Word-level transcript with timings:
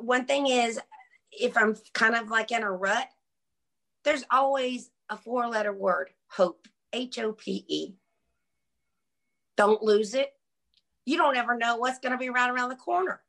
one 0.00 0.26
thing 0.26 0.46
is, 0.46 0.80
if 1.32 1.56
I'm 1.56 1.76
kind 1.92 2.14
of 2.14 2.30
like 2.30 2.50
in 2.52 2.62
a 2.62 2.70
rut, 2.70 3.08
there's 4.04 4.24
always 4.30 4.90
a 5.10 5.16
four 5.16 5.48
letter 5.48 5.72
word 5.72 6.10
hope, 6.28 6.66
H 6.92 7.18
O 7.18 7.32
P 7.32 7.64
E. 7.68 7.94
Don't 9.56 9.82
lose 9.82 10.14
it. 10.14 10.32
You 11.04 11.16
don't 11.16 11.36
ever 11.36 11.56
know 11.56 11.76
what's 11.76 11.98
going 11.98 12.12
to 12.12 12.18
be 12.18 12.30
right 12.30 12.50
around 12.50 12.68
the 12.68 12.76
corner. 12.76 13.22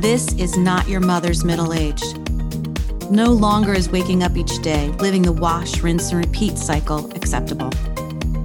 This 0.00 0.32
is 0.34 0.56
not 0.56 0.88
your 0.88 1.00
mother's 1.00 1.44
middle 1.44 1.72
aged. 1.72 2.25
No 3.10 3.26
longer 3.26 3.72
is 3.72 3.88
waking 3.88 4.24
up 4.24 4.36
each 4.36 4.60
day, 4.62 4.88
living 4.98 5.22
the 5.22 5.30
wash, 5.30 5.80
rinse, 5.80 6.10
and 6.10 6.26
repeat 6.26 6.58
cycle 6.58 7.08
acceptable. 7.14 7.70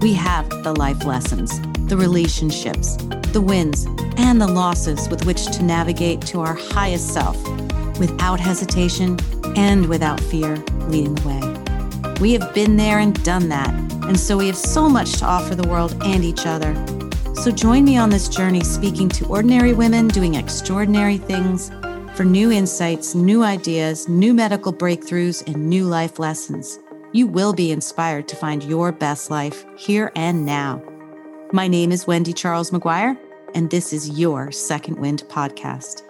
We 0.02 0.14
have 0.14 0.48
the 0.64 0.74
life 0.74 1.04
lessons, 1.04 1.60
the 1.88 1.98
relationships, 1.98 2.96
the 3.34 3.42
wins, 3.42 3.88
and 4.18 4.40
the 4.40 4.48
losses 4.48 5.10
with 5.10 5.26
which 5.26 5.46
to 5.58 5.64
navigate 5.64 6.22
to 6.28 6.42
our 6.42 6.54
highest 6.54 7.12
self 7.12 7.36
without 7.98 8.40
hesitation 8.40 9.18
and 9.58 9.88
without 9.88 10.20
fear 10.20 10.58
leading 10.90 11.16
the 11.16 11.28
way. 11.28 12.14
We 12.22 12.34
have 12.34 12.54
been 12.54 12.78
there 12.78 13.00
and 13.00 13.22
done 13.24 13.50
that, 13.50 13.74
and 14.06 14.20
so 14.20 14.38
we 14.38 14.46
have 14.46 14.58
so 14.58 14.88
much 14.88 15.14
to 15.20 15.26
offer 15.26 15.56
the 15.56 15.68
world 15.68 15.96
and 16.04 16.24
each 16.24 16.46
other. 16.46 16.76
So 17.34 17.50
join 17.50 17.84
me 17.84 17.98
on 17.98 18.12
this 18.12 18.30
journey 18.30 18.64
speaking 18.64 19.10
to 19.10 19.26
ordinary 19.26 19.74
women 19.74 20.08
doing 20.08 20.36
extraordinary 20.36 21.18
things 21.18 21.72
for 22.16 22.26
new 22.26 22.52
insights, 22.52 23.16
new 23.16 23.44
ideas, 23.44 24.08
new 24.10 24.34
medical 24.34 24.74
breakthroughs, 24.74 25.46
and 25.48 25.70
new 25.70 25.86
life 25.86 26.20
lessons. 26.20 26.78
You 27.14 27.26
will 27.26 27.54
be 27.54 27.72
inspired 27.72 28.28
to 28.30 28.36
find 28.36 28.64
your 28.64 28.92
best 28.92 29.32
life 29.32 29.66
here 29.78 30.12
and 30.16 30.46
now. 30.46 30.82
My 31.54 31.68
name 31.68 31.92
is 31.92 32.08
Wendy 32.08 32.34
Charles 32.34 32.72
McGuire, 32.72 33.18
and 33.56 33.70
this 33.70 33.94
is 33.94 34.20
your 34.20 34.52
Second 34.52 35.00
Wind 35.00 35.24
podcast. 35.30 36.04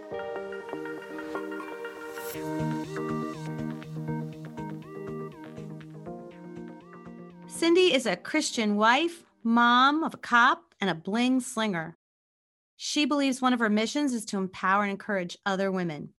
Cindy 7.48 7.94
is 7.94 8.08
a 8.08 8.16
Christian 8.16 8.76
wife, 8.76 9.23
mom 9.44 10.04
of 10.04 10.16
a 10.16 10.17
cop, 10.17 10.73
and 10.81 10.89
a 10.89 10.95
bling 10.95 11.39
slinger. 11.39 11.95
She 12.84 13.06
believes 13.06 13.44
one 13.44 13.54
of 13.54 13.60
her 13.60 13.70
missions 13.70 14.12
is 14.12 14.26
to 14.26 14.40
empower 14.40 14.82
and 14.82 14.90
encourage 14.90 15.38
other 15.46 15.72
women. 15.72 16.14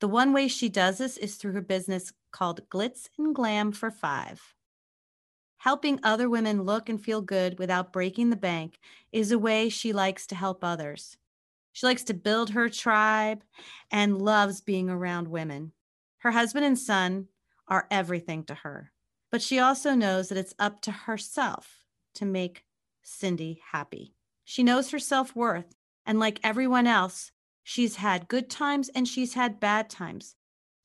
The 0.00 0.06
one 0.06 0.34
way 0.34 0.48
she 0.48 0.68
does 0.68 0.98
this 0.98 1.16
is 1.16 1.36
through 1.36 1.52
her 1.52 1.62
business 1.62 2.12
called 2.30 2.68
Glitz 2.68 3.08
and 3.16 3.34
Glam 3.34 3.72
for 3.72 3.90
Five. 3.90 4.54
Helping 5.56 5.98
other 6.02 6.28
women 6.28 6.64
look 6.64 6.90
and 6.90 7.02
feel 7.02 7.22
good 7.22 7.58
without 7.58 7.90
breaking 7.90 8.28
the 8.28 8.36
bank 8.36 8.80
is 9.12 9.32
a 9.32 9.38
way 9.38 9.70
she 9.70 9.94
likes 9.94 10.26
to 10.26 10.34
help 10.34 10.62
others. 10.62 11.16
She 11.72 11.86
likes 11.86 12.02
to 12.02 12.12
build 12.12 12.50
her 12.50 12.68
tribe 12.68 13.42
and 13.90 14.20
loves 14.20 14.60
being 14.60 14.90
around 14.90 15.28
women. 15.28 15.72
Her 16.18 16.32
husband 16.32 16.66
and 16.66 16.78
son 16.78 17.28
are 17.66 17.86
everything 17.90 18.44
to 18.44 18.54
her, 18.56 18.92
but 19.30 19.40
she 19.40 19.58
also 19.58 19.94
knows 19.94 20.28
that 20.28 20.36
it's 20.36 20.54
up 20.58 20.82
to 20.82 20.90
herself 20.90 21.82
to 22.16 22.26
make 22.26 22.66
Cindy 23.02 23.62
happy. 23.72 24.12
She 24.44 24.62
knows 24.62 24.90
her 24.90 24.98
self 24.98 25.34
worth 25.34 25.74
and 26.06 26.18
like 26.18 26.40
everyone 26.42 26.86
else, 26.86 27.32
she's 27.62 27.96
had 27.96 28.28
good 28.28 28.50
times 28.50 28.88
and 28.94 29.08
she's 29.08 29.34
had 29.34 29.60
bad 29.60 29.90
times. 29.90 30.36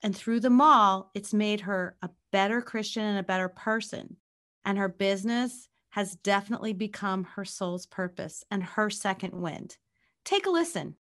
And 0.02 0.16
through 0.16 0.39
them 0.39 0.61
all, 0.61 1.11
it's 1.14 1.34
made 1.34 1.61
her 1.61 1.98
a 2.02 2.09
better 2.31 2.61
Christian 2.61 3.03
and 3.03 3.20
a 3.20 3.23
better 3.23 3.50
person. 3.50 4.16
And 4.64 4.78
her 4.78 4.88
business 4.88 5.67
has 5.89 6.16
definitely 6.16 6.73
become 6.73 7.23
her 7.23 7.44
soul's 7.44 7.86
purpose 7.86 8.44
and 8.50 8.64
her 8.64 8.89
second 8.89 9.34
wind. 9.34 9.78
Take 10.23 10.45
a 10.45 10.52
listen. 10.52 10.95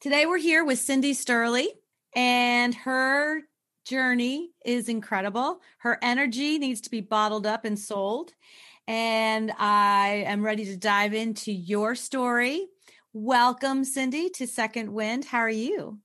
Today, 0.00 0.26
we're 0.26 0.38
here 0.38 0.64
with 0.64 0.78
Cindy 0.78 1.14
Sturley, 1.14 1.68
and 2.14 2.74
her 2.74 3.42
journey 3.86 4.50
is 4.64 4.88
incredible. 4.88 5.60
Her 5.78 5.98
energy 6.02 6.58
needs 6.58 6.82
to 6.82 6.90
be 6.90 7.00
bottled 7.00 7.46
up 7.46 7.64
and 7.64 7.78
sold. 7.78 8.32
And 8.86 9.52
I 9.58 10.24
am 10.26 10.44
ready 10.44 10.66
to 10.66 10.76
dive 10.76 11.14
into 11.14 11.50
your 11.50 11.94
story 11.94 12.68
Welcome, 13.18 13.84
Cindy, 13.84 14.28
to 14.34 14.46
Second 14.46 14.92
Wind. 14.92 15.24
How 15.24 15.38
are 15.38 15.48
you? 15.48 16.00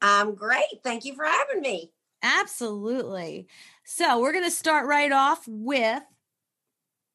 I'm 0.00 0.34
great. 0.34 0.80
Thank 0.82 1.04
you 1.04 1.14
for 1.14 1.26
having 1.26 1.60
me. 1.60 1.92
Absolutely. 2.22 3.46
So, 3.84 4.18
we're 4.18 4.32
going 4.32 4.42
to 4.42 4.50
start 4.50 4.86
right 4.86 5.12
off 5.12 5.44
with 5.46 6.02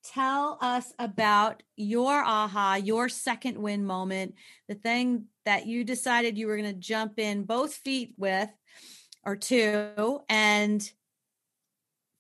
tell 0.04 0.60
us 0.62 0.94
about 1.00 1.64
your 1.76 2.24
aha, 2.24 2.76
your 2.76 3.10
second 3.10 3.58
wind 3.58 3.88
moment, 3.88 4.36
the 4.68 4.76
thing 4.76 5.26
that 5.46 5.66
you 5.66 5.84
decided 5.86 6.38
you 6.38 6.46
were 6.46 6.58
going 6.58 6.72
to 6.72 6.80
jump 6.80 7.18
in 7.18 7.42
both 7.42 7.74
feet 7.74 8.14
with 8.20 8.52
or 9.24 9.36
two 9.36 10.22
and 10.30 10.88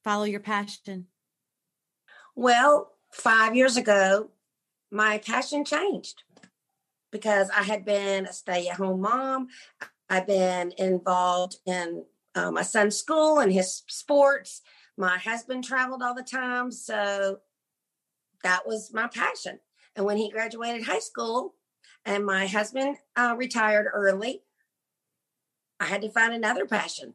follow 0.04 0.24
your 0.24 0.40
passion. 0.40 1.06
Well, 2.36 2.94
five 3.12 3.56
years 3.56 3.78
ago, 3.78 4.32
my 4.90 5.20
passion 5.20 5.64
changed 5.64 6.24
because 7.12 7.50
I 7.50 7.64
had 7.64 7.86
been 7.86 8.26
a 8.26 8.34
stay 8.34 8.68
at 8.68 8.78
home 8.78 9.02
mom. 9.02 9.48
I've 10.10 10.28
been 10.28 10.74
involved 10.78 11.58
in 11.66 12.04
uh, 12.36 12.52
my 12.52 12.64
son's 12.64 12.98
school 12.98 13.40
and 13.40 13.52
his 13.52 13.84
sports. 13.88 14.62
My 14.98 15.18
husband 15.18 15.64
traveled 15.64 16.02
all 16.02 16.16
the 16.16 16.24
time. 16.24 16.72
So 16.72 17.40
that 18.44 18.68
was 18.68 18.94
my 18.94 19.08
passion. 19.08 19.60
And 19.96 20.06
when 20.06 20.18
he 20.18 20.30
graduated 20.30 20.84
high 20.84 21.00
school 21.00 21.56
and 22.06 22.26
my 22.26 22.48
husband 22.48 22.98
uh, 23.16 23.36
retired 23.38 23.88
early, 23.94 24.42
I 25.80 25.86
had 25.86 26.02
to 26.02 26.10
find 26.10 26.34
another 26.34 26.66
passion. 26.66 27.14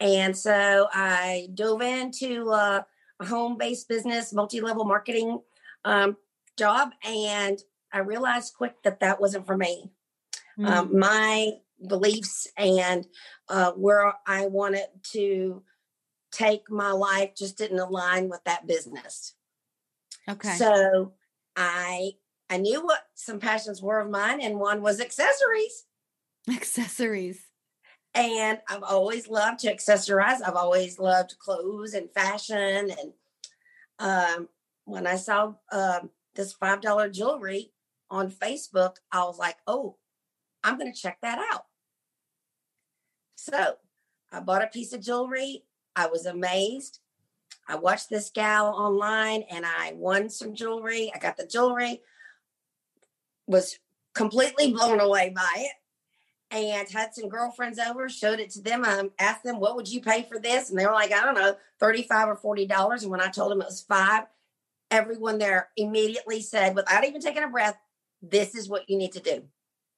And 0.00 0.36
so 0.36 0.88
I 0.92 1.48
dove 1.54 1.82
into 1.82 2.50
uh, 2.50 2.82
a 3.20 3.26
home 3.26 3.58
based 3.58 3.88
business, 3.88 4.32
multi 4.32 4.60
level 4.60 4.84
marketing 4.84 5.40
um, 5.84 6.16
job. 6.56 6.90
And 7.04 7.58
I 7.92 7.98
realized 8.00 8.54
quick 8.54 8.82
that 8.84 9.00
that 9.00 9.20
wasn't 9.20 9.46
for 9.46 9.56
me. 9.56 9.90
Mm. 10.58 10.66
Um, 10.66 10.98
my 10.98 11.52
beliefs 11.86 12.48
and 12.56 13.06
uh, 13.48 13.72
where 13.72 14.12
I 14.26 14.46
wanted 14.46 14.86
to 15.12 15.62
take 16.32 16.70
my 16.70 16.90
life 16.90 17.34
just 17.36 17.56
didn't 17.56 17.78
align 17.78 18.28
with 18.28 18.42
that 18.44 18.66
business. 18.66 19.34
Okay. 20.28 20.54
So 20.56 21.14
I 21.56 22.12
I 22.50 22.56
knew 22.58 22.84
what 22.84 23.00
some 23.14 23.40
passions 23.40 23.82
were 23.82 24.00
of 24.00 24.10
mine, 24.10 24.40
and 24.40 24.58
one 24.58 24.82
was 24.82 25.00
accessories. 25.00 25.84
Accessories. 26.50 27.40
And 28.14 28.58
I've 28.68 28.82
always 28.82 29.28
loved 29.28 29.60
to 29.60 29.74
accessorize. 29.74 30.40
I've 30.44 30.56
always 30.56 30.98
loved 30.98 31.38
clothes 31.38 31.92
and 31.92 32.10
fashion. 32.10 32.90
And 32.90 33.12
um, 33.98 34.48
when 34.84 35.06
I 35.06 35.16
saw 35.16 35.54
um, 35.70 36.10
this 36.34 36.54
five 36.54 36.80
dollar 36.80 37.10
jewelry, 37.10 37.70
on 38.10 38.30
Facebook, 38.30 38.96
I 39.12 39.24
was 39.24 39.38
like, 39.38 39.56
oh, 39.66 39.96
I'm 40.64 40.78
going 40.78 40.92
to 40.92 40.98
check 40.98 41.18
that 41.22 41.38
out. 41.52 41.64
So 43.36 43.74
I 44.32 44.40
bought 44.40 44.64
a 44.64 44.68
piece 44.68 44.92
of 44.92 45.00
jewelry. 45.00 45.64
I 45.94 46.06
was 46.06 46.26
amazed. 46.26 47.00
I 47.68 47.76
watched 47.76 48.08
this 48.08 48.30
gal 48.30 48.68
online 48.68 49.42
and 49.50 49.64
I 49.66 49.92
won 49.94 50.30
some 50.30 50.54
jewelry. 50.54 51.12
I 51.14 51.18
got 51.18 51.36
the 51.36 51.46
jewelry, 51.46 52.00
was 53.46 53.78
completely 54.14 54.72
blown 54.72 55.00
away 55.00 55.32
by 55.34 55.52
it. 55.56 55.72
And 56.50 56.88
had 56.88 57.14
some 57.14 57.28
girlfriends 57.28 57.78
over, 57.78 58.08
showed 58.08 58.40
it 58.40 58.48
to 58.50 58.62
them. 58.62 58.82
I 58.82 59.10
asked 59.18 59.44
them, 59.44 59.60
what 59.60 59.76
would 59.76 59.86
you 59.86 60.00
pay 60.00 60.22
for 60.22 60.38
this? 60.38 60.70
And 60.70 60.78
they 60.78 60.86
were 60.86 60.92
like, 60.92 61.12
I 61.12 61.22
don't 61.22 61.34
know, 61.34 61.56
35 61.78 62.28
or 62.28 62.56
$40. 62.56 63.02
And 63.02 63.10
when 63.10 63.20
I 63.20 63.28
told 63.28 63.50
them 63.50 63.60
it 63.60 63.66
was 63.66 63.82
five, 63.82 64.24
everyone 64.90 65.36
there 65.36 65.68
immediately 65.76 66.40
said, 66.40 66.74
without 66.74 67.04
even 67.04 67.20
taking 67.20 67.42
a 67.42 67.48
breath, 67.48 67.78
this 68.22 68.54
is 68.54 68.68
what 68.68 68.88
you 68.88 68.96
need 68.96 69.12
to 69.12 69.20
do. 69.20 69.42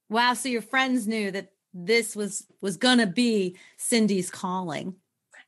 Wow. 0.08 0.34
So 0.34 0.48
your 0.48 0.62
friends 0.62 1.06
knew 1.06 1.30
that 1.30 1.52
this 1.72 2.16
was 2.16 2.46
was 2.60 2.76
gonna 2.76 3.06
be 3.06 3.56
Cindy's 3.76 4.30
calling. 4.30 4.94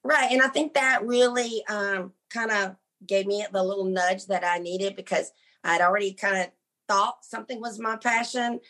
Right. 0.04 0.30
And 0.30 0.42
I 0.42 0.48
think 0.48 0.74
that 0.74 1.04
really 1.04 1.64
um 1.68 2.12
kind 2.30 2.50
of 2.50 2.76
gave 3.06 3.26
me 3.26 3.44
the 3.52 3.62
little 3.62 3.84
nudge 3.84 4.26
that 4.26 4.44
I 4.44 4.58
needed 4.58 4.96
because 4.96 5.32
I'd 5.64 5.80
already 5.80 6.12
kind 6.12 6.38
of 6.38 6.46
thought 6.88 7.24
something 7.24 7.60
was 7.60 7.78
my 7.78 7.96
passion, 7.96 8.60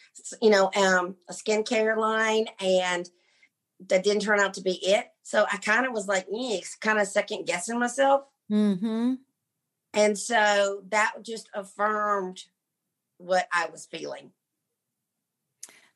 you 0.41 0.51
know, 0.51 0.71
um, 0.77 1.17
a 1.29 1.33
skincare 1.33 1.97
line, 1.97 2.47
and 2.61 3.09
that 3.89 4.05
didn't 4.05 4.23
turn 4.23 4.41
out 4.41 4.55
to 4.55 4.63
be 4.63 4.75
it. 4.87 5.07
So 5.23 5.45
I 5.51 5.57
kind 5.57 5.87
of 5.87 5.93
was 5.93 6.07
like, 6.07 6.27
kind 6.81 6.99
of 6.99 7.09
second 7.09 7.47
guessing 7.47 7.79
myself. 7.79 8.23
Mm-hmm. 8.51 9.15
And 9.95 10.19
so 10.19 10.83
that 10.89 11.15
just 11.23 11.49
affirmed 11.55 12.45
what 13.23 13.47
I 13.53 13.69
was 13.71 13.87
feeling. 13.87 14.33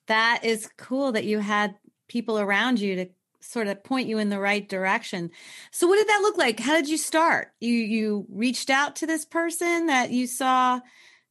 That 0.06 0.44
is 0.44 0.68
cool 0.76 1.12
that 1.12 1.24
you 1.24 1.40
had 1.40 1.74
people 2.08 2.38
around 2.38 2.78
you 2.80 2.96
to 2.96 3.08
sort 3.40 3.68
of 3.68 3.82
point 3.84 4.08
you 4.08 4.18
in 4.18 4.28
the 4.28 4.40
right 4.40 4.68
direction. 4.68 5.30
So 5.70 5.86
what 5.86 5.96
did 5.96 6.08
that 6.08 6.22
look 6.22 6.36
like? 6.36 6.60
How 6.60 6.74
did 6.74 6.88
you 6.88 6.96
start? 6.96 7.52
You 7.60 7.72
you 7.72 8.26
reached 8.28 8.70
out 8.70 8.96
to 8.96 9.06
this 9.06 9.24
person 9.24 9.86
that 9.86 10.10
you 10.10 10.26
saw 10.26 10.80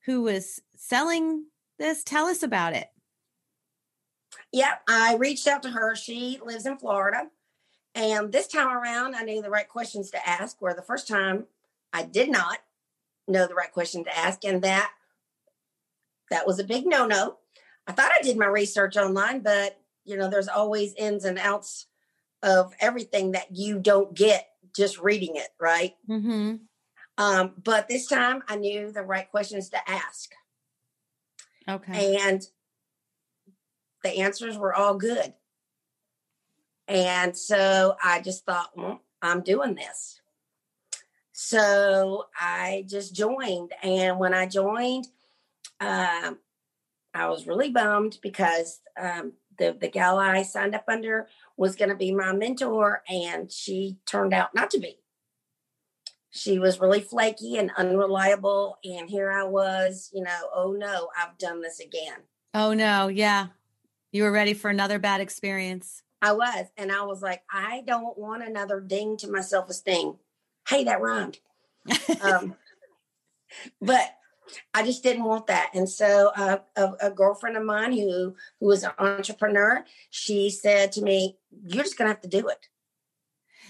who 0.06 0.22
was 0.22 0.62
selling 0.76 1.46
this. 1.80 2.04
Tell 2.04 2.26
us 2.28 2.44
about 2.44 2.74
it. 2.74 2.88
Yep, 4.52 4.82
I 4.88 5.16
reached 5.16 5.48
out 5.48 5.64
to 5.64 5.70
her. 5.70 5.96
She 5.96 6.40
lives 6.44 6.66
in 6.66 6.78
Florida. 6.78 7.30
And 7.94 8.32
this 8.32 8.48
time 8.48 8.68
around, 8.68 9.16
I 9.16 9.24
knew 9.24 9.42
the 9.42 9.50
right 9.50 9.68
questions 9.68 10.12
to 10.12 10.30
ask, 10.30 10.62
where 10.62 10.74
the 10.74 10.82
first 10.82 11.08
time 11.08 11.46
I 11.94 12.04
did 12.04 12.30
not 12.30 12.60
know 13.28 13.48
the 13.48 13.56
right 13.56 13.72
question 13.72 14.04
to 14.04 14.18
ask. 14.18 14.44
And 14.44 14.62
that 14.64 14.92
that 16.32 16.48
was 16.48 16.60
a 16.60 16.64
big 16.64 16.86
no-no. 16.86 17.38
I 17.88 17.92
thought 17.92 18.12
I 18.18 18.22
did 18.22 18.38
my 18.38 18.48
research 18.48 18.98
online, 18.98 19.42
but 19.42 19.80
you 20.06 20.18
know, 20.18 20.30
there's 20.30 20.48
always 20.48 20.94
ins 20.96 21.26
and 21.26 21.38
outs 21.38 21.88
of 22.44 22.74
everything 22.80 23.32
that 23.32 23.56
you 23.56 23.80
don't 23.80 24.14
get 24.14 24.48
just 24.76 25.00
reading 25.00 25.36
it, 25.36 25.50
right? 25.60 25.96
Mm-hmm. 26.10 26.56
Um, 27.18 27.54
but 27.64 27.88
this 27.88 28.08
time 28.08 28.44
I 28.48 28.56
knew 28.56 28.92
the 28.92 29.02
right 29.02 29.30
questions 29.30 29.70
to 29.70 29.90
ask. 29.90 30.32
Okay. 31.68 32.18
And 32.22 32.46
the 34.04 34.20
answers 34.20 34.58
were 34.58 34.76
all 34.76 34.96
good. 34.96 35.34
And 36.88 37.36
so 37.36 37.96
I 38.04 38.22
just 38.22 38.46
thought, 38.46 38.70
well, 38.76 39.02
I'm 39.22 39.42
doing 39.42 39.74
this. 39.74 40.22
So 41.32 42.26
I 42.40 42.86
just 42.88 43.16
joined. 43.16 43.72
And 43.82 44.20
when 44.20 44.34
I 44.34 44.46
joined, 44.46 45.08
um, 45.80 46.40
I 47.14 47.28
was 47.30 47.48
really 47.48 47.70
bummed 47.70 48.20
because 48.22 48.82
um, 49.00 49.34
the, 49.58 49.76
the 49.80 49.88
gal 49.88 50.18
I 50.20 50.44
signed 50.44 50.76
up 50.76 50.86
under 50.88 51.28
was 51.58 51.76
going 51.76 51.90
to 51.90 51.96
be 51.96 52.14
my 52.14 52.34
mentor, 52.34 53.04
and 53.10 53.52
she 53.52 53.98
turned 54.06 54.34
out 54.34 54.54
not 54.54 54.70
to 54.72 54.80
be. 54.80 55.00
She 56.30 56.60
was 56.60 56.82
really 56.82 57.00
flaky 57.00 57.58
and 57.58 57.72
unreliable. 57.78 58.78
And 58.84 59.10
here 59.10 59.32
I 59.32 59.44
was, 59.44 60.10
you 60.14 60.22
know, 60.22 60.50
oh 60.54 60.74
no, 60.74 61.08
I've 61.18 61.38
done 61.38 61.62
this 61.62 61.80
again. 61.80 62.24
Oh 62.54 62.74
no, 62.74 63.08
yeah. 63.08 63.48
You 64.12 64.24
were 64.24 64.32
ready 64.32 64.54
for 64.54 64.70
another 64.70 65.00
bad 65.00 65.22
experience. 65.22 66.04
I 66.22 66.34
was. 66.34 66.66
And 66.78 66.92
I 66.92 67.04
was 67.04 67.22
like, 67.22 67.44
I 67.50 67.84
don't 67.88 68.18
want 68.18 68.44
another 68.44 68.82
ding 68.82 69.16
to 69.18 69.32
my 69.32 69.42
self 69.42 69.70
esteem. 69.70 70.16
Hey, 70.68 70.84
that 70.84 71.00
rhymed. 71.00 71.40
um, 72.22 72.56
but 73.82 74.16
I 74.74 74.84
just 74.84 75.04
didn't 75.04 75.24
want 75.24 75.48
that. 75.48 75.72
And 75.74 75.90
so 75.90 76.32
uh, 76.36 76.58
a, 76.76 76.92
a, 77.02 77.12
girlfriend 77.12 77.58
of 77.58 77.64
mine 77.64 77.94
who 77.94 78.36
who 78.60 78.68
was 78.68 78.84
an 78.84 78.92
entrepreneur, 79.00 79.86
she 80.10 80.50
said 80.50 80.92
to 80.94 81.02
me, 81.02 81.38
"You're 81.66 81.84
just 81.84 81.98
gonna 81.98 82.10
have 82.10 82.22
to 82.22 82.28
do 82.28 82.48
it." 82.48 82.68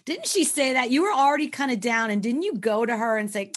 Didn't 0.06 0.28
she 0.28 0.44
say 0.44 0.74
that 0.74 0.92
you 0.92 1.02
were 1.02 1.14
already 1.14 1.48
kind 1.48 1.72
of 1.72 1.80
down, 1.80 2.12
and 2.12 2.22
didn't 2.22 2.44
you 2.44 2.56
go 2.56 2.86
to 2.86 2.96
her 2.96 3.18
and 3.18 3.32
say, 3.32 3.52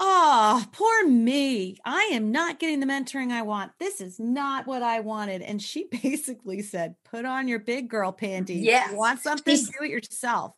Oh, 0.00 0.64
poor 0.72 1.08
me. 1.08 1.78
I 1.84 2.10
am 2.12 2.30
not 2.30 2.60
getting 2.60 2.78
the 2.78 2.86
mentoring 2.86 3.32
I 3.32 3.42
want. 3.42 3.72
This 3.80 4.00
is 4.00 4.20
not 4.20 4.66
what 4.66 4.82
I 4.82 5.00
wanted. 5.00 5.42
And 5.42 5.60
she 5.60 5.88
basically 6.02 6.62
said, 6.62 6.94
put 7.04 7.24
on 7.24 7.48
your 7.48 7.58
big 7.58 7.88
girl 7.88 8.12
panties. 8.12 8.62
Yes. 8.62 8.92
You 8.92 8.96
want 8.96 9.20
something? 9.20 9.56
She's, 9.56 9.68
do 9.68 9.84
it 9.84 9.90
yourself. 9.90 10.54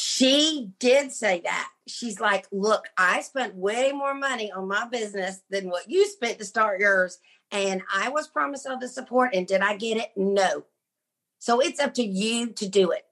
She 0.00 0.72
did 0.78 1.12
say 1.12 1.42
that. 1.44 1.68
She's 1.86 2.20
like, 2.20 2.46
look, 2.50 2.86
I 2.96 3.20
spent 3.20 3.54
way 3.54 3.92
more 3.92 4.14
money 4.14 4.50
on 4.50 4.66
my 4.66 4.88
business 4.88 5.42
than 5.50 5.68
what 5.68 5.90
you 5.90 6.06
spent 6.06 6.38
to 6.38 6.44
start 6.46 6.80
yours. 6.80 7.18
And 7.52 7.82
I 7.94 8.08
was 8.08 8.26
promised 8.26 8.66
all 8.66 8.78
the 8.78 8.88
support. 8.88 9.34
And 9.34 9.46
did 9.46 9.60
I 9.60 9.76
get 9.76 9.98
it? 9.98 10.10
No. 10.16 10.64
So 11.38 11.60
it's 11.60 11.80
up 11.80 11.92
to 11.94 12.02
you 12.02 12.48
to 12.54 12.66
do 12.66 12.92
it. 12.92 13.04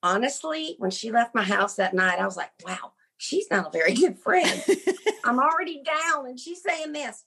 Honestly, 0.00 0.76
when 0.78 0.92
she 0.92 1.10
left 1.10 1.34
my 1.34 1.42
house 1.42 1.74
that 1.74 1.94
night, 1.94 2.20
I 2.20 2.24
was 2.24 2.36
like, 2.36 2.52
wow, 2.64 2.92
she's 3.16 3.50
not 3.50 3.66
a 3.66 3.70
very 3.70 3.94
good 3.94 4.16
friend. 4.18 4.64
I'm 5.24 5.40
already 5.40 5.82
down 5.82 6.26
and 6.26 6.38
she's 6.38 6.62
saying 6.62 6.92
this. 6.92 7.24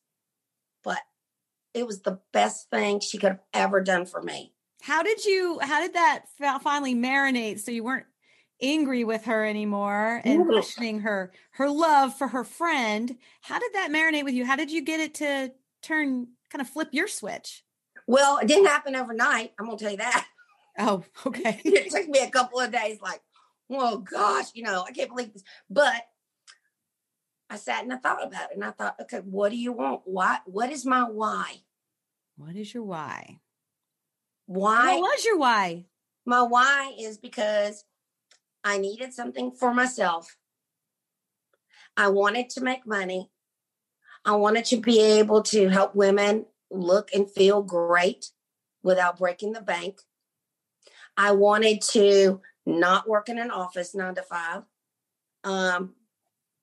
But 0.85 0.99
it 1.73 1.85
was 1.85 2.01
the 2.01 2.19
best 2.31 2.69
thing 2.69 3.01
she 3.01 3.17
could 3.17 3.31
have 3.31 3.44
ever 3.53 3.81
done 3.81 4.05
for 4.05 4.21
me. 4.21 4.53
How 4.83 5.03
did 5.03 5.25
you, 5.25 5.59
how 5.61 5.81
did 5.81 5.95
that 5.95 6.27
finally 6.61 6.95
marinate 6.95 7.59
so 7.59 7.71
you 7.71 7.83
weren't 7.83 8.05
angry 8.62 9.04
with 9.04 9.25
her 9.25 9.45
anymore 9.45 10.21
and 10.24 10.42
Ooh. 10.42 10.45
questioning 10.45 11.01
her, 11.01 11.31
her 11.51 11.69
love 11.69 12.18
for 12.18 12.27
her 12.30 12.44
friend? 12.44 13.18
How 13.42 13.59
did 13.59 13.74
that 13.74 13.92
marinate 13.92 14.24
with 14.24 14.33
you? 14.33 14.45
How 14.45 14.56
did 14.56 14.71
you 14.71 14.81
get 14.83 15.00
it 15.00 15.13
to 15.15 15.51
turn, 15.81 16.27
kind 16.50 16.62
of 16.62 16.69
flip 16.69 16.89
your 16.92 17.07
switch? 17.07 17.63
Well, 18.07 18.38
it 18.38 18.48
didn't 18.48 18.68
happen 18.68 18.95
overnight. 18.95 19.54
I'm 19.59 19.65
going 19.65 19.77
to 19.77 19.83
tell 19.83 19.92
you 19.92 19.98
that. 19.98 20.27
Oh, 20.80 21.04
okay. 21.25 21.62
it 21.65 21.92
took 21.92 22.07
me 22.07 22.19
a 22.19 22.30
couple 22.30 22.59
of 22.59 22.71
days, 22.71 23.00
like, 23.01 23.21
oh 23.69 23.98
gosh, 23.98 24.45
you 24.54 24.63
know, 24.63 24.83
I 24.88 24.92
can't 24.92 25.09
believe 25.09 25.33
this. 25.33 25.44
But 25.69 26.04
I 27.50 27.57
sat 27.57 27.83
and 27.83 27.94
I 27.94 27.98
thought 27.98 28.25
about 28.25 28.51
it 28.51 28.56
and 28.56 28.63
I 28.63 28.71
thought, 28.71 28.95
okay, 29.01 29.19
what 29.19 29.50
do 29.51 29.57
you 29.57 29.71
want? 29.71 30.01
Why? 30.06 30.39
What 30.45 30.71
is 30.71 30.86
my 30.86 31.04
why? 31.04 31.62
What 32.38 32.56
is 32.56 32.74
your 32.74 32.83
why? 32.83 33.39
Why? 34.45 34.95
What 34.95 35.01
was 35.01 35.25
your 35.25 35.38
why? 35.38 35.86
My 36.25 36.42
why 36.42 36.94
is 37.00 37.18
because 37.18 37.83
I 38.63 38.77
needed 38.77 39.13
something 39.13 39.51
for 39.51 39.74
myself. 39.74 40.36
I 41.95 42.09
wanted 42.09 42.50
to 42.51 42.62
make 42.62 42.86
money. 42.86 43.31
I 44.25 44.36
wanted 44.36 44.65
to 44.65 44.77
be 44.77 45.01
able 45.01 45.42
to 45.44 45.69
help 45.69 45.95
women 45.95 46.45
look 46.69 47.09
and 47.13 47.30
feel 47.30 47.62
great 47.62 48.31
without 48.83 49.18
breaking 49.18 49.54
the 49.54 49.62
bank. 49.62 50.01
I 51.15 51.31
wanted 51.31 51.81
to 51.94 52.42
not 52.65 53.07
work 53.07 53.30
in 53.30 53.39
an 53.39 53.50
office 53.50 53.95
nine 53.95 54.15
to 54.15 54.21
five. 54.21 54.63
Um, 55.44 55.95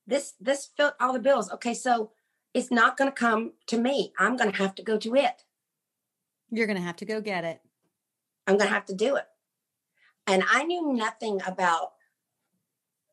this 0.07 0.33
this 0.39 0.69
filled 0.77 0.93
all 0.99 1.13
the 1.13 1.19
bills. 1.19 1.51
Okay, 1.51 1.73
so 1.73 2.11
it's 2.53 2.71
not 2.71 2.95
going 2.95 3.09
to 3.09 3.15
come 3.15 3.53
to 3.67 3.77
me. 3.77 4.13
I'm 4.17 4.37
going 4.37 4.51
to 4.51 4.57
have 4.57 4.75
to 4.75 4.83
go 4.83 4.97
to 4.97 5.15
it. 5.15 5.43
You're 6.51 6.67
going 6.67 6.77
to 6.77 6.83
have 6.83 6.95
to 6.97 7.05
go 7.05 7.19
get 7.19 7.43
it. 7.43 7.59
I'm 8.47 8.57
going 8.57 8.69
to 8.69 8.73
have 8.73 8.85
to 8.85 8.93
do 8.93 9.15
it. 9.15 9.25
And 10.27 10.43
I 10.49 10.63
knew 10.63 10.93
nothing 10.93 11.41
about 11.45 11.93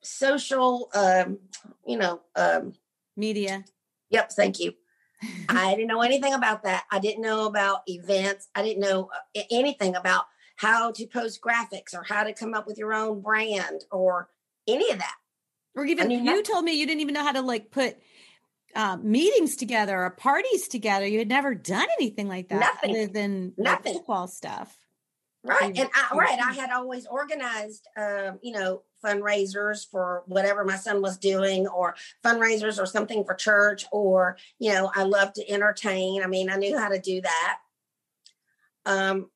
social, 0.02 0.90
um, 0.94 1.38
you 1.86 1.96
know, 1.96 2.20
um, 2.36 2.74
media. 3.16 3.64
Yep, 4.10 4.32
thank 4.32 4.60
you. 4.60 4.72
I 5.48 5.74
didn't 5.74 5.88
know 5.88 6.02
anything 6.02 6.34
about 6.34 6.64
that. 6.64 6.84
I 6.90 6.98
didn't 6.98 7.22
know 7.22 7.46
about 7.46 7.82
events. 7.86 8.48
I 8.54 8.62
didn't 8.62 8.80
know 8.80 9.10
uh, 9.36 9.42
anything 9.50 9.94
about 9.94 10.24
how 10.56 10.90
to 10.92 11.06
post 11.06 11.40
graphics 11.40 11.94
or 11.94 12.02
how 12.02 12.24
to 12.24 12.32
come 12.32 12.54
up 12.54 12.66
with 12.66 12.78
your 12.78 12.92
own 12.92 13.20
brand 13.20 13.84
or 13.90 14.28
any 14.66 14.90
of 14.90 14.98
that. 14.98 15.14
Or 15.74 15.84
even 15.86 16.10
you 16.10 16.24
that, 16.24 16.44
told 16.44 16.64
me 16.64 16.72
you 16.72 16.86
didn't 16.86 17.00
even 17.00 17.14
know 17.14 17.24
how 17.24 17.32
to 17.32 17.40
like 17.40 17.70
put 17.70 17.96
uh, 18.74 18.96
meetings 18.96 19.56
together 19.56 19.98
or 19.98 20.10
parties 20.10 20.68
together. 20.68 21.06
You 21.06 21.18
had 21.18 21.28
never 21.28 21.54
done 21.54 21.86
anything 21.98 22.28
like 22.28 22.48
that 22.48 22.60
nothing. 22.60 22.90
other 22.90 23.06
than 23.06 23.54
nothing 23.56 23.94
football 23.94 24.28
stuff. 24.28 24.76
Right. 25.44 25.76
And 25.76 25.90
I, 25.92 26.14
right. 26.14 26.38
I 26.38 26.52
had 26.52 26.70
always 26.70 27.06
organized, 27.06 27.88
um, 27.96 28.38
you 28.42 28.52
know, 28.52 28.82
fundraisers 29.04 29.84
for 29.90 30.22
whatever 30.26 30.64
my 30.64 30.76
son 30.76 31.02
was 31.02 31.18
doing 31.18 31.66
or 31.66 31.96
fundraisers 32.24 32.80
or 32.80 32.86
something 32.86 33.24
for 33.24 33.34
church 33.34 33.84
or, 33.90 34.36
you 34.60 34.72
know, 34.72 34.92
I 34.94 35.02
love 35.02 35.32
to 35.32 35.50
entertain. 35.50 36.22
I 36.22 36.28
mean, 36.28 36.48
I 36.48 36.56
knew 36.56 36.78
how 36.78 36.88
to 36.88 37.00
do 37.00 37.20
that. 37.22 37.58
Um, 38.86 39.30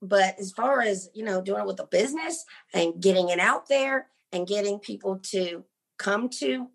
but 0.00 0.38
as 0.38 0.52
far 0.52 0.80
as, 0.80 1.10
you 1.14 1.24
know, 1.24 1.42
doing 1.42 1.62
it 1.62 1.66
with 1.66 1.80
a 1.80 1.86
business 1.86 2.44
and 2.72 3.00
getting 3.00 3.28
it 3.28 3.40
out 3.40 3.68
there 3.68 4.08
and 4.32 4.46
getting 4.46 4.78
people 4.78 5.18
to 5.30 5.64
come 5.98 6.28
to 6.40 6.68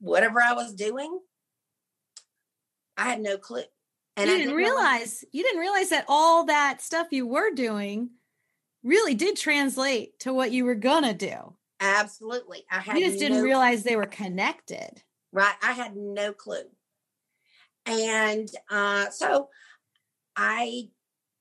whatever 0.00 0.40
I 0.40 0.52
was 0.52 0.74
doing, 0.74 1.20
I 2.96 3.04
had 3.04 3.20
no 3.20 3.36
clue. 3.36 3.64
And 4.16 4.30
you 4.30 4.36
didn't, 4.36 4.48
didn't 4.48 4.56
realize 4.56 5.24
you 5.32 5.42
didn't 5.42 5.60
realize 5.60 5.90
that 5.90 6.06
all 6.08 6.46
that 6.46 6.80
stuff 6.80 7.08
you 7.10 7.26
were 7.26 7.52
doing 7.52 8.10
really 8.82 9.14
did 9.14 9.36
translate 9.36 10.18
to 10.20 10.32
what 10.32 10.52
you 10.52 10.64
were 10.64 10.74
gonna 10.74 11.14
do. 11.14 11.54
Absolutely. 11.80 12.64
I 12.70 12.80
had 12.80 12.98
you 12.98 13.06
just 13.06 13.18
didn't 13.18 13.42
realize 13.42 13.82
they 13.82 13.96
were 13.96 14.06
connected. 14.06 15.02
Right. 15.32 15.54
I 15.62 15.72
had 15.72 15.96
no 15.96 16.32
clue. 16.32 16.62
And 17.84 18.48
uh, 18.70 19.10
so 19.10 19.50
I 20.34 20.88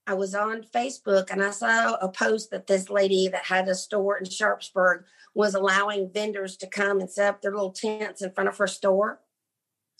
I 0.08 0.14
was 0.14 0.36
on 0.36 0.64
Facebook 0.64 1.32
and 1.32 1.44
I 1.44 1.50
saw 1.50 1.96
a 1.96 2.10
post 2.10 2.52
that 2.52 2.68
this 2.68 2.90
lady 2.90 3.28
that 3.30 3.46
had 3.46 3.68
a 3.68 3.76
store 3.76 4.18
in 4.18 4.26
Sharpsburg 4.26 5.06
was 5.34 5.56
allowing 5.56 6.12
vendors 6.14 6.58
to 6.58 6.68
come 6.68 7.00
and 7.00 7.10
set 7.10 7.28
up 7.28 7.42
their 7.42 7.52
little 7.52 7.72
tents 7.72 8.22
in 8.22 8.32
front 8.32 8.48
of 8.48 8.58
her 8.58 8.68
store. 8.68 9.22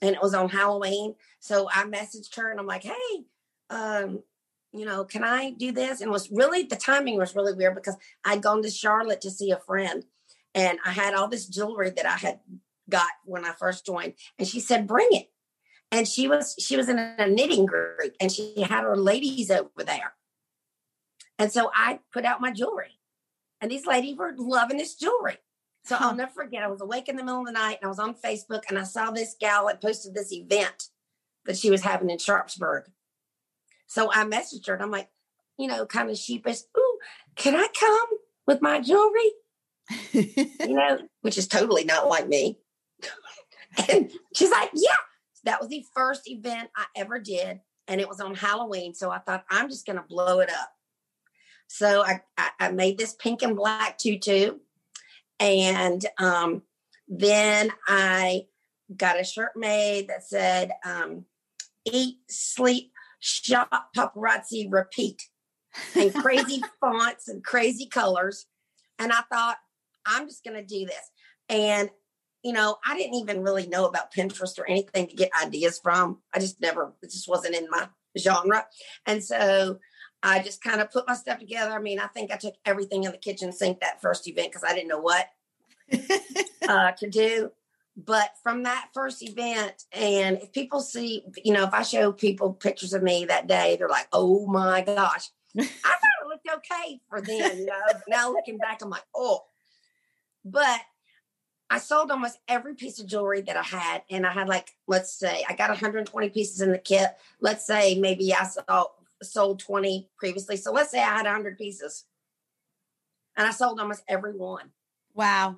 And 0.02 0.16
it 0.16 0.22
was 0.22 0.34
on 0.34 0.50
Halloween. 0.50 1.16
So 1.40 1.70
I 1.70 1.84
messaged 1.84 2.36
her 2.36 2.52
and 2.52 2.60
I'm 2.60 2.68
like, 2.68 2.84
hey, 2.84 3.26
um, 3.70 4.24
you 4.72 4.86
know, 4.86 5.06
can 5.06 5.24
I 5.24 5.52
do 5.52 5.72
this? 5.72 6.02
And 6.02 6.10
it 6.10 6.12
was 6.12 6.30
really 6.32 6.64
the 6.64 6.76
timing 6.76 7.18
was 7.18 7.36
really 7.36 7.54
weird 7.54 7.76
because 7.76 7.96
I'd 8.26 8.42
gone 8.42 8.62
to 8.64 8.70
Charlotte 8.70 9.22
to 9.22 9.32
see 9.32 9.52
a 9.52 9.58
friend 9.58 10.04
and 10.54 10.80
I 10.86 10.92
had 10.92 11.14
all 11.14 11.28
this 11.28 11.48
jewelry 11.48 11.92
that 11.92 12.06
I 12.06 12.18
had 12.18 12.40
got 12.90 13.10
when 13.24 13.46
I 13.46 13.52
first 13.52 13.86
joined. 13.86 14.14
And 14.38 14.48
she 14.48 14.60
said, 14.60 14.88
bring 14.88 15.08
it 15.12 15.32
and 15.92 16.08
she 16.08 16.28
was 16.28 16.56
she 16.60 16.76
was 16.76 16.90
in 16.90 17.00
a 17.00 17.28
knitting 17.28 17.66
group 17.66 18.16
and 18.20 18.32
she 18.32 18.62
had 18.62 18.84
her 18.84 18.98
ladies 18.98 19.50
over 19.50 19.84
there 19.86 20.14
And 21.38 21.52
so 21.52 21.72
I 21.74 22.00
put 22.14 22.26
out 22.26 22.42
my 22.42 22.52
jewelry. 22.52 23.00
And 23.62 23.72
these 23.72 23.86
ladies 23.86 24.18
were 24.18 24.34
loving 24.38 24.78
this 24.78 24.96
jewelry. 24.96 25.38
So. 25.86 25.98
I'll 26.00 26.16
never 26.16 26.32
forget. 26.32 26.64
I 26.64 26.68
was 26.68 26.82
awake 26.82 27.10
in 27.10 27.16
the 27.16 27.24
middle 27.24 27.42
of 27.42 27.46
the 27.46 27.52
night 27.52 27.78
and 27.82 27.86
I 27.86 27.90
was 27.90 28.00
on 28.00 28.16
Facebook 28.16 28.64
and 28.70 28.80
I 28.80 28.84
saw 28.84 29.12
this 29.12 29.36
gal 29.40 29.68
that 29.68 29.82
posted 29.82 30.16
this 30.16 30.34
event 30.34 30.90
that 31.46 31.58
she 31.58 31.70
was 31.70 31.82
having 31.82 32.10
in 32.10 32.18
Sharpsburg. 32.18 32.86
So 33.88 34.12
I 34.12 34.24
messaged 34.24 34.66
her 34.68 34.74
and 34.74 34.82
I'm 34.82 34.92
like, 34.92 35.10
you 35.60 35.68
know, 35.68 35.86
kind 35.86 36.10
of 36.10 36.18
sheepish, 36.18 36.62
ooh, 36.78 36.98
can 37.36 37.56
I 37.56 37.68
come 37.80 38.08
with 38.48 38.62
my 38.62 38.82
jewelry? 38.82 39.32
You 40.12 40.56
know, 40.76 41.00
which 41.22 41.38
is 41.38 41.48
totally 41.48 41.84
not 41.84 42.08
like 42.08 42.28
me. 42.28 42.60
and 43.90 44.12
she's 44.36 44.52
like, 44.52 44.72
yeah. 44.74 44.96
That 45.44 45.62
was 45.62 45.70
the 45.70 45.86
first 45.94 46.28
event 46.28 46.72
I 46.76 46.86
ever 46.96 47.20
did. 47.20 47.60
And 47.88 48.02
it 48.02 48.10
was 48.10 48.20
on 48.20 48.34
Halloween. 48.34 48.96
So 48.96 49.12
I 49.12 49.20
thought, 49.20 49.46
I'm 49.52 49.70
just 49.70 49.86
going 49.86 49.98
to 49.98 50.06
blow 50.08 50.40
it 50.40 50.50
up. 50.50 50.72
So 51.68 52.04
I, 52.04 52.22
I, 52.36 52.50
I 52.60 52.72
made 52.72 52.98
this 52.98 53.14
pink 53.14 53.44
and 53.44 53.56
black 53.56 54.00
tutu. 54.00 54.56
And 55.40 56.06
um, 56.18 56.64
then 57.08 57.72
I 57.88 58.46
got 58.96 59.20
a 59.20 59.24
shirt 59.24 59.52
made 59.56 60.08
that 60.10 60.28
said, 60.28 60.72
um, 60.86 61.26
eat, 61.86 62.18
sleep, 62.30 62.92
shop, 63.20 63.90
paparazzi, 63.96 64.68
repeat. 64.70 65.22
And 65.96 66.14
crazy 66.14 66.62
fonts 66.80 67.28
and 67.28 67.44
crazy 67.44 67.88
colors. 67.88 68.46
And 69.00 69.12
I 69.12 69.22
thought, 69.32 69.58
I'm 70.06 70.28
just 70.28 70.44
going 70.44 70.56
to 70.56 70.66
do 70.66 70.86
this. 70.86 71.12
And, 71.50 71.90
you 72.44 72.54
know, 72.54 72.78
I 72.86 72.96
didn't 72.96 73.16
even 73.16 73.42
really 73.42 73.68
know 73.68 73.86
about 73.86 74.14
Pinterest 74.14 74.58
or 74.60 74.70
anything 74.70 75.08
to 75.08 75.16
get 75.16 75.32
ideas 75.42 75.80
from. 75.82 76.20
I 76.34 76.40
just 76.40 76.62
never, 76.62 76.94
it 77.02 77.12
just 77.12 77.28
wasn't 77.28 77.56
in 77.56 77.70
my 77.70 77.90
genre. 78.18 78.66
And 79.06 79.24
so 79.24 79.80
I 80.26 80.42
just 80.42 80.64
kind 80.64 80.82
of 80.82 80.92
put 80.92 81.08
my 81.08 81.14
stuff 81.14 81.38
together. 81.38 81.72
I 81.72 81.80
mean, 81.80 82.00
I 82.00 82.08
think 82.08 82.32
I 82.32 82.38
took 82.38 82.56
everything 82.66 83.04
in 83.04 83.12
the 83.12 83.18
kitchen 83.18 83.52
sink 83.52 83.80
that 83.82 84.02
first 84.02 84.28
event 84.28 84.52
because 84.52 84.64
I 84.68 84.74
didn't 84.74 84.88
know 84.88 85.00
what 85.00 85.30
uh, 86.68 86.92
to 86.94 87.10
do. 87.10 87.52
But 87.96 88.32
from 88.42 88.64
that 88.64 88.90
first 88.92 89.22
event, 89.22 89.84
and 89.94 90.40
if 90.42 90.52
people 90.52 90.82
see, 90.82 91.24
you 91.44 91.54
know, 91.54 91.64
if 91.64 91.74
I 91.74 91.84
show 91.84 92.12
people 92.12 92.54
pictures 92.54 92.94
of 92.94 93.04
me 93.04 93.26
that 93.26 93.48
day, 93.48 93.76
they're 93.78 93.88
like, 93.88 94.08
oh 94.12 94.48
my 94.48 94.82
gosh. 94.82 95.30
I 95.58 95.64
thought 95.64 96.24
it 96.24 96.28
looked 96.28 96.50
okay 96.56 97.00
for 97.08 97.22
them. 97.22 97.60
you 97.60 97.66
know. 97.68 97.82
now 98.08 98.32
looking 98.32 98.58
back, 98.58 98.82
I'm 98.82 98.90
like, 98.90 99.06
oh. 99.16 99.44
But 100.44 100.82
I 101.70 101.78
sold 101.78 102.10
almost 102.10 102.40
every 102.48 102.74
piece 102.74 103.00
of 103.00 103.06
jewelry 103.06 103.42
that 103.42 103.58
I 103.58 103.64
had. 103.64 104.02
And 104.10 104.26
I 104.26 104.32
had 104.32 104.50
like, 104.50 104.72
let's 104.88 105.14
say 105.14 105.46
I 105.48 105.54
got 105.54 105.70
120 105.70 106.30
pieces 106.30 106.62
in 106.62 106.72
the 106.72 106.80
kit. 106.80 107.10
Let's 107.40 107.66
say 107.66 108.00
maybe 108.00 108.34
I 108.34 108.44
sold, 108.44 108.88
sold 109.26 109.60
20 109.60 110.10
previously. 110.18 110.58
So 110.58 110.72
let's 110.72 110.92
say 110.92 111.00
I 111.00 111.18
had 111.18 111.26
100 111.26 111.58
pieces. 111.58 112.06
And 113.38 113.48
I 113.48 113.52
sold 113.52 113.80
almost 113.80 114.04
every 114.08 114.34
one. 114.34 114.72
wow. 115.14 115.58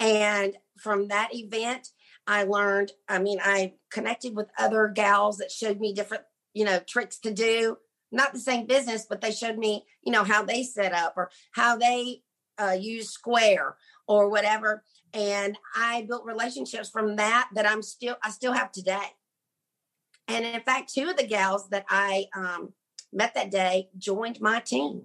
And 0.00 0.56
from 0.78 1.08
that 1.08 1.34
event, 1.34 1.88
I 2.26 2.44
learned, 2.44 2.92
I 3.08 3.18
mean, 3.18 3.40
I 3.42 3.74
connected 3.90 4.36
with 4.36 4.48
other 4.58 4.88
gals 4.88 5.38
that 5.38 5.50
showed 5.50 5.80
me 5.80 5.92
different, 5.92 6.24
you 6.54 6.64
know, 6.64 6.78
tricks 6.78 7.18
to 7.20 7.32
do. 7.32 7.78
Not 8.12 8.32
the 8.32 8.38
same 8.38 8.66
business, 8.66 9.06
but 9.08 9.20
they 9.20 9.32
showed 9.32 9.58
me, 9.58 9.84
you 10.02 10.12
know, 10.12 10.24
how 10.24 10.42
they 10.42 10.62
set 10.62 10.92
up 10.92 11.14
or 11.16 11.30
how 11.52 11.76
they 11.76 12.22
uh, 12.58 12.76
use 12.78 13.10
Square 13.10 13.76
or 14.06 14.28
whatever. 14.28 14.84
And 15.12 15.58
I 15.74 16.02
built 16.02 16.24
relationships 16.24 16.88
from 16.88 17.16
that 17.16 17.48
that 17.54 17.68
I'm 17.68 17.82
still, 17.82 18.16
I 18.22 18.30
still 18.30 18.52
have 18.52 18.72
today. 18.72 19.14
And 20.28 20.44
in 20.44 20.60
fact, 20.60 20.92
two 20.92 21.08
of 21.08 21.16
the 21.16 21.26
gals 21.26 21.68
that 21.70 21.86
I 21.88 22.26
um, 22.36 22.74
met 23.12 23.34
that 23.34 23.50
day 23.50 23.88
joined 23.96 24.40
my 24.40 24.60
team. 24.60 25.02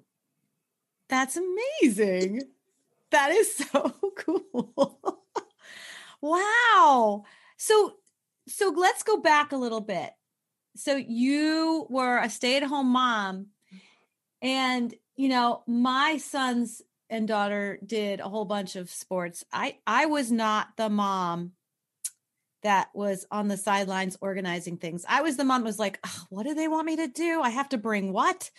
That's 1.09 1.37
amazing. 1.37 2.41
That 3.11 3.31
is 3.31 3.55
so 3.71 3.93
cool. 4.17 5.09
wow. 6.21 7.23
So 7.57 7.93
so 8.47 8.73
let's 8.75 9.03
go 9.03 9.17
back 9.17 9.53
a 9.53 9.57
little 9.57 9.81
bit. 9.81 10.11
So 10.75 10.95
you 10.95 11.87
were 11.89 12.17
a 12.17 12.29
stay-at-home 12.29 12.87
mom 12.87 13.47
and 14.41 14.93
you 15.15 15.29
know, 15.29 15.63
my 15.67 16.17
sons 16.17 16.81
and 17.09 17.27
daughter 17.27 17.79
did 17.85 18.19
a 18.19 18.27
whole 18.27 18.45
bunch 18.45 18.75
of 18.75 18.89
sports. 18.89 19.45
I 19.53 19.77
I 19.85 20.07
was 20.07 20.31
not 20.31 20.69
the 20.75 20.89
mom 20.89 21.51
that 22.63 22.89
was 22.93 23.25
on 23.31 23.47
the 23.47 23.57
sidelines 23.57 24.17
organizing 24.21 24.77
things. 24.77 25.05
I 25.07 25.21
was 25.21 25.37
the 25.37 25.43
mom 25.43 25.63
was 25.63 25.79
like, 25.79 25.99
"Ugh, 26.03 26.27
what 26.29 26.43
do 26.43 26.53
they 26.53 26.67
want 26.67 26.85
me 26.85 26.95
to 26.97 27.07
do? 27.07 27.41
I 27.41 27.49
have 27.49 27.69
to 27.69 27.77
bring 27.77 28.11
what? 28.13 28.49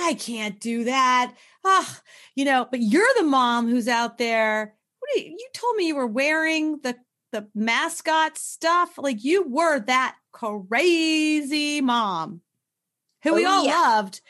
I 0.00 0.14
can't 0.14 0.60
do 0.60 0.84
that. 0.84 1.34
Ah, 1.64 2.00
you 2.34 2.44
know, 2.44 2.66
but 2.70 2.80
you're 2.80 3.08
the 3.16 3.22
mom 3.24 3.68
who's 3.68 3.88
out 3.88 4.18
there. 4.18 4.74
What 5.00 5.16
you, 5.16 5.30
you 5.30 5.48
told 5.54 5.76
me 5.76 5.86
you 5.86 5.96
were 5.96 6.06
wearing 6.06 6.78
the 6.82 6.96
the 7.32 7.48
mascot 7.54 8.38
stuff. 8.38 8.98
Like 8.98 9.24
you 9.24 9.48
were 9.48 9.80
that 9.80 10.16
crazy 10.32 11.80
mom 11.80 12.40
who 13.22 13.34
we 13.34 13.44
Oh, 13.46 13.50
all 13.50 13.64
yeah. 13.64 13.76
loved. 13.80 14.20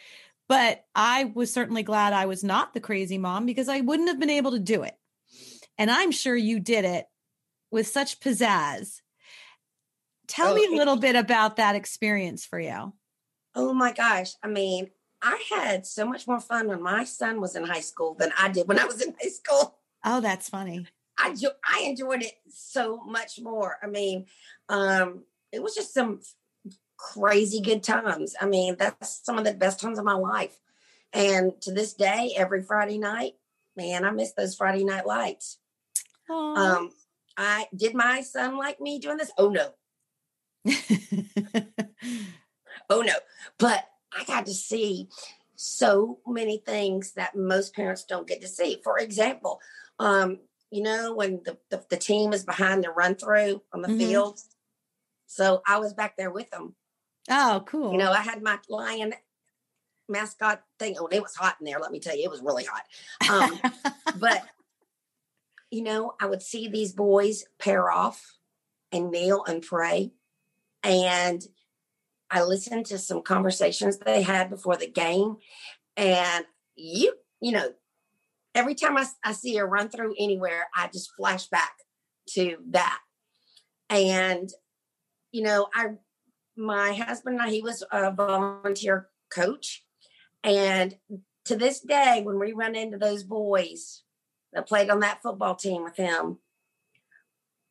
But 0.49 0.85
I 0.95 1.25
was 1.35 1.53
certainly 1.53 1.83
glad 1.83 2.13
I 2.13 2.27
was 2.27 2.45
not 2.45 2.73
the 2.73 2.81
crazy 2.81 3.19
mom 3.19 3.47
because 3.47 3.69
I 3.69 3.81
wouldn't 3.81 4.09
have 4.09 4.21
been 4.21 4.31
able 4.31 4.53
to 4.53 4.61
do 4.61 4.83
it. 4.85 4.95
And 5.77 5.91
I'm 5.91 6.13
sure 6.13 6.37
you 6.37 6.61
did 6.61 6.85
it 6.85 7.07
with 7.71 7.89
such 7.89 8.21
pizzazz. 8.21 9.01
Tell 10.27 10.53
Oh, 10.53 10.55
me 10.55 10.67
a 10.67 10.71
little 10.77 10.97
bit 10.97 11.17
about 11.17 11.57
that 11.57 11.75
experience 11.77 12.45
for 12.45 12.59
you. 12.59 12.93
Oh 13.55 13.73
my 13.73 13.93
gosh. 13.93 14.33
I 14.43 14.49
mean, 14.49 14.91
I 15.23 15.43
had 15.51 15.87
so 15.87 16.05
much 16.07 16.27
more 16.27 16.41
fun 16.41 16.69
when 16.69 16.83
my 16.83 17.05
son 17.05 17.41
was 17.41 17.57
in 17.57 17.65
high 17.65 17.81
school 17.81 18.15
than 18.15 18.33
I 18.39 18.49
did 18.49 18.69
when 18.69 18.79
I 18.79 18.85
was 18.85 19.01
in 19.01 19.15
high 19.21 19.29
school. 19.31 19.79
Oh, 20.05 20.21
that's 20.21 20.49
funny. 20.49 20.87
I 21.19 21.35
jo- 21.35 21.57
I 21.65 21.81
enjoyed 21.81 22.23
it 22.23 22.35
so 22.49 23.03
much 23.05 23.41
more. 23.41 23.79
I 23.83 23.87
mean, 23.87 24.27
um, 24.69 25.25
it 25.53 25.63
was 25.63 25.75
just 25.75 25.95
some 25.95 26.21
crazy 26.99 27.61
good 27.61 27.83
times. 27.83 28.35
I 28.41 28.47
mean, 28.47 28.77
that's 28.79 29.25
some 29.25 29.39
of 29.39 29.45
the 29.45 29.55
best 29.55 29.81
times 29.81 29.99
of 29.99 30.05
my 30.05 30.15
life. 30.15 30.59
And 31.13 31.59
to 31.63 31.73
this 31.73 31.95
day, 31.95 32.35
every 32.37 32.63
Friday 32.63 32.99
night, 32.99 33.37
man, 33.77 34.05
I 34.05 34.11
miss 34.11 34.33
those 34.33 34.55
Friday 34.55 34.85
night 34.85 35.07
lights. 35.07 35.59
Aw. 36.29 36.55
Um, 36.57 36.91
I 37.37 37.67
did 37.75 37.95
my 37.95 38.21
son 38.21 38.57
like 38.57 38.81
me 38.81 38.99
doing 38.99 39.17
this? 39.17 39.31
Oh 39.39 39.49
no, 39.49 39.71
oh 42.91 43.03
no. 43.03 43.15
But 43.59 43.85
I 44.17 44.25
got 44.25 44.47
to 44.47 44.55
see 44.55 45.09
so 45.55 46.19
many 46.27 46.59
things 46.59 47.13
that 47.13 47.37
most 47.37 47.75
parents 47.75 48.05
don't 48.05 48.27
get 48.29 48.41
to 48.43 48.49
see. 48.49 48.81
For 48.85 48.99
example, 48.99 49.61
um, 49.99 50.41
you 50.71 50.83
know, 50.83 51.15
when 51.15 51.41
the, 51.45 51.57
the, 51.71 51.85
the 51.89 51.97
team 51.97 52.33
is 52.33 52.45
behind 52.45 52.85
the 52.85 52.91
run 52.91 53.15
through 53.15 53.63
on 53.73 53.83
the 53.83 53.89
Mhm. 53.89 53.99
field. 53.99 54.41
So 55.27 55.63
I 55.67 55.79
was 55.79 55.95
back 55.95 56.17
there 56.17 56.31
with 56.31 56.51
them. 56.51 56.75
oh, 57.31 57.63
cool. 57.67 57.93
You 57.93 57.99
know, 57.99 58.13
I 58.13 58.21
had 58.21 58.43
my 58.43 58.59
lion 58.69 59.15
mascot 60.09 60.63
thing. 60.79 60.97
Oh, 60.99 61.07
it 61.09 61.21
was 61.23 61.35
hot 61.35 61.57
in 61.61 61.65
there. 61.65 61.81
Let 61.81 61.91
me 61.91 61.99
tell 62.01 62.17
you, 62.17 62.25
it 62.25 62.31
was 62.31 62.43
really 62.43 62.65
hot. 62.65 62.85
Um, 63.29 63.61
but 64.21 64.43
you 65.71 65.83
know, 65.83 66.15
I 66.21 66.27
would 66.27 66.43
see 66.43 66.69
these 66.69 66.93
boys 66.93 67.45
pair 67.59 67.91
off 67.91 68.37
and 68.93 69.11
kneel 69.11 69.45
and 69.45 69.63
pray. 69.63 70.13
And 70.83 71.43
I 72.31 72.43
listened 72.43 72.87
to 72.87 72.99
some 72.99 73.23
conversations 73.23 73.99
they 73.99 74.23
had 74.23 74.51
before 74.51 74.77
the 74.77 74.91
game. 74.91 75.37
And 75.97 76.45
you, 76.75 77.15
you 77.41 77.53
know, 77.53 77.71
every 78.55 78.75
time 78.75 78.97
I 79.25 79.33
see 79.33 79.57
a 79.59 79.65
run 79.65 79.89
through 79.89 80.15
anywhere, 80.19 80.67
I 80.77 80.89
just 80.93 81.15
flash 81.17 81.47
back 81.47 81.73
to 82.31 82.57
that. 82.71 82.99
And, 83.89 84.51
you 85.31 85.43
know, 85.43 85.69
I, 85.75 85.91
my 86.57 86.95
husband 86.95 87.39
and 87.39 87.49
I, 87.49 87.51
he 87.51 87.63
was 87.63 87.85
a 87.93 88.11
volunteer 88.11 89.09
coach. 89.31 89.85
And 90.43 90.97
to 91.45 91.57
this 91.57 91.81
day, 91.81 92.23
when 92.25 92.39
we 92.39 92.53
run 92.53 92.75
into 92.75 92.99
those 92.99 93.23
boys 93.23 94.03
that 94.53 94.69
played 94.69 94.91
on 94.91 95.01
that 95.01 95.23
football 95.23 95.55
team 95.55 95.85
with 95.85 95.97
him, 95.97 96.39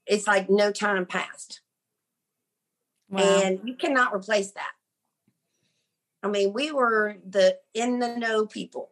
it's 0.06 0.28
like 0.28 0.50
no 0.50 0.72
time 0.72 1.06
passed. 1.06 1.62
Wow. 3.10 3.22
And 3.22 3.60
you 3.64 3.76
cannot 3.76 4.14
replace 4.14 4.52
that. 4.52 4.72
I 6.24 6.28
mean, 6.28 6.54
we 6.54 6.72
were 6.72 7.18
the 7.28 7.58
in 7.74 8.00
the 8.00 8.16
know 8.18 8.46
people. 8.46 8.92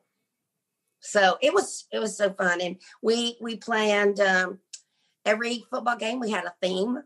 So 1.00 1.38
it 1.42 1.54
was 1.54 1.88
it 1.92 2.00
was 2.00 2.16
so 2.16 2.32
fun. 2.32 2.62
And 2.62 2.78
we 3.02 3.38
we 3.42 3.56
planned 3.58 4.20
um 4.20 4.60
every 5.26 5.66
football 5.70 5.98
game 5.98 6.20
we 6.20 6.32
had 6.32 6.46
a 6.46 6.54
theme. 6.62 7.00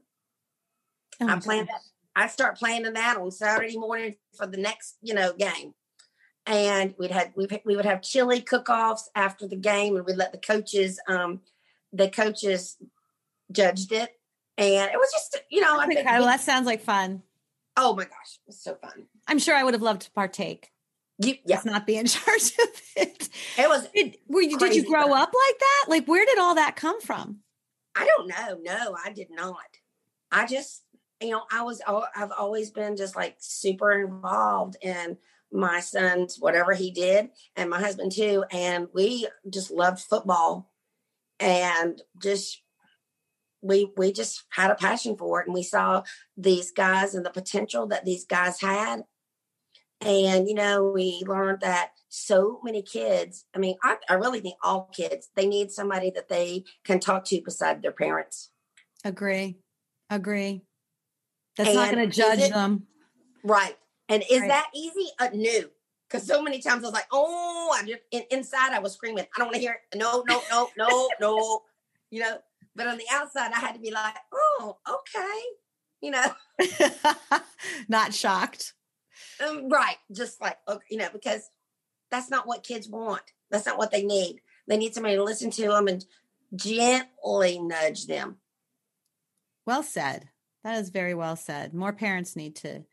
Oh, 1.21 1.27
I 1.27 1.39
planned 1.39 1.69
that. 1.69 1.81
I 2.15 2.27
start 2.27 2.57
planning 2.57 2.93
that 2.93 3.17
on 3.17 3.31
Saturday 3.31 3.77
morning 3.77 4.15
for 4.35 4.47
the 4.47 4.57
next, 4.57 4.97
you 5.01 5.13
know, 5.13 5.33
game. 5.33 5.73
And 6.45 6.93
we'd 6.97 7.11
had 7.11 7.33
we 7.35 7.47
we 7.65 7.75
would 7.75 7.85
have 7.85 8.01
chili 8.01 8.41
cook-offs 8.41 9.09
after 9.15 9.47
the 9.47 9.55
game, 9.55 9.95
and 9.95 10.05
we'd 10.05 10.17
let 10.17 10.31
the 10.31 10.37
coaches, 10.37 10.99
um, 11.07 11.41
the 11.93 12.09
coaches 12.09 12.77
judged 13.51 13.91
it, 13.91 14.16
and 14.57 14.91
it 14.91 14.97
was 14.97 15.09
just, 15.11 15.37
you 15.49 15.61
know, 15.61 15.79
I 15.79 15.85
think, 15.87 15.99
Okay, 15.99 16.09
oh, 16.09 16.19
well, 16.19 16.25
that 16.27 16.41
sounds 16.41 16.65
like 16.65 16.81
fun. 16.81 17.23
oh 17.75 17.95
my 17.95 18.03
gosh, 18.05 18.39
it 18.41 18.47
was 18.47 18.61
so 18.61 18.75
fun. 18.75 19.05
I'm 19.27 19.39
sure 19.39 19.55
I 19.55 19.63
would 19.63 19.73
have 19.73 19.83
loved 19.83 20.01
to 20.03 20.11
partake. 20.11 20.71
You, 21.19 21.35
yeah, 21.45 21.61
not 21.65 21.87
be 21.87 21.97
in 21.97 22.05
charge 22.07 22.51
of 22.59 22.81
it. 22.95 23.29
it 23.57 23.67
was. 23.67 23.87
Did, 23.93 24.17
were 24.27 24.41
you, 24.41 24.57
did 24.57 24.75
you 24.75 24.85
grow 24.85 25.05
stuff. 25.05 25.17
up 25.23 25.33
like 25.33 25.59
that? 25.59 25.85
Like, 25.89 26.07
where 26.07 26.25
did 26.25 26.37
all 26.37 26.55
that 26.55 26.75
come 26.75 27.01
from? 27.01 27.39
I 27.95 28.05
don't 28.05 28.27
know. 28.27 28.59
No, 28.73 28.95
I 29.03 29.11
did 29.11 29.29
not. 29.31 29.57
I 30.31 30.45
just, 30.45 30.83
you 31.19 31.31
know, 31.31 31.41
I 31.51 31.63
was. 31.63 31.81
al- 31.87 32.07
I've 32.15 32.31
always 32.31 32.69
been 32.69 32.95
just 32.97 33.15
like 33.15 33.35
super 33.39 33.91
involved 33.93 34.77
in 34.81 35.17
my 35.51 35.79
son's 35.79 36.37
whatever 36.37 36.73
he 36.73 36.91
did, 36.91 37.29
and 37.55 37.69
my 37.71 37.79
husband 37.79 38.11
too. 38.11 38.43
And 38.51 38.87
we 38.93 39.27
just 39.49 39.71
loved 39.71 39.99
football, 39.99 40.69
and 41.39 41.99
just 42.21 42.61
we 43.61 43.91
we 43.97 44.11
just 44.11 44.43
had 44.49 44.71
a 44.71 44.75
passion 44.75 45.17
for 45.17 45.41
it, 45.41 45.47
and 45.47 45.53
we 45.53 45.63
saw 45.63 46.03
these 46.35 46.71
guys 46.71 47.15
and 47.15 47.25
the 47.25 47.29
potential 47.29 47.87
that 47.87 48.05
these 48.05 48.25
guys 48.25 48.61
had. 48.61 49.03
And 50.01 50.47
you 50.47 50.53
know, 50.53 50.91
we 50.93 51.23
learned 51.25 51.61
that 51.61 51.91
so 52.09 52.59
many 52.63 52.81
kids. 52.83 53.45
I 53.55 53.59
mean, 53.59 53.75
I, 53.83 53.97
I 54.09 54.13
really 54.13 54.39
think 54.41 54.55
all 54.63 54.89
kids 54.95 55.29
they 55.35 55.47
need 55.47 55.71
somebody 55.71 56.11
that 56.11 56.29
they 56.29 56.65
can 56.83 56.99
talk 56.99 57.25
to 57.25 57.41
beside 57.41 57.81
their 57.81 57.91
parents. 57.91 58.51
Agree. 59.03 59.57
Agree. 60.09 60.61
That's 61.57 61.73
not 61.73 61.91
going 61.91 62.09
to 62.09 62.15
judge 62.15 62.39
it- 62.39 62.53
them. 62.53 62.85
Right. 63.43 63.75
And 64.09 64.23
is 64.29 64.41
Right. 64.41 64.49
that 64.49 64.67
easy? 64.73 65.09
Uh, 65.19 65.29
no. 65.33 65.51
Because 66.07 66.25
so 66.25 66.41
many 66.41 66.61
times 66.61 66.83
I 66.83 66.87
was 66.87 66.93
like, 66.93 67.07
oh, 67.11 67.75
I 67.77 67.83
just 67.85 68.01
in, 68.11 68.23
inside 68.31 68.71
I 68.71 68.79
was 68.79 68.93
screaming, 68.93 69.25
I 69.35 69.39
don't 69.39 69.47
want 69.47 69.55
to 69.55 69.61
hear 69.61 69.73
it. 69.91 69.97
No, 69.97 70.23
no, 70.27 70.41
no, 70.49 70.69
no, 70.77 71.09
no. 71.19 71.63
You 72.11 72.21
know, 72.21 72.37
but 72.77 72.87
on 72.87 72.97
the 72.97 73.05
outside 73.11 73.51
I 73.51 73.59
had 73.59 73.73
to 73.73 73.81
be 73.81 73.91
like, 73.91 74.15
oh, 74.33 74.77
okay. 74.87 75.41
You 75.99 76.11
know, 76.11 76.31
not 77.89 78.13
shocked. 78.13 78.73
um, 79.45 79.67
right. 79.67 79.97
Just 80.11 80.39
like, 80.39 80.57
okay, 80.67 80.85
you 80.91 80.97
know, 80.97 81.09
because 81.11 81.49
that's 82.11 82.29
not 82.29 82.47
what 82.47 82.63
kids 82.63 82.87
want. 82.87 83.23
That's 83.49 83.65
not 83.65 83.79
what 83.79 83.91
they 83.91 84.03
need. 84.03 84.41
They 84.67 84.77
need 84.77 84.93
somebody 84.93 85.15
to 85.15 85.23
listen 85.23 85.49
to 85.51 85.67
them 85.69 85.87
and 85.87 86.05
gently 86.55 87.59
nudge 87.59 88.05
them. 88.05 88.37
Well 89.65 89.83
said. 89.83 90.29
That 90.63 90.77
is 90.77 90.89
very 90.89 91.13
well 91.13 91.35
said. 91.35 91.73
More 91.73 91.93
parents 91.93 92.35
need 92.35 92.55
to 92.57 92.83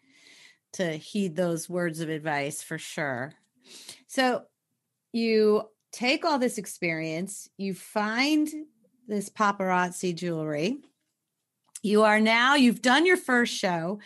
to 0.74 0.96
heed 0.96 1.36
those 1.36 1.68
words 1.68 2.00
of 2.00 2.08
advice 2.08 2.62
for 2.62 2.78
sure. 2.78 3.32
So 4.08 4.42
you 5.12 5.68
take 5.92 6.24
all 6.24 6.38
this 6.38 6.58
experience, 6.58 7.48
you 7.56 7.74
find 7.74 8.48
this 9.06 9.28
paparazzi 9.28 10.14
jewelry. 10.14 10.78
You 11.82 12.02
are 12.02 12.20
now 12.20 12.54
you've 12.54 12.82
done 12.82 13.06
your 13.06 13.16
first 13.16 13.54
show. 13.54 13.98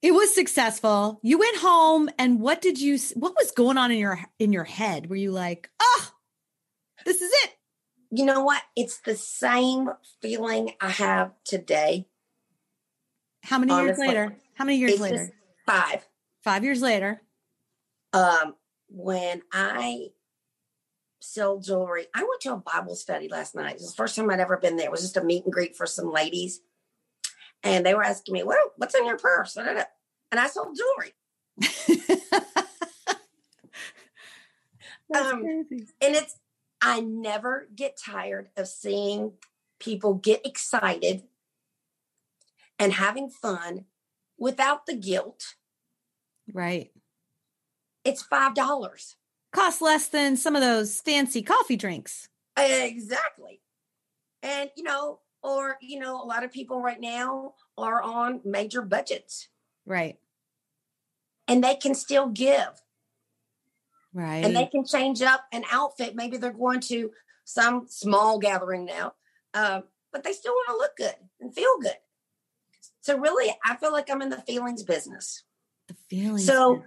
It 0.00 0.12
was 0.12 0.34
successful. 0.34 1.20
You 1.22 1.38
went 1.38 1.58
home 1.58 2.10
and 2.18 2.40
what 2.40 2.60
did 2.60 2.80
you 2.80 2.98
what 3.14 3.34
was 3.36 3.52
going 3.52 3.78
on 3.78 3.92
in 3.92 3.98
your 3.98 4.18
in 4.38 4.52
your 4.52 4.64
head? 4.64 5.08
Were 5.08 5.16
you 5.16 5.30
like, 5.30 5.70
"Oh, 5.80 6.10
this 7.04 7.22
is 7.22 7.30
it." 7.44 7.50
You 8.10 8.24
know 8.24 8.42
what? 8.42 8.62
It's 8.76 8.98
the 8.98 9.14
same 9.14 9.88
feeling 10.20 10.72
I 10.80 10.90
have 10.90 11.32
today. 11.44 12.08
How 13.44 13.58
many 13.58 13.74
years 13.74 13.98
later? 13.98 14.36
How 14.54 14.64
many 14.64 14.78
years 14.78 15.00
later? 15.00 15.30
five. 15.66 16.06
5 16.42 16.64
years 16.64 16.82
later. 16.82 17.22
um 18.12 18.56
when 18.88 19.42
I 19.52 20.08
sell 21.22 21.58
jewelry, 21.58 22.06
I 22.14 22.22
went 22.22 22.40
to 22.42 22.52
a 22.52 22.56
Bible 22.56 22.94
study 22.94 23.28
last 23.28 23.54
night. 23.54 23.76
It 23.76 23.80
was 23.80 23.90
the 23.90 23.96
first 23.96 24.16
time 24.16 24.30
I'd 24.30 24.40
ever 24.40 24.56
been 24.56 24.76
there. 24.76 24.86
It 24.86 24.92
was 24.92 25.02
just 25.02 25.16
a 25.16 25.24
meet 25.24 25.44
and 25.44 25.52
greet 25.52 25.76
for 25.76 25.86
some 25.86 26.12
ladies. 26.12 26.60
And 27.62 27.86
they 27.86 27.94
were 27.94 28.04
asking 28.04 28.34
me, 28.34 28.42
Well, 28.42 28.72
what's 28.76 28.94
in 28.94 29.06
your 29.06 29.18
purse? 29.18 29.56
And 29.56 29.86
I 30.32 30.46
sold 30.48 30.76
jewelry. 30.76 31.12
Um. 35.14 35.66
And 36.00 36.16
it's 36.16 36.36
I 36.80 37.00
never 37.00 37.68
get 37.74 37.96
tired 37.96 38.48
of 38.56 38.66
seeing 38.66 39.32
people 39.78 40.14
get 40.14 40.44
excited 40.46 41.24
and 42.78 42.94
having 42.94 43.28
fun 43.28 43.84
without 44.38 44.86
the 44.86 44.96
guilt. 44.96 45.54
Right. 46.52 46.90
It's 48.04 48.22
five 48.22 48.54
dollars. 48.54 49.16
Costs 49.52 49.80
less 49.82 50.08
than 50.08 50.36
some 50.36 50.56
of 50.56 50.62
those 50.62 51.00
fancy 51.00 51.42
coffee 51.42 51.76
drinks. 51.76 52.28
Exactly. 52.56 53.60
And, 54.42 54.70
you 54.76 54.82
know, 54.82 55.20
or, 55.42 55.76
you 55.80 55.98
know, 55.98 56.20
a 56.22 56.24
lot 56.24 56.42
of 56.44 56.52
people 56.52 56.80
right 56.80 57.00
now 57.00 57.54
are 57.76 58.02
on 58.02 58.40
major 58.44 58.82
budgets 58.82 59.48
Right. 59.86 60.18
and 61.48 61.62
they 61.62 61.74
can 61.76 61.94
still 61.94 62.28
give 62.28 62.82
Right. 64.14 64.44
and 64.44 64.54
they 64.56 64.66
can 64.66 64.84
change 64.84 65.22
up 65.22 65.44
an 65.52 65.64
outfit. 65.70 66.14
Maybe 66.14 66.36
they're 66.36 66.52
going 66.52 66.80
to 66.82 67.12
some 67.44 67.86
small 67.88 68.38
gathering 68.38 68.84
now, 68.84 69.14
um, 69.54 69.84
but 70.12 70.22
they 70.22 70.32
still 70.32 70.52
want 70.52 70.68
to 70.68 70.76
look 70.76 70.96
good 70.96 71.28
and 71.40 71.54
feel 71.54 71.78
good. 71.80 71.96
So, 73.00 73.18
really, 73.18 73.54
I 73.64 73.76
feel 73.76 73.90
like 73.92 74.08
I'm 74.10 74.22
in 74.22 74.30
the 74.30 74.40
feelings 74.42 74.82
business. 74.82 75.42
the 75.88 75.94
feelings. 76.08 76.46
So- 76.46 76.84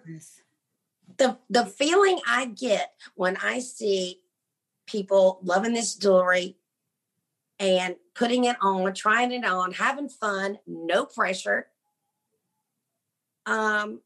The, 1.18 1.38
the 1.50 1.66
feeling 1.66 2.20
I 2.28 2.46
get 2.46 2.94
when 3.16 3.38
I 3.38 3.60
see 3.60 4.22
people 4.86 5.40
loving 5.44 5.74
this 5.74 5.96
jewelry 5.96 6.58
and 7.60 7.96
putting 8.14 8.46
it 8.46 8.58
on, 8.62 8.94
trying 8.94 9.32
it 9.32 9.46
on, 9.46 9.74
having 9.74 10.10
fun, 10.10 10.60
no 10.68 11.06
pressure. 11.06 11.68
Um, 13.46 14.02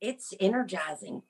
it's 0.00 0.34
energizing. 0.40 1.22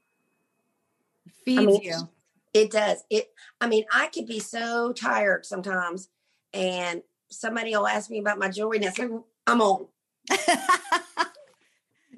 feeds 1.44 1.60
mean, 1.60 1.82
you. 1.82 2.08
It 2.52 2.70
does. 2.70 3.04
It. 3.10 3.30
I 3.60 3.68
mean, 3.68 3.84
I 3.92 4.08
could 4.08 4.26
be 4.26 4.40
so 4.40 4.92
tired 4.92 5.46
sometimes, 5.46 6.08
and 6.52 7.02
somebody 7.28 7.76
will 7.76 7.86
ask 7.86 8.10
me 8.10 8.18
about 8.18 8.38
my 8.38 8.48
jewelry, 8.48 8.78
and 8.78 8.86
it's 8.86 8.98
like 8.98 9.10
I'm 9.46 9.60
on. 9.60 9.86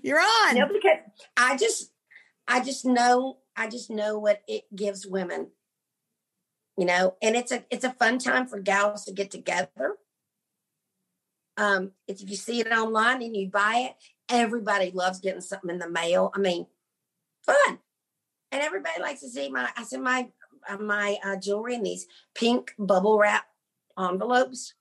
You're 0.02 0.20
on. 0.20 0.56
Know, 0.56 0.68
because 0.68 0.98
I 1.36 1.56
just, 1.56 1.92
I 2.46 2.60
just 2.60 2.84
know, 2.84 3.38
I 3.56 3.68
just 3.68 3.90
know 3.90 4.18
what 4.18 4.42
it 4.48 4.64
gives 4.74 5.06
women. 5.06 5.48
You 6.76 6.86
know, 6.86 7.16
and 7.22 7.36
it's 7.36 7.52
a 7.52 7.64
it's 7.70 7.84
a 7.84 7.92
fun 7.92 8.18
time 8.18 8.46
for 8.46 8.58
gals 8.58 9.04
to 9.04 9.12
get 9.12 9.30
together. 9.30 9.96
Um, 11.58 11.92
if 12.08 12.22
you 12.28 12.34
see 12.34 12.60
it 12.60 12.72
online 12.72 13.22
and 13.22 13.36
you 13.36 13.48
buy 13.48 13.90
it, 13.90 13.96
everybody 14.28 14.90
loves 14.90 15.20
getting 15.20 15.42
something 15.42 15.68
in 15.68 15.78
the 15.78 15.88
mail. 15.88 16.32
I 16.34 16.38
mean, 16.38 16.66
fun, 17.44 17.78
and 18.50 18.62
everybody 18.62 19.00
likes 19.00 19.20
to 19.20 19.28
see 19.28 19.50
my. 19.50 19.68
I 19.76 19.84
send 19.84 20.02
my 20.02 20.30
uh, 20.66 20.78
my 20.78 21.18
uh, 21.22 21.36
jewelry 21.36 21.74
in 21.74 21.82
these 21.82 22.06
pink 22.34 22.72
bubble 22.78 23.18
wrap 23.18 23.44
envelopes, 23.98 24.72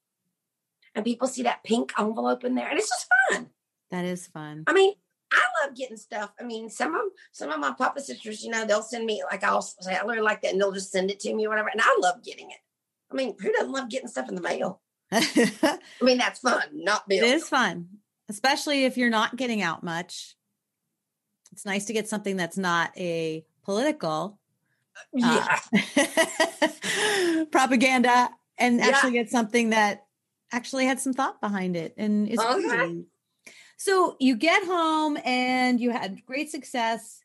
and 0.96 1.04
people 1.04 1.28
see 1.28 1.44
that 1.44 1.64
pink 1.66 1.92
envelope 2.00 2.46
in 2.46 2.56
there, 2.56 2.70
and 2.70 2.80
it's 2.80 2.90
just 2.90 3.08
fun. 3.30 3.50
That 3.92 4.06
is 4.06 4.28
fun. 4.28 4.64
I 4.66 4.74
mean, 4.74 4.94
I 5.32 5.66
love 5.66 5.76
getting 5.76 5.98
stuff. 5.98 6.32
I 6.40 6.44
mean, 6.44 6.70
some 6.70 6.94
of 6.96 7.02
some 7.32 7.52
of 7.52 7.60
my 7.60 7.72
papa 7.78 8.02
sisters, 8.02 8.44
you 8.44 8.52
know, 8.52 8.66
they'll 8.66 8.82
send 8.82 9.06
me 9.06 9.24
like 9.32 9.44
I'll 9.44 9.62
say 9.62 9.96
I 9.96 10.02
really 10.02 10.22
like 10.22 10.42
that, 10.42 10.52
and 10.52 10.62
they'll 10.62 10.72
just 10.72 10.92
send 10.92 11.10
it 11.12 11.20
to 11.22 11.34
me 11.34 11.46
or 11.46 11.50
whatever. 11.50 11.70
And 11.70 11.82
I 11.82 11.98
love 12.02 12.24
getting 12.24 12.50
it. 12.52 12.58
I 13.12 13.16
mean, 13.16 13.36
who 13.40 13.52
doesn't 13.52 13.72
love 13.72 13.90
getting 13.90 14.08
stuff 14.08 14.30
in 14.30 14.36
the 14.36 14.42
mail? 14.42 14.82
I 15.12 15.80
mean, 16.02 16.18
that's 16.18 16.40
fun, 16.40 16.64
not 16.74 17.08
bills. 17.08 17.24
It 17.30 17.36
is 17.36 17.48
fun, 17.50 17.88
especially 18.30 18.86
if 18.86 18.98
you're 18.98 19.10
not 19.10 19.36
getting 19.36 19.62
out 19.62 19.84
much. 19.84 20.36
It's 21.52 21.66
nice 21.66 21.86
to 21.86 21.94
get 21.94 22.08
something 22.08 22.38
that's 22.38 22.58
not 22.58 22.92
a 22.98 23.46
political 23.64 24.40
Yeah, 25.14 25.60
uh, 25.74 27.46
propaganda 27.52 28.30
and 28.58 28.80
Yeah. 28.80 28.88
actually 28.88 29.12
get 29.14 29.30
something 29.30 29.72
that 29.72 30.06
actually 30.52 30.86
had 30.86 31.00
some 31.00 31.14
thought 31.14 31.42
behind 31.42 31.76
it 31.76 31.94
and 31.98 32.28
is 32.28 32.40
Okay. 32.40 33.04
So 33.84 34.16
you 34.20 34.36
get 34.36 34.64
home 34.64 35.18
and 35.26 35.80
you 35.80 35.90
had 35.90 36.24
great 36.28 36.52
success. 36.52 37.24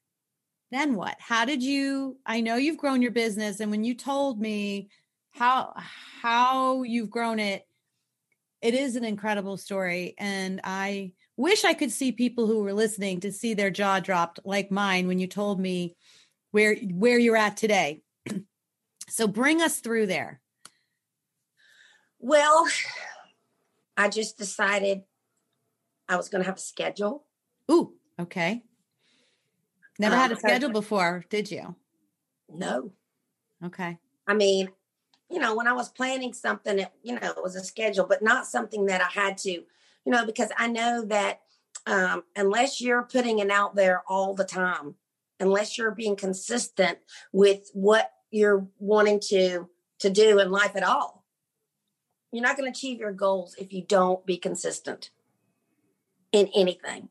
Then 0.70 0.94
what? 0.94 1.14
How 1.18 1.44
did 1.44 1.62
you 1.62 2.16
I 2.24 2.40
know 2.40 2.56
you've 2.56 2.78
grown 2.78 3.02
your 3.02 3.10
business 3.10 3.60
and 3.60 3.70
when 3.70 3.84
you 3.84 3.94
told 3.94 4.40
me 4.40 4.88
how 5.32 5.74
how 6.22 6.82
you've 6.82 7.10
grown 7.10 7.40
it 7.40 7.66
it 8.62 8.72
is 8.72 8.96
an 8.96 9.04
incredible 9.04 9.58
story 9.58 10.14
and 10.16 10.62
I 10.64 11.12
wish 11.36 11.62
I 11.62 11.74
could 11.74 11.92
see 11.92 12.10
people 12.10 12.46
who 12.46 12.60
were 12.60 12.72
listening 12.72 13.20
to 13.20 13.32
see 13.32 13.52
their 13.52 13.70
jaw 13.70 14.00
dropped 14.00 14.40
like 14.46 14.70
mine 14.70 15.08
when 15.08 15.18
you 15.18 15.26
told 15.26 15.60
me 15.60 15.94
where 16.52 16.74
where 16.74 17.18
you're 17.18 17.36
at 17.36 17.58
today. 17.58 18.00
so 19.10 19.28
bring 19.28 19.60
us 19.60 19.80
through 19.80 20.06
there. 20.06 20.40
Well, 22.18 22.66
I 23.94 24.08
just 24.08 24.38
decided 24.38 25.02
I 26.08 26.16
was 26.16 26.28
going 26.28 26.42
to 26.42 26.46
have 26.48 26.56
a 26.56 26.60
schedule. 26.60 27.24
Ooh, 27.70 27.94
okay. 28.20 28.62
Never 29.98 30.14
Um, 30.14 30.20
had 30.20 30.32
a 30.32 30.36
schedule 30.36 30.70
before, 30.70 31.24
did 31.30 31.50
you? 31.50 31.74
No, 32.48 32.92
Okay. 33.64 33.98
I 34.28 34.34
mean, 34.34 34.70
you 35.30 35.38
know, 35.38 35.54
when 35.56 35.66
I 35.66 35.72
was 35.72 35.88
planning 35.88 36.32
something, 36.32 36.78
it, 36.78 36.92
you 37.02 37.18
know, 37.18 37.30
it 37.30 37.42
was 37.42 37.56
a 37.56 37.64
schedule, 37.64 38.06
but 38.06 38.22
not 38.22 38.46
something 38.46 38.86
that 38.86 39.00
I 39.00 39.06
had 39.06 39.38
to, 39.38 39.50
you 39.50 39.64
know, 40.06 40.24
because 40.26 40.50
I 40.56 40.68
know 40.68 41.04
that 41.06 41.40
um, 41.86 42.22
unless 42.36 42.80
you're 42.80 43.02
putting 43.02 43.38
it 43.38 43.50
out 43.50 43.74
there 43.74 44.02
all 44.06 44.34
the 44.34 44.44
time, 44.44 44.94
unless 45.40 45.78
you're 45.78 45.90
being 45.90 46.16
consistent 46.16 46.98
with 47.32 47.70
what 47.72 48.12
you're 48.30 48.66
wanting 48.78 49.20
to 49.28 49.68
to 50.00 50.10
do 50.10 50.38
in 50.38 50.50
life 50.50 50.76
at 50.76 50.82
all, 50.82 51.24
you're 52.30 52.42
not 52.42 52.56
going 52.56 52.70
to 52.70 52.76
achieve 52.78 52.98
your 53.00 53.12
goals 53.12 53.54
if 53.58 53.72
you 53.72 53.82
don't 53.82 54.26
be 54.26 54.36
consistent 54.36 55.10
in 56.32 56.48
anything. 56.54 57.08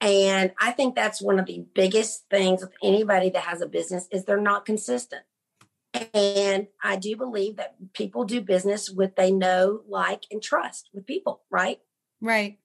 And 0.00 0.52
I 0.60 0.72
think 0.72 0.94
that's 0.94 1.22
one 1.22 1.38
of 1.38 1.46
the 1.46 1.64
biggest 1.74 2.24
things 2.28 2.60
with 2.60 2.72
anybody 2.82 3.30
that 3.30 3.44
has 3.44 3.60
a 3.60 3.68
business 3.68 4.08
is 4.10 4.24
they're 4.24 4.40
not 4.40 4.66
consistent. 4.66 5.22
And 6.12 6.66
I 6.82 6.96
do 6.96 7.16
believe 7.16 7.56
that 7.56 7.76
people 7.92 8.24
do 8.24 8.40
business 8.40 8.90
with 8.90 9.14
they 9.14 9.30
know, 9.30 9.82
like, 9.88 10.24
and 10.30 10.42
trust 10.42 10.88
with 10.92 11.06
people, 11.06 11.42
right? 11.50 11.80
Right. 12.20 12.58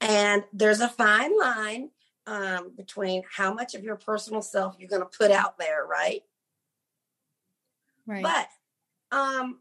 And 0.00 0.44
there's 0.52 0.80
a 0.80 0.88
fine 0.88 1.38
line 1.38 1.90
um, 2.26 2.72
between 2.76 3.22
how 3.30 3.52
much 3.54 3.74
of 3.74 3.84
your 3.84 3.96
personal 3.96 4.42
self 4.42 4.76
you're 4.78 4.88
going 4.88 5.02
to 5.02 5.18
put 5.18 5.30
out 5.30 5.58
there, 5.58 5.84
right? 5.86 6.22
Right. 8.06 8.22
But 8.22 8.48
um, 9.16 9.60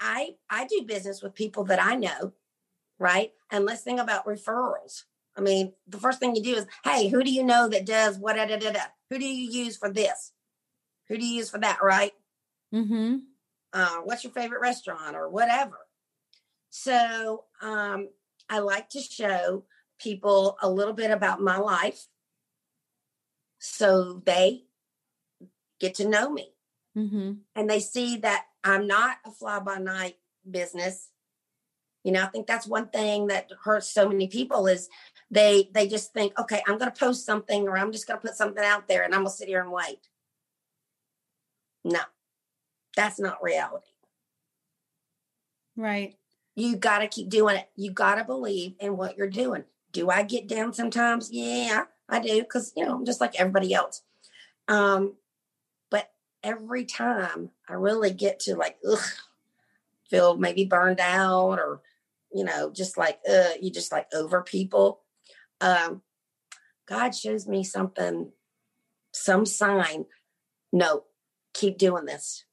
I 0.00 0.36
I 0.48 0.66
do 0.66 0.82
business 0.86 1.22
with 1.22 1.34
people 1.34 1.64
that 1.64 1.82
I 1.82 1.96
know, 1.96 2.32
right? 2.98 3.32
And 3.50 3.64
let's 3.64 3.82
think 3.82 4.00
about 4.00 4.26
referrals. 4.26 5.02
I 5.36 5.40
mean, 5.40 5.72
the 5.86 5.98
first 5.98 6.20
thing 6.20 6.36
you 6.36 6.42
do 6.42 6.54
is, 6.54 6.66
hey, 6.84 7.08
who 7.08 7.22
do 7.24 7.32
you 7.32 7.42
know 7.42 7.68
that 7.68 7.86
does 7.86 8.18
what? 8.18 8.36
Da, 8.36 8.46
da, 8.46 8.58
da? 8.58 8.80
Who 9.10 9.18
do 9.18 9.26
you 9.26 9.50
use 9.50 9.76
for 9.76 9.92
this? 9.92 10.32
Who 11.08 11.18
do 11.18 11.26
you 11.26 11.36
use 11.36 11.50
for 11.50 11.58
that? 11.58 11.78
Right? 11.82 12.12
Mm-hmm. 12.72 13.16
Uh, 13.72 13.96
what's 14.04 14.22
your 14.22 14.32
favorite 14.32 14.60
restaurant 14.60 15.16
or 15.16 15.28
whatever? 15.28 15.78
So 16.70 17.44
um, 17.60 18.08
I 18.48 18.60
like 18.60 18.90
to 18.90 19.00
show 19.00 19.64
people 19.98 20.56
a 20.62 20.70
little 20.70 20.94
bit 20.94 21.10
about 21.10 21.40
my 21.40 21.56
life 21.56 22.06
so 23.58 24.22
they 24.24 24.64
get 25.80 25.94
to 25.96 26.08
know 26.08 26.30
me 26.30 26.54
Mm-hmm. 26.96 27.32
and 27.56 27.68
they 27.68 27.80
see 27.80 28.18
that 28.18 28.44
I'm 28.62 28.86
not 28.86 29.16
a 29.26 29.32
fly 29.32 29.58
by 29.58 29.78
night 29.78 30.14
business. 30.48 31.10
You 32.04 32.12
know, 32.12 32.22
I 32.22 32.26
think 32.26 32.46
that's 32.46 32.66
one 32.66 32.88
thing 32.88 33.28
that 33.28 33.50
hurts 33.64 33.88
so 33.88 34.08
many 34.08 34.28
people 34.28 34.66
is 34.66 34.88
they 35.30 35.70
they 35.72 35.88
just 35.88 36.12
think, 36.12 36.38
okay, 36.38 36.62
I'm 36.66 36.78
going 36.78 36.92
to 36.92 36.98
post 36.98 37.24
something 37.24 37.66
or 37.66 37.76
I'm 37.76 37.92
just 37.92 38.06
going 38.06 38.20
to 38.20 38.26
put 38.26 38.36
something 38.36 38.62
out 38.62 38.86
there 38.86 39.02
and 39.02 39.14
I'm 39.14 39.22
going 39.22 39.30
to 39.32 39.36
sit 39.36 39.48
here 39.48 39.62
and 39.62 39.72
wait. 39.72 39.98
No, 41.82 42.00
that's 42.94 43.18
not 43.18 43.42
reality. 43.42 43.86
Right. 45.76 46.14
You 46.54 46.76
got 46.76 46.98
to 46.98 47.08
keep 47.08 47.30
doing 47.30 47.56
it. 47.56 47.68
You 47.74 47.90
got 47.90 48.16
to 48.16 48.24
believe 48.24 48.74
in 48.78 48.96
what 48.96 49.16
you're 49.16 49.28
doing. 49.28 49.64
Do 49.92 50.10
I 50.10 50.22
get 50.22 50.46
down 50.46 50.72
sometimes? 50.72 51.30
Yeah, 51.32 51.84
I 52.08 52.20
do 52.20 52.40
because 52.40 52.72
you 52.76 52.84
know 52.84 52.94
I'm 52.94 53.04
just 53.04 53.20
like 53.20 53.40
everybody 53.40 53.72
else. 53.72 54.02
Um, 54.68 55.14
but 55.90 56.10
every 56.42 56.84
time 56.84 57.50
I 57.68 57.74
really 57.74 58.12
get 58.12 58.40
to 58.40 58.56
like, 58.56 58.76
ugh, 58.88 58.98
feel 60.08 60.36
maybe 60.36 60.64
burned 60.64 61.00
out 61.00 61.58
or 61.58 61.80
you 62.34 62.44
know 62.44 62.70
just 62.72 62.98
like 62.98 63.20
uh, 63.30 63.50
you 63.60 63.70
just 63.70 63.92
like 63.92 64.08
over 64.12 64.42
people. 64.42 65.00
Um, 65.60 66.02
God 66.86 67.14
shows 67.14 67.46
me 67.46 67.64
something, 67.64 68.32
some 69.12 69.46
sign. 69.46 70.04
No, 70.72 71.04
keep 71.54 71.78
doing 71.78 72.04
this. 72.04 72.44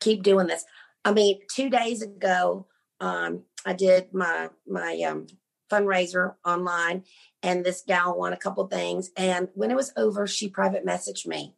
Keep 0.00 0.22
doing 0.22 0.48
this. 0.48 0.64
I 1.04 1.12
mean, 1.12 1.40
two 1.54 1.70
days 1.70 2.02
ago, 2.02 2.66
um, 3.00 3.42
I 3.64 3.74
did 3.74 4.12
my 4.12 4.48
my 4.66 5.00
um, 5.06 5.26
fundraiser 5.70 6.34
online, 6.44 7.04
and 7.42 7.64
this 7.64 7.82
gal 7.86 8.16
won 8.16 8.32
a 8.32 8.38
couple 8.38 8.66
things. 8.66 9.10
And 9.16 9.48
when 9.54 9.70
it 9.70 9.76
was 9.76 9.92
over, 9.96 10.26
she 10.26 10.48
private 10.48 10.86
messaged 10.86 11.26
me, 11.26 11.54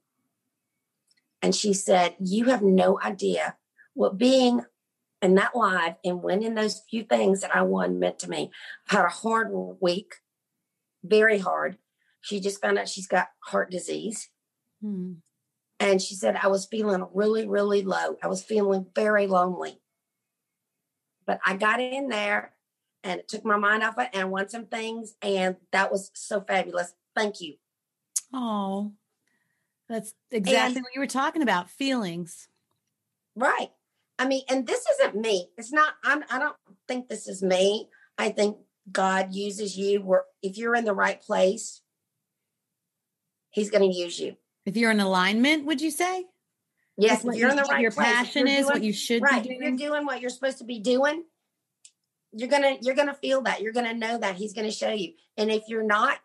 and 1.40 1.54
she 1.54 1.72
said, 1.72 2.16
"You 2.18 2.46
have 2.46 2.62
no 2.62 3.00
idea 3.00 3.56
what 3.94 4.18
being 4.18 4.64
in 5.22 5.34
that 5.36 5.56
live 5.56 5.94
and 6.04 6.22
winning 6.22 6.54
those 6.54 6.82
few 6.90 7.02
things 7.04 7.40
that 7.40 7.54
I 7.54 7.62
won 7.62 7.98
meant 7.98 8.18
to 8.20 8.30
me. 8.30 8.50
I've 8.88 8.96
had 8.98 9.04
a 9.06 9.08
hard 9.08 9.50
week, 9.80 10.16
very 11.02 11.38
hard. 11.38 11.78
She 12.20 12.40
just 12.40 12.60
found 12.60 12.78
out 12.78 12.88
she's 12.88 13.06
got 13.06 13.28
heart 13.40 13.70
disease." 13.70 14.28
Hmm. 14.80 15.14
And 15.78 16.00
she 16.00 16.14
said, 16.14 16.36
I 16.42 16.46
was 16.48 16.64
feeling 16.66 17.06
really, 17.12 17.46
really 17.46 17.82
low. 17.82 18.16
I 18.22 18.28
was 18.28 18.42
feeling 18.42 18.86
very 18.94 19.26
lonely. 19.26 19.80
But 21.26 21.38
I 21.44 21.56
got 21.56 21.80
in 21.80 22.08
there 22.08 22.54
and 23.04 23.20
it 23.20 23.28
took 23.28 23.44
my 23.44 23.58
mind 23.58 23.82
off 23.82 23.98
it 23.98 24.08
and 24.14 24.30
won 24.30 24.48
some 24.48 24.64
things. 24.66 25.16
And 25.20 25.56
that 25.72 25.92
was 25.92 26.10
so 26.14 26.40
fabulous. 26.40 26.94
Thank 27.14 27.42
you. 27.42 27.56
Oh, 28.32 28.92
that's 29.86 30.14
exactly 30.30 30.76
And- 30.76 30.84
what 30.84 30.94
you 30.94 31.00
were 31.00 31.06
talking 31.06 31.42
about. 31.42 31.68
Feelings. 31.68 32.48
Right. 33.34 33.70
I 34.18 34.26
mean, 34.26 34.42
and 34.48 34.66
this 34.66 34.84
isn't 34.94 35.16
me. 35.16 35.50
It's 35.58 35.72
not, 35.72 35.94
I'm, 36.02 36.24
I 36.30 36.38
don't 36.38 36.56
think 36.88 37.08
this 37.08 37.28
is 37.28 37.42
me. 37.42 37.88
I 38.16 38.30
think 38.30 38.56
God 38.90 39.34
uses 39.34 39.76
you 39.76 40.00
where 40.02 40.24
if 40.42 40.56
you're 40.56 40.74
in 40.74 40.84
the 40.84 40.94
right 40.94 41.20
place, 41.20 41.82
He's 43.50 43.70
going 43.70 43.90
to 43.90 43.96
use 43.96 44.18
you. 44.20 44.36
If 44.66 44.76
you're 44.76 44.90
in 44.90 45.00
alignment, 45.00 45.64
would 45.64 45.80
you 45.80 45.90
say? 45.90 46.26
Yes, 46.98 47.24
if 47.24 47.34
you're 47.36 47.50
in 47.50 47.56
the 47.56 47.62
right 47.62 47.80
your 47.80 47.90
place, 47.90 48.06
passion 48.06 48.48
is, 48.48 48.66
what 48.66 48.74
doing- 48.74 48.84
you 48.84 48.92
should 48.92 49.22
right 49.22 49.42
be 49.42 49.50
if 49.50 49.56
you're 49.56 49.70
doing. 49.70 49.76
doing 49.76 50.06
what 50.06 50.20
you're 50.20 50.30
supposed 50.30 50.58
to 50.58 50.64
be 50.64 50.78
doing 50.80 51.24
you're 52.36 52.48
gonna 52.48 52.76
you're 52.82 52.94
gonna 52.94 53.14
feel 53.14 53.40
that 53.42 53.62
you're 53.62 53.72
gonna 53.72 53.94
know 53.94 54.18
that 54.18 54.36
he's 54.36 54.52
gonna 54.52 54.70
show 54.70 54.90
you 54.90 55.12
and 55.36 55.50
if 55.50 55.64
you're 55.68 55.82
not 55.82 56.18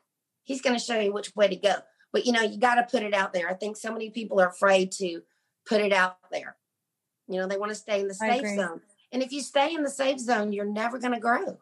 he's 0.43 0.61
gonna 0.61 0.79
show 0.79 0.99
you 0.99 1.13
which 1.13 1.33
way 1.35 1.47
to 1.47 1.55
go 1.55 1.73
but 2.11 2.25
you 2.25 2.31
know 2.33 2.41
you 2.41 2.57
got 2.57 2.75
to 2.75 2.83
put 2.83 3.01
it 3.03 3.13
out 3.13 3.33
there 3.33 3.49
i 3.49 3.53
think 3.53 3.77
so 3.77 3.91
many 3.91 4.09
people 4.09 4.39
are 4.39 4.49
afraid 4.49 4.91
to 4.91 5.21
put 5.65 5.79
it 5.81 5.93
out 5.93 6.17
there 6.31 6.57
you 7.33 7.39
know 7.39 7.47
they 7.47 7.57
want 7.57 7.69
to 7.71 7.75
stay 7.75 7.99
in 8.01 8.07
the 8.07 8.13
safe 8.13 8.45
zone 8.55 8.81
and 9.11 9.21
if 9.23 9.31
you 9.31 9.41
stay 9.41 9.73
in 9.73 9.83
the 9.83 9.89
safe 9.89 10.19
zone 10.19 10.51
you're 10.53 10.65
never 10.65 10.97
gonna 10.99 11.19
grow 11.19 11.57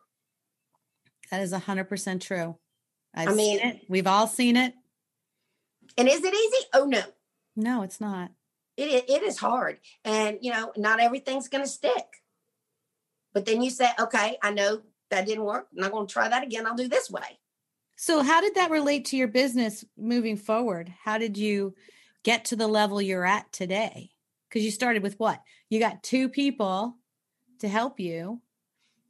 That 1.32 1.42
is 1.42 1.54
100% 1.54 2.22
true. 2.22 2.58
I've 3.14 3.30
I 3.30 3.34
mean- 3.34 3.60
seen 3.60 3.68
it. 3.68 3.82
We've 3.90 4.08
all 4.08 4.28
seen 4.28 4.56
it. 4.58 4.74
and 5.98 6.08
is 6.08 6.24
it 6.24 6.34
easy 6.34 6.66
oh 6.74 6.86
no 6.86 7.02
No, 7.56 7.82
it's 7.84 8.00
not. 8.02 8.32
it, 8.78 9.10
it, 9.10 9.24
is 9.24 9.38
hard 9.38 9.80
and 10.06 10.38
you 10.42 10.52
know 10.52 10.72
not 10.78 11.00
everything's 11.00 11.48
gonna 11.50 11.68
stick 11.68 12.08
but 13.34 13.46
then 13.46 13.62
you 13.62 13.70
say 13.70 13.90
okay 14.00 14.38
i 14.42 14.52
know 14.52 14.82
that 15.10 15.26
didn't 15.26 15.44
work 15.44 15.68
i'm 15.72 15.82
not 15.82 15.92
gonna 15.92 16.08
try 16.08 16.28
that 16.30 16.44
again 16.44 16.66
i'll 16.66 16.76
do 16.76 16.88
this 16.88 17.10
way 17.12 17.38
So, 17.98 18.24
how 18.24 18.40
did 18.42 18.56
that 18.56 18.72
relate 18.72 19.04
to 19.06 19.18
your 19.18 19.28
business 19.28 19.84
moving 19.98 20.38
forward? 20.38 20.94
How 21.04 21.18
did 21.18 21.36
you 21.38 21.76
get 22.24 22.46
to 22.46 22.56
the 22.56 22.68
level 22.68 23.02
you're 23.02 23.26
at 23.26 23.52
today? 23.52 24.12
Because 24.50 24.66
you 24.66 24.72
started 24.72 25.04
with 25.04 25.20
what? 25.20 25.42
You 25.70 25.80
got 25.80 26.02
two 26.02 26.28
people 26.28 26.98
to 27.60 27.68
help 27.68 28.00
you. 28.00 28.42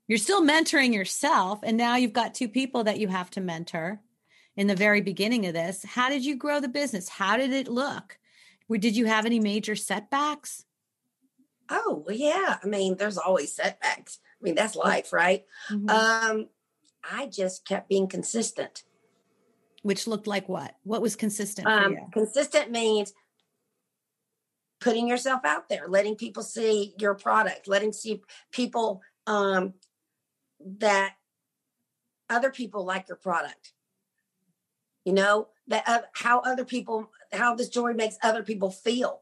You're 0.07 0.17
still 0.17 0.41
mentoring 0.41 0.93
yourself, 0.93 1.59
and 1.63 1.77
now 1.77 1.95
you've 1.95 2.13
got 2.13 2.33
two 2.33 2.49
people 2.49 2.83
that 2.83 2.99
you 2.99 3.07
have 3.07 3.29
to 3.31 3.41
mentor 3.41 4.01
in 4.57 4.67
the 4.67 4.75
very 4.75 5.01
beginning 5.01 5.45
of 5.45 5.53
this. 5.53 5.85
How 5.85 6.09
did 6.09 6.25
you 6.25 6.35
grow 6.35 6.59
the 6.59 6.67
business? 6.67 7.07
How 7.07 7.37
did 7.37 7.53
it 7.53 7.67
look? 7.67 8.17
Did 8.69 8.97
you 8.97 9.05
have 9.05 9.25
any 9.25 9.39
major 9.39 9.75
setbacks? 9.75 10.65
Oh, 11.69 12.05
yeah. 12.09 12.57
I 12.61 12.67
mean, 12.67 12.97
there's 12.97 13.17
always 13.17 13.55
setbacks. 13.55 14.19
I 14.41 14.43
mean, 14.43 14.55
that's 14.55 14.75
life, 14.75 15.13
right? 15.13 15.45
Mhm. 15.69 15.89
Um, 15.89 16.49
I 17.03 17.27
just 17.27 17.65
kept 17.65 17.87
being 17.87 18.07
consistent. 18.07 18.83
Which 19.83 20.07
looked 20.07 20.27
like 20.27 20.49
what? 20.49 20.75
What 20.83 21.01
was 21.01 21.15
consistent 21.15 21.67
Um, 21.67 21.95
consistent 22.11 22.71
means 22.71 23.13
putting 24.79 25.07
yourself 25.07 25.41
out 25.43 25.69
there, 25.69 25.87
letting 25.87 26.15
people 26.15 26.43
see 26.43 26.93
your 26.97 27.15
product, 27.15 27.67
letting 27.67 27.93
see 27.93 28.21
people 28.51 29.01
um, 29.27 29.73
that 30.79 31.15
other 32.29 32.51
people 32.51 32.85
like 32.85 33.07
your 33.07 33.17
product. 33.17 33.73
You 35.05 35.13
know 35.13 35.47
that 35.67 35.83
uh, 35.87 36.01
how 36.13 36.39
other 36.41 36.65
people, 36.65 37.09
how 37.31 37.55
this 37.55 37.69
jewelry 37.69 37.93
makes 37.93 38.17
other 38.21 38.43
people 38.43 38.69
feel. 38.69 39.21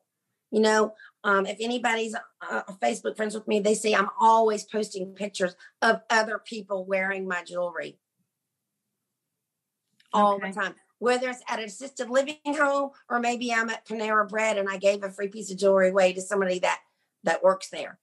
You 0.52 0.62
know, 0.62 0.94
um, 1.24 1.46
if 1.46 1.58
anybody's 1.60 2.16
uh, 2.16 2.62
Facebook 2.82 3.16
friends 3.16 3.36
with 3.36 3.48
me, 3.48 3.60
they 3.60 3.74
see 3.74 3.94
I'm 3.94 4.10
always 4.20 4.64
posting 4.64 5.14
pictures 5.14 5.56
of 5.82 6.02
other 6.10 6.40
people 6.40 6.86
wearing 6.86 7.28
my 7.28 7.44
jewelry 7.44 7.98
all 10.14 10.36
Okay. 10.36 10.52
the 10.52 10.60
time. 10.60 10.76
Whether 11.00 11.30
it's 11.30 11.44
at 11.48 11.60
an 11.60 11.66
assisted 11.66 12.10
living 12.10 12.38
home 12.46 12.92
or 13.10 13.20
maybe 13.20 13.54
I'm 13.54 13.70
at 13.70 13.86
Panera 13.86 14.28
Bread 14.28 14.58
and 14.58 14.68
I 14.68 14.78
gave 14.78 15.04
a 15.04 15.10
free 15.12 15.28
piece 15.28 15.52
of 15.52 15.58
jewelry 15.58 15.90
away 15.90 16.14
to 16.14 16.22
somebody 16.22 16.60
that 16.60 16.80
that 17.24 17.44
works 17.44 17.70
there. 17.70 18.00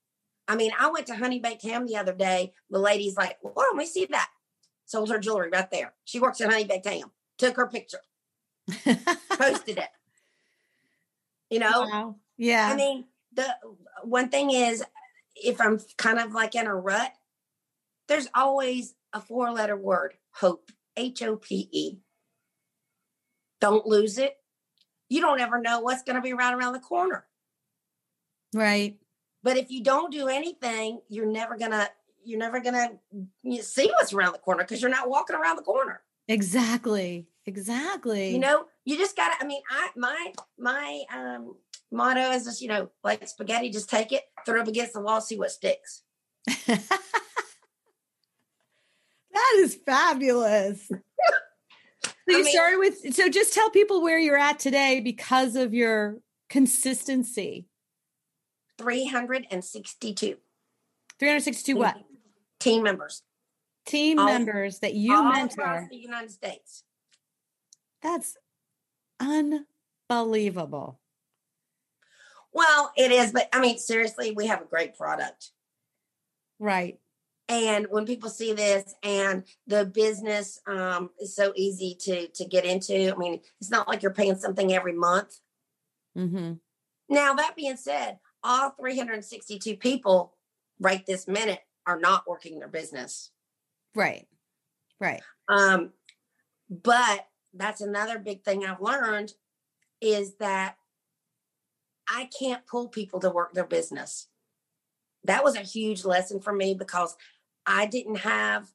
I 0.47 0.57
mean, 0.57 0.73
I 0.79 0.91
went 0.91 1.07
to 1.07 1.17
Honey 1.17 1.41
Baked 1.41 1.63
Ham 1.63 1.87
the 1.87 1.97
other 1.97 2.13
day. 2.13 2.53
The 2.71 2.79
lady's 2.79 3.17
like, 3.17 3.39
"Well, 3.43 3.55
let 3.57 3.77
me 3.77 3.87
see 3.87 4.07
that." 4.07 4.29
Sold 4.85 5.11
her 5.11 5.19
jewelry 5.19 5.49
right 5.51 5.71
there. 5.71 5.95
She 6.05 6.21
works 6.21 6.41
at 6.41 6.51
Honey 6.51 6.65
Baked 6.65 6.87
Ham. 6.87 7.11
Took 7.39 7.57
her 7.57 7.67
picture, 7.67 8.01
posted 9.31 9.79
it. 9.79 9.89
You 11.51 11.59
know, 11.59 11.89
Wow. 11.91 12.17
Yeah. 12.37 12.69
I 12.73 12.77
mean, 12.77 13.05
the 13.33 13.47
one 14.03 14.29
thing 14.29 14.51
is, 14.51 14.85
if 15.37 15.61
I'm 15.61 15.81
kind 15.97 16.19
of 16.19 16.33
like 16.33 16.55
in 16.55 16.67
a 16.67 16.75
rut, 16.75 17.13
there's 18.09 18.29
always 18.35 18.95
a 19.13 19.21
four 19.21 19.51
letter 19.53 19.77
word 19.77 20.15
hope, 20.33 20.71
H 20.97 21.23
O 21.23 21.37
P 21.37 21.69
E. 21.73 21.99
Don't 23.65 23.87
lose 23.87 24.19
it. 24.19 24.37
You 25.09 25.23
don't 25.23 25.41
ever 25.41 25.59
know 25.59 25.81
what's 25.81 26.03
going 26.03 26.17
to 26.17 26.23
be 26.23 26.35
right 26.35 26.53
around 26.53 26.75
the 26.75 26.81
corner. 26.81 27.25
Right. 28.55 28.99
But 29.43 29.57
if 29.57 29.71
you 29.71 29.83
don't 29.83 30.13
do 30.13 30.29
anything, 30.29 31.01
you're 31.09 31.25
never 31.25 31.57
going 31.57 31.71
to 31.71 31.89
you're 32.27 32.39
never 32.39 32.61
going 32.61 32.75
to 32.75 33.63
see 33.63 33.87
what's 33.87 34.13
around 34.13 34.33
the 34.33 34.39
corner 34.39 34.65
because 34.65 34.83
you're 34.83 34.91
not 34.91 35.09
walking 35.09 35.35
around 35.35 35.57
the 35.57 35.63
corner. 35.63 36.03
Exactly. 36.29 37.27
Exactly. 37.47 38.33
You 38.33 38.39
know, 38.39 38.67
you 38.85 38.99
just 38.99 39.17
got 39.17 39.31
to 39.31 39.43
I 39.43 39.49
mean, 39.49 39.63
I 39.71 39.89
my 39.97 40.33
my 40.59 41.03
um 41.11 41.57
motto 41.91 42.33
is 42.33 42.45
just, 42.45 42.61
you 42.61 42.69
know, 42.69 42.91
like 43.03 43.27
spaghetti, 43.27 43.71
just 43.71 43.89
take 43.89 44.13
it, 44.13 44.25
throw 44.45 44.61
it 44.61 44.69
against 44.69 44.93
the 44.93 45.01
wall, 45.01 45.23
see 45.23 45.39
what 45.39 45.51
sticks. 45.51 46.03
that 46.67 46.91
is 49.57 49.75
fabulous. 49.87 50.91
So 52.29 52.37
you 52.37 52.41
I 52.41 52.45
mean, 52.45 52.53
started 52.53 52.79
with 52.79 53.15
so 53.15 53.29
just 53.29 53.53
tell 53.53 53.71
people 53.71 54.03
where 54.03 54.19
you're 54.19 54.39
at 54.39 54.59
today 54.59 55.01
because 55.01 55.57
of 55.57 55.75
your 55.75 56.19
consistency. 56.49 57.67
362. 58.79 60.37
362 61.19 61.77
what? 61.77 61.97
Team 62.59 62.83
members. 62.83 63.23
Team 63.87 64.19
all, 64.19 64.27
members 64.27 64.79
that 64.79 64.95
you 64.95 65.15
all 65.15 65.25
mentor. 65.25 65.63
Across 65.63 65.91
the 65.91 65.97
United 65.97 66.31
States. 66.31 66.85
That's 68.03 68.37
unbelievable. 69.21 71.01
Well, 72.53 72.93
it 72.97 73.11
is, 73.11 73.33
but 73.33 73.49
I 73.53 73.61
mean, 73.61 73.79
seriously, 73.79 74.31
we 74.31 74.47
have 74.47 74.63
a 74.63 74.67
great 74.67 74.97
product. 74.97 75.51
Right. 76.59 76.99
And 77.49 77.87
when 77.91 78.07
people 78.07 78.31
see 78.31 78.55
this 78.55 78.95
and 79.03 79.45
the 79.67 79.85
business 79.85 80.61
um, 80.67 81.11
is 81.21 81.37
so 81.37 81.53
easy 81.55 81.95
to 82.01 82.29
to 82.29 82.45
get 82.47 82.65
into, 82.65 83.13
I 83.13 83.17
mean, 83.17 83.41
it's 83.61 83.71
not 83.71 83.87
like 83.87 84.03
you're 84.03 84.15
paying 84.15 84.37
something 84.37 84.73
every 84.73 84.95
month. 84.95 85.39
Mm-hmm. 86.17 86.55
Now, 87.09 87.35
that 87.35 87.57
being 87.57 87.77
said, 87.77 88.19
all 88.43 88.71
362 88.71 89.77
people 89.77 90.37
right 90.81 91.05
this 91.07 91.29
minute 91.29 91.61
are 91.87 91.99
not 91.99 92.25
working 92.27 92.59
their 92.59 92.69
business. 92.69 93.31
Right. 93.95 94.27
Right. 95.01 95.23
Um, 95.49 95.93
but 96.71 97.27
that's 97.53 97.81
another 97.81 98.19
big 98.19 98.43
thing 98.43 98.65
I've 98.65 98.81
learned 98.81 99.33
is 100.01 100.37
that 100.37 100.77
I 102.09 102.29
can't 102.39 102.67
pull 102.67 102.89
people 102.89 103.21
to 103.21 103.31
work 103.31 103.55
their 103.55 103.67
business. 103.67 104.29
That 105.25 105.45
was 105.45 105.57
a 105.57 105.61
huge 105.61 106.05
lesson 106.05 106.41
for 106.41 106.53
me 106.53 106.75
because 106.75 107.17
I 107.67 107.87
didn't 107.87 108.17
have 108.17 108.69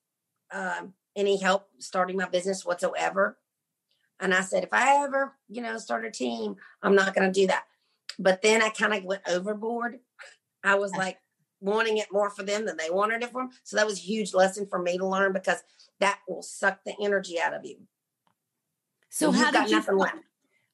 um, 0.52 0.94
any 1.16 1.38
help 1.38 1.68
starting 1.78 2.18
my 2.18 2.28
business 2.28 2.66
whatsoever. 2.66 3.38
And 4.20 4.34
I 4.34 4.42
said, 4.42 4.64
if 4.64 4.74
I 4.74 5.04
ever, 5.04 5.34
you 5.48 5.62
know, 5.62 5.78
start 5.78 6.06
a 6.06 6.12
team, 6.12 6.58
I'm 6.82 6.96
not 6.96 7.16
going 7.16 7.32
to 7.32 7.40
do 7.40 7.48
that. 7.48 7.64
But 8.18 8.42
then 8.42 8.62
I 8.62 8.70
kind 8.70 8.94
of 8.94 9.04
went 9.04 9.22
overboard. 9.28 10.00
I 10.64 10.76
was 10.76 10.92
like 10.92 11.18
wanting 11.62 11.98
it 11.98 12.12
more 12.12 12.30
for 12.30 12.44
them 12.44 12.66
than 12.66 12.78
they 12.78 12.90
wanted 12.90 13.24
it 13.24 13.32
for 13.32 13.44
them. 13.44 13.52
So 13.64 13.78
that 13.78 13.86
was 13.86 14.00
a 14.00 14.04
huge 14.04 14.34
lesson 14.34 14.68
for 14.70 14.80
me 14.80 14.98
to 14.98 15.08
learn 15.08 15.32
because 15.32 15.64
that 16.00 16.20
will 16.28 16.42
suck 16.42 16.80
the 16.86 16.96
energy 17.02 17.40
out 17.40 17.54
of 17.54 17.66
you. 17.66 17.78
So, 19.10 19.32
how 19.32 19.52
did 19.52 19.70
you? 19.70 19.82
Left. 19.82 20.18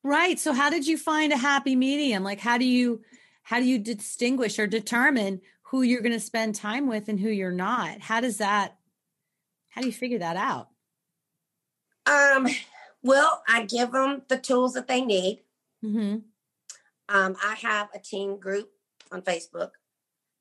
Right. 0.03 0.37
So 0.37 0.53
how 0.53 0.69
did 0.69 0.85
you 0.85 0.97
find 0.97 1.33
a 1.33 1.37
happy 1.37 1.75
medium? 1.75 2.23
Like 2.23 2.39
how 2.39 2.59
do 2.59 2.65
you 2.65 3.01
how 3.41 3.59
do 3.59 3.65
you 3.65 3.79
distinguish 3.79 4.59
or 4.59 4.67
determine 4.67 5.41
who 5.65 5.81
you're 5.81 6.01
going 6.01 6.13
to 6.13 6.19
spend 6.19 6.55
time 6.55 6.87
with 6.87 7.07
and 7.09 7.19
who 7.19 7.29
you're 7.29 7.51
not? 7.51 7.99
How 8.01 8.21
does 8.21 8.37
that 8.37 8.77
how 9.69 9.81
do 9.81 9.87
you 9.87 9.93
figure 9.93 10.19
that 10.19 10.37
out? 10.37 10.69
Um 12.05 12.47
well, 13.03 13.43
I 13.47 13.65
give 13.65 13.91
them 13.91 14.23
the 14.27 14.37
tools 14.37 14.73
that 14.73 14.87
they 14.87 15.01
need. 15.01 15.41
Mm-hmm. 15.83 16.17
Um, 17.07 17.35
I 17.43 17.53
have 17.61 17.89
a 17.93 17.99
team 17.99 18.39
group 18.39 18.71
on 19.11 19.21
Facebook. 19.21 19.71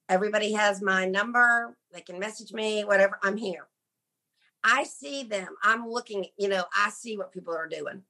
Everybody 0.08 0.52
has 0.52 0.80
my 0.80 1.04
number. 1.04 1.76
They 1.92 2.00
can 2.00 2.18
message 2.18 2.54
me, 2.54 2.84
whatever. 2.84 3.18
I'm 3.22 3.36
here. 3.36 3.66
I 4.62 4.84
see 4.84 5.24
them. 5.24 5.48
I'm 5.62 5.86
looking, 5.86 6.24
you 6.38 6.48
know, 6.48 6.64
I 6.74 6.88
see 6.88 7.18
what 7.18 7.32
people 7.32 7.54
are 7.54 7.68
doing 7.68 8.02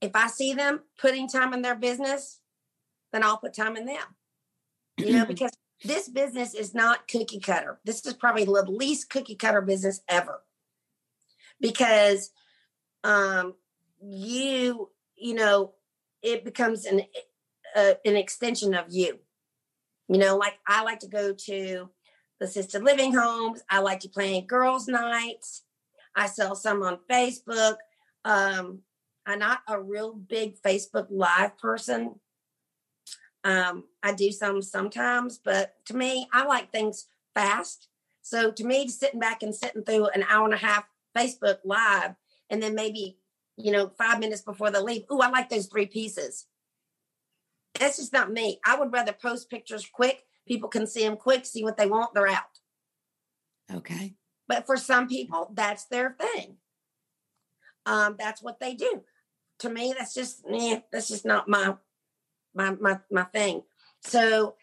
if 0.00 0.12
I 0.14 0.26
see 0.28 0.54
them 0.54 0.80
putting 0.98 1.28
time 1.28 1.52
in 1.52 1.62
their 1.62 1.74
business, 1.74 2.40
then 3.12 3.22
I'll 3.22 3.36
put 3.36 3.54
time 3.54 3.76
in 3.76 3.86
them. 3.86 4.02
You 4.98 5.12
know, 5.12 5.24
because 5.28 5.52
this 5.84 6.08
business 6.08 6.54
is 6.54 6.74
not 6.74 7.08
cookie 7.08 7.40
cutter. 7.40 7.78
This 7.84 8.04
is 8.04 8.14
probably 8.14 8.44
the 8.44 8.64
least 8.68 9.10
cookie 9.10 9.34
cutter 9.36 9.60
business 9.60 10.00
ever. 10.08 10.42
Because 11.60 12.30
um 13.04 13.54
you, 14.02 14.90
you 15.16 15.34
know, 15.34 15.74
it 16.22 16.44
becomes 16.44 16.84
an 16.84 17.02
uh, 17.76 17.94
an 18.04 18.16
extension 18.16 18.74
of 18.74 18.86
you. 18.90 19.18
You 20.08 20.18
know, 20.18 20.36
like 20.36 20.58
I 20.66 20.82
like 20.82 21.00
to 21.00 21.08
go 21.08 21.32
to 21.32 21.88
the 22.38 22.46
assisted 22.46 22.82
living 22.82 23.14
homes. 23.14 23.62
I 23.70 23.80
like 23.80 24.00
to 24.00 24.08
plan 24.08 24.46
girls' 24.46 24.88
nights. 24.88 25.62
I 26.16 26.26
sell 26.26 26.56
some 26.56 26.82
on 26.82 26.98
Facebook. 27.08 27.76
Um, 28.24 28.80
I'm 29.26 29.38
not 29.38 29.60
a 29.68 29.80
real 29.80 30.14
big 30.14 30.60
Facebook 30.60 31.06
Live 31.10 31.56
person. 31.58 32.18
Um, 33.44 33.84
I 34.02 34.12
do 34.12 34.30
some 34.32 34.62
sometimes, 34.62 35.38
but 35.38 35.74
to 35.86 35.96
me, 35.96 36.28
I 36.32 36.44
like 36.44 36.70
things 36.70 37.06
fast. 37.34 37.88
So 38.22 38.50
to 38.50 38.64
me, 38.64 38.88
sitting 38.88 39.20
back 39.20 39.42
and 39.42 39.54
sitting 39.54 39.82
through 39.82 40.08
an 40.08 40.24
hour 40.28 40.44
and 40.44 40.54
a 40.54 40.58
half 40.58 40.84
Facebook 41.16 41.58
Live, 41.64 42.14
and 42.50 42.62
then 42.62 42.74
maybe 42.74 43.18
you 43.56 43.72
know 43.72 43.90
five 43.96 44.20
minutes 44.20 44.42
before 44.42 44.70
they 44.70 44.80
leave, 44.80 45.04
oh, 45.10 45.20
I 45.20 45.30
like 45.30 45.48
those 45.48 45.66
three 45.66 45.86
pieces. 45.86 46.46
That's 47.78 47.96
just 47.96 48.12
not 48.12 48.32
me. 48.32 48.60
I 48.64 48.78
would 48.78 48.92
rather 48.92 49.12
post 49.12 49.48
pictures 49.48 49.88
quick. 49.90 50.24
People 50.46 50.68
can 50.68 50.86
see 50.86 51.02
them 51.02 51.16
quick, 51.16 51.46
see 51.46 51.64
what 51.64 51.76
they 51.76 51.86
want, 51.86 52.12
they're 52.12 52.28
out. 52.28 52.58
Okay. 53.72 54.14
But 54.48 54.66
for 54.66 54.76
some 54.76 55.08
people, 55.08 55.52
that's 55.54 55.86
their 55.86 56.16
thing. 56.18 56.56
Um, 57.86 58.16
that's 58.18 58.42
what 58.42 58.60
they 58.60 58.74
do 58.74 59.02
to 59.60 59.70
me, 59.70 59.94
that's 59.96 60.14
just 60.14 60.42
yeah, 60.50 60.80
that's 60.90 61.08
just 61.08 61.24
not 61.24 61.48
my 61.48 61.76
my 62.54 62.72
my 62.80 62.98
my 63.10 63.24
thing. 63.24 63.62
So 64.02 64.54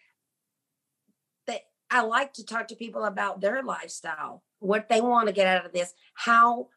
I 1.90 2.02
like 2.02 2.34
to 2.34 2.46
talk 2.46 2.68
to 2.68 2.76
people 2.76 3.06
about 3.06 3.42
their 3.42 3.64
lifestyle, 3.64 4.44
what 4.60 4.90
they 4.90 5.02
want 5.02 5.28
to 5.28 5.34
get 5.34 5.48
out 5.48 5.66
of 5.66 5.74
this, 5.74 5.94
how 6.14 6.68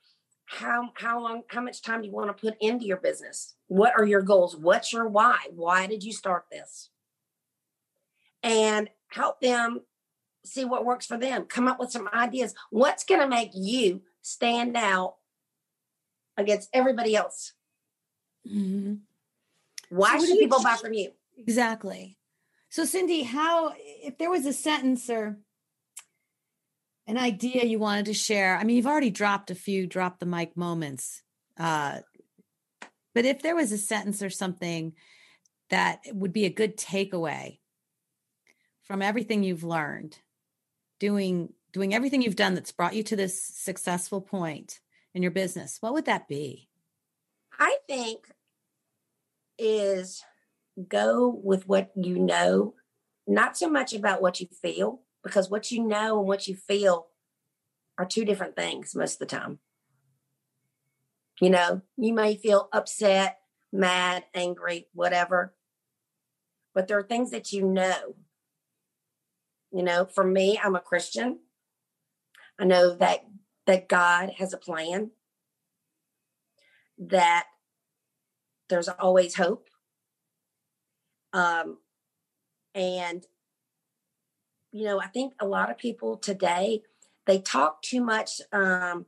how 0.46 0.90
how 0.94 1.20
long 1.22 1.42
how 1.48 1.60
much 1.60 1.82
time 1.82 2.02
do 2.02 2.08
you 2.08 2.14
want 2.14 2.28
to 2.28 2.40
put 2.40 2.56
into 2.60 2.84
your 2.84 2.96
business? 2.96 3.54
What 3.68 3.92
are 3.96 4.04
your 4.04 4.22
goals? 4.22 4.56
What's 4.56 4.92
your 4.92 5.08
why? 5.08 5.38
Why 5.54 5.86
did 5.86 6.04
you 6.04 6.12
start 6.12 6.44
this? 6.50 6.90
And 8.42 8.88
help 9.08 9.40
them 9.40 9.80
see 10.44 10.64
what 10.64 10.84
works 10.84 11.06
for 11.06 11.18
them. 11.18 11.44
Come 11.44 11.68
up 11.68 11.78
with 11.78 11.90
some 11.90 12.08
ideas. 12.12 12.54
What's 12.70 13.04
going 13.04 13.20
to 13.20 13.28
make 13.28 13.50
you 13.54 14.02
stand 14.22 14.76
out 14.76 15.16
against 16.36 16.70
everybody 16.72 17.14
else? 17.14 17.52
Mm-hmm. 18.50 18.94
Why 19.90 20.18
so 20.18 20.26
should 20.26 20.38
people 20.38 20.58
you, 20.58 20.64
buy 20.64 20.76
from 20.76 20.94
you? 20.94 21.10
Exactly. 21.36 22.16
So, 22.68 22.84
Cindy, 22.84 23.24
how, 23.24 23.74
if 23.76 24.16
there 24.16 24.30
was 24.30 24.46
a 24.46 24.52
sentence 24.52 25.10
or 25.10 25.38
an 27.06 27.18
idea 27.18 27.64
you 27.64 27.78
wanted 27.78 28.06
to 28.06 28.14
share, 28.14 28.56
I 28.56 28.64
mean, 28.64 28.76
you've 28.76 28.86
already 28.86 29.10
dropped 29.10 29.50
a 29.50 29.56
few 29.56 29.86
drop 29.86 30.20
the 30.20 30.26
mic 30.26 30.56
moments. 30.56 31.22
Uh, 31.58 31.98
but 33.14 33.24
if 33.24 33.42
there 33.42 33.56
was 33.56 33.72
a 33.72 33.78
sentence 33.78 34.22
or 34.22 34.30
something 34.30 34.94
that 35.70 36.00
would 36.12 36.32
be 36.32 36.44
a 36.44 36.50
good 36.50 36.76
takeaway 36.76 37.58
from 38.82 39.02
everything 39.02 39.42
you've 39.42 39.64
learned, 39.64 40.18
doing 40.98 41.52
doing 41.72 41.94
everything 41.94 42.22
you've 42.22 42.36
done 42.36 42.54
that's 42.54 42.72
brought 42.72 42.94
you 42.94 43.02
to 43.04 43.16
this 43.16 43.42
successful 43.42 44.20
point 44.20 44.80
in 45.14 45.22
your 45.22 45.30
business, 45.30 45.78
what 45.80 45.92
would 45.92 46.06
that 46.06 46.28
be? 46.28 46.68
I 47.58 47.76
think 47.86 48.28
is 49.60 50.22
go 50.88 51.28
with 51.42 51.68
what 51.68 51.90
you 51.96 52.18
know, 52.18 52.74
not 53.26 53.56
so 53.56 53.68
much 53.68 53.92
about 53.92 54.22
what 54.22 54.40
you 54.40 54.48
feel, 54.62 55.02
because 55.22 55.50
what 55.50 55.70
you 55.70 55.84
know 55.84 56.18
and 56.18 56.28
what 56.28 56.48
you 56.48 56.56
feel 56.56 57.08
are 57.98 58.06
two 58.06 58.24
different 58.24 58.56
things 58.56 58.94
most 58.94 59.14
of 59.14 59.18
the 59.18 59.26
time. 59.26 59.58
You 61.40 61.50
know, 61.50 61.82
you 61.96 62.12
may 62.12 62.36
feel 62.36 62.68
upset, 62.72 63.38
mad, 63.72 64.24
angry, 64.34 64.88
whatever, 64.92 65.54
but 66.74 66.88
there 66.88 66.98
are 66.98 67.02
things 67.02 67.30
that 67.30 67.52
you 67.52 67.62
know. 67.62 68.14
You 69.72 69.82
know, 69.82 70.04
for 70.04 70.24
me, 70.24 70.58
I'm 70.62 70.74
a 70.74 70.80
Christian. 70.80 71.40
I 72.58 72.64
know 72.64 72.94
that 72.96 73.20
that 73.66 73.88
God 73.88 74.32
has 74.38 74.52
a 74.52 74.58
plan 74.58 75.10
that 76.98 77.46
there's 78.70 78.88
always 78.88 79.34
hope. 79.34 79.68
Um, 81.32 81.78
and, 82.74 83.26
you 84.72 84.84
know, 84.84 85.00
I 85.00 85.08
think 85.08 85.34
a 85.38 85.46
lot 85.46 85.70
of 85.70 85.76
people 85.76 86.16
today, 86.16 86.82
they 87.26 87.38
talk 87.38 87.82
too 87.82 88.00
much 88.00 88.40
um, 88.52 89.06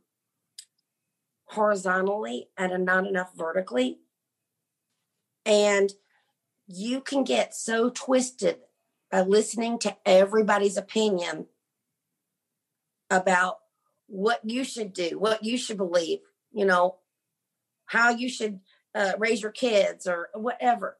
horizontally 1.46 2.48
and 2.58 2.84
not 2.84 3.06
enough 3.06 3.30
vertically. 3.36 4.00
And 5.46 5.92
you 6.66 7.00
can 7.00 7.24
get 7.24 7.54
so 7.54 7.90
twisted 7.90 8.58
by 9.10 9.22
listening 9.22 9.78
to 9.80 9.96
everybody's 10.06 10.76
opinion 10.76 11.46
about 13.10 13.58
what 14.06 14.40
you 14.44 14.64
should 14.64 14.92
do, 14.92 15.18
what 15.18 15.44
you 15.44 15.56
should 15.58 15.76
believe, 15.76 16.20
you 16.52 16.64
know, 16.64 16.96
how 17.86 18.10
you 18.10 18.28
should 18.28 18.60
uh, 18.94 19.12
raise 19.18 19.42
your 19.42 19.52
kids 19.52 20.06
or 20.06 20.28
whatever. 20.34 20.98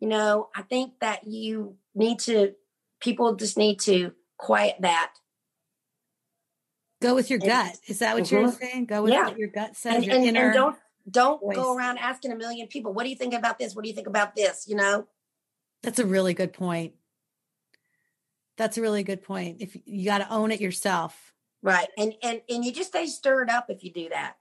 You 0.00 0.08
know, 0.08 0.48
I 0.54 0.62
think 0.62 1.00
that 1.00 1.26
you 1.26 1.76
need 1.94 2.20
to, 2.20 2.54
people 3.00 3.34
just 3.34 3.56
need 3.56 3.80
to 3.80 4.12
quiet 4.36 4.76
that. 4.80 5.12
Go 7.00 7.14
with 7.14 7.30
your 7.30 7.38
and, 7.40 7.48
gut. 7.48 7.78
Is 7.86 8.00
that 8.00 8.14
what 8.14 8.24
mm-hmm. 8.24 8.36
you're 8.36 8.52
saying? 8.52 8.86
Go 8.86 9.02
with 9.02 9.12
yeah. 9.12 9.28
what 9.28 9.38
your 9.38 9.48
gut 9.48 9.76
says. 9.76 9.96
And, 9.96 10.04
your 10.04 10.14
and, 10.16 10.24
inner 10.24 10.46
and 10.46 10.54
don't 10.54 10.76
don't 11.10 11.40
voice. 11.40 11.56
go 11.56 11.74
around 11.74 11.98
asking 11.98 12.32
a 12.32 12.36
million 12.36 12.66
people, 12.66 12.92
what 12.92 13.04
do 13.04 13.10
you 13.10 13.16
think 13.16 13.34
about 13.34 13.58
this? 13.58 13.74
What 13.74 13.82
do 13.82 13.88
you 13.88 13.94
think 13.94 14.08
about 14.08 14.36
this? 14.36 14.66
You 14.68 14.76
know? 14.76 15.06
That's 15.82 15.98
a 15.98 16.06
really 16.06 16.34
good 16.34 16.52
point. 16.52 16.94
That's 18.56 18.76
a 18.76 18.82
really 18.82 19.04
good 19.04 19.22
point. 19.22 19.58
If 19.60 19.76
you 19.84 20.04
got 20.04 20.18
to 20.18 20.30
own 20.30 20.50
it 20.50 20.60
yourself. 20.60 21.32
Right. 21.62 21.88
And 21.96 22.14
and 22.22 22.42
and 22.48 22.64
you 22.64 22.72
just 22.72 22.90
stay 22.90 23.06
stirred 23.06 23.48
up 23.50 23.66
if 23.68 23.84
you 23.84 23.92
do 23.92 24.08
that. 24.10 24.36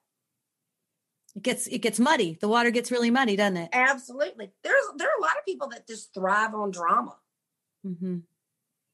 It 1.38 1.44
gets 1.44 1.68
it 1.68 1.84
gets 1.84 2.00
muddy. 2.00 2.36
The 2.42 2.48
water 2.48 2.72
gets 2.72 2.92
really 2.92 3.12
muddy, 3.12 3.36
doesn't 3.36 3.58
it? 3.58 3.70
Absolutely. 3.72 4.50
There's 4.64 4.84
there 4.96 5.08
are 5.08 5.20
a 5.20 5.22
lot 5.22 5.38
of 5.38 5.46
people 5.46 5.70
that 5.70 5.86
just 5.86 6.12
thrive 6.12 6.56
on 6.56 6.72
drama. 6.72 7.16
Mm-hmm. 7.86 8.18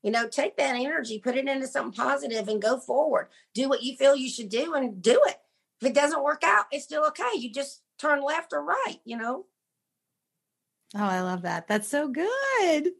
You 0.03 0.11
know, 0.11 0.27
take 0.27 0.57
that 0.57 0.75
energy, 0.75 1.19
put 1.19 1.37
it 1.37 1.47
into 1.47 1.67
something 1.67 1.93
positive, 1.93 2.49
and 2.49 2.61
go 2.61 2.81
forward. 2.81 3.29
Do 3.53 3.69
what 3.69 3.81
you 3.81 3.95
feel 3.95 4.17
you 4.17 4.29
should 4.29 4.49
do, 4.49 4.73
and 4.73 5.01
do 5.01 5.21
it. 5.25 5.37
If 5.79 5.87
it 5.87 5.93
doesn't 5.93 6.21
work 6.21 6.43
out, 6.43 6.65
it's 6.69 6.83
still 6.83 7.05
okay. 7.07 7.37
You 7.37 7.49
just 7.49 7.81
turn 7.97 8.21
left 8.21 8.51
or 8.51 8.61
right. 8.61 8.97
You 9.05 9.15
know. 9.15 9.45
Oh, 10.95 11.05
I 11.05 11.21
love 11.21 11.43
that. 11.43 11.69
That's 11.69 11.87
so 11.87 12.09
good. 12.09 12.91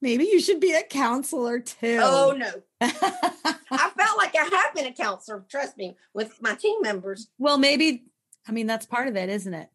Maybe 0.00 0.26
you 0.26 0.40
should 0.40 0.60
be 0.60 0.74
a 0.74 0.84
counselor 0.84 1.58
too. 1.58 1.98
Oh 2.00 2.36
no. 2.38 2.52
I 2.80 3.90
felt 3.96 4.16
like 4.16 4.36
I 4.36 4.44
have 4.44 4.74
been 4.76 4.86
a 4.86 4.92
counselor, 4.92 5.44
trust 5.48 5.76
me, 5.76 5.96
with 6.14 6.40
my 6.40 6.54
team 6.54 6.80
members. 6.82 7.28
Well, 7.36 7.58
maybe 7.58 8.04
I 8.48 8.52
mean 8.52 8.66
that's 8.66 8.86
part 8.86 9.08
of 9.08 9.16
it, 9.16 9.28
isn't 9.28 9.54
it? 9.54 9.68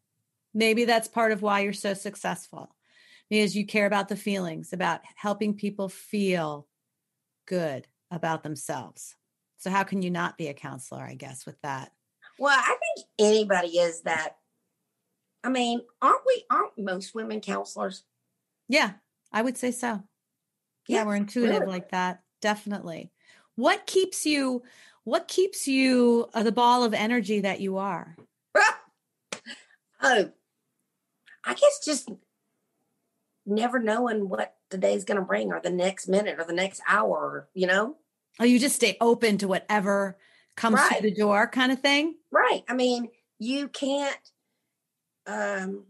Maybe 0.54 0.84
that's 0.84 1.08
part 1.08 1.32
of 1.32 1.42
why 1.42 1.60
you're 1.60 1.72
so 1.72 1.94
successful. 1.94 2.74
Because 3.28 3.56
you 3.56 3.66
care 3.66 3.86
about 3.86 4.08
the 4.08 4.16
feelings, 4.16 4.72
about 4.72 5.00
helping 5.16 5.54
people 5.54 5.88
feel 5.88 6.68
good 7.46 7.86
about 8.10 8.42
themselves. 8.44 9.16
So 9.58 9.70
how 9.70 9.82
can 9.82 10.02
you 10.02 10.10
not 10.10 10.38
be 10.38 10.48
a 10.48 10.54
counselor, 10.54 11.02
I 11.02 11.14
guess, 11.14 11.44
with 11.44 11.60
that? 11.62 11.90
Well, 12.38 12.56
I 12.56 12.76
think 12.94 13.06
anybody 13.18 13.78
is 13.78 14.02
that. 14.02 14.36
I 15.42 15.48
mean, 15.48 15.80
aren't 16.02 16.22
we 16.26 16.44
aren't 16.50 16.78
most 16.78 17.14
women 17.14 17.40
counselors? 17.40 18.04
Yeah, 18.68 18.92
I 19.32 19.42
would 19.42 19.56
say 19.56 19.70
so. 19.70 20.02
Yeah, 20.88 21.04
we're 21.04 21.16
intuitive 21.16 21.60
really. 21.60 21.72
like 21.72 21.90
that. 21.90 22.22
Definitely. 22.40 23.10
What 23.54 23.86
keeps 23.86 24.26
you 24.26 24.62
what 25.04 25.28
keeps 25.28 25.68
you 25.68 26.28
uh, 26.34 26.42
the 26.42 26.52
ball 26.52 26.84
of 26.84 26.92
energy 26.92 27.40
that 27.40 27.60
you 27.60 27.78
are? 27.78 28.16
oh, 30.02 30.30
I 31.44 31.54
guess 31.54 31.80
just 31.84 32.10
never 33.44 33.78
knowing 33.78 34.28
what 34.28 34.56
the 34.70 34.78
day's 34.78 35.04
going 35.04 35.18
to 35.18 35.24
bring 35.24 35.52
or 35.52 35.60
the 35.60 35.70
next 35.70 36.08
minute 36.08 36.38
or 36.38 36.44
the 36.44 36.52
next 36.52 36.82
hour, 36.88 37.48
you 37.54 37.66
know? 37.66 37.96
Oh, 38.40 38.44
you 38.44 38.58
just 38.58 38.76
stay 38.76 38.96
open 39.00 39.38
to 39.38 39.48
whatever 39.48 40.18
comes 40.56 40.76
right. 40.76 41.00
through 41.00 41.10
the 41.10 41.16
door 41.16 41.46
kind 41.46 41.70
of 41.70 41.80
thing? 41.80 42.16
Right. 42.30 42.64
I 42.68 42.74
mean, 42.74 43.08
you 43.38 43.68
can't 43.68 44.16
um 45.26 45.84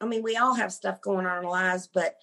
I 0.00 0.06
mean, 0.06 0.22
we 0.22 0.36
all 0.36 0.54
have 0.54 0.72
stuff 0.72 1.02
going 1.02 1.26
on 1.26 1.38
in 1.38 1.44
our 1.44 1.50
lives, 1.50 1.88
but 1.92 2.16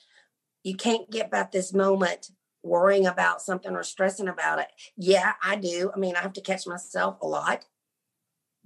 you 0.64 0.76
can't 0.76 1.10
get 1.12 1.28
about 1.28 1.52
this 1.52 1.74
moment 1.74 2.32
worrying 2.64 3.06
about 3.06 3.42
something 3.42 3.76
or 3.76 3.84
stressing 3.84 4.28
about 4.28 4.60
it. 4.60 4.68
Yeah, 4.98 5.34
I 5.44 5.56
do. 5.58 5.92
I 5.96 6.00
mean, 6.00 6.16
I 6.16 6.22
have 6.22 6.34
to 6.34 6.42
catch 6.42 6.66
myself 6.66 7.18
a 7.22 7.28
lot. 7.28 7.66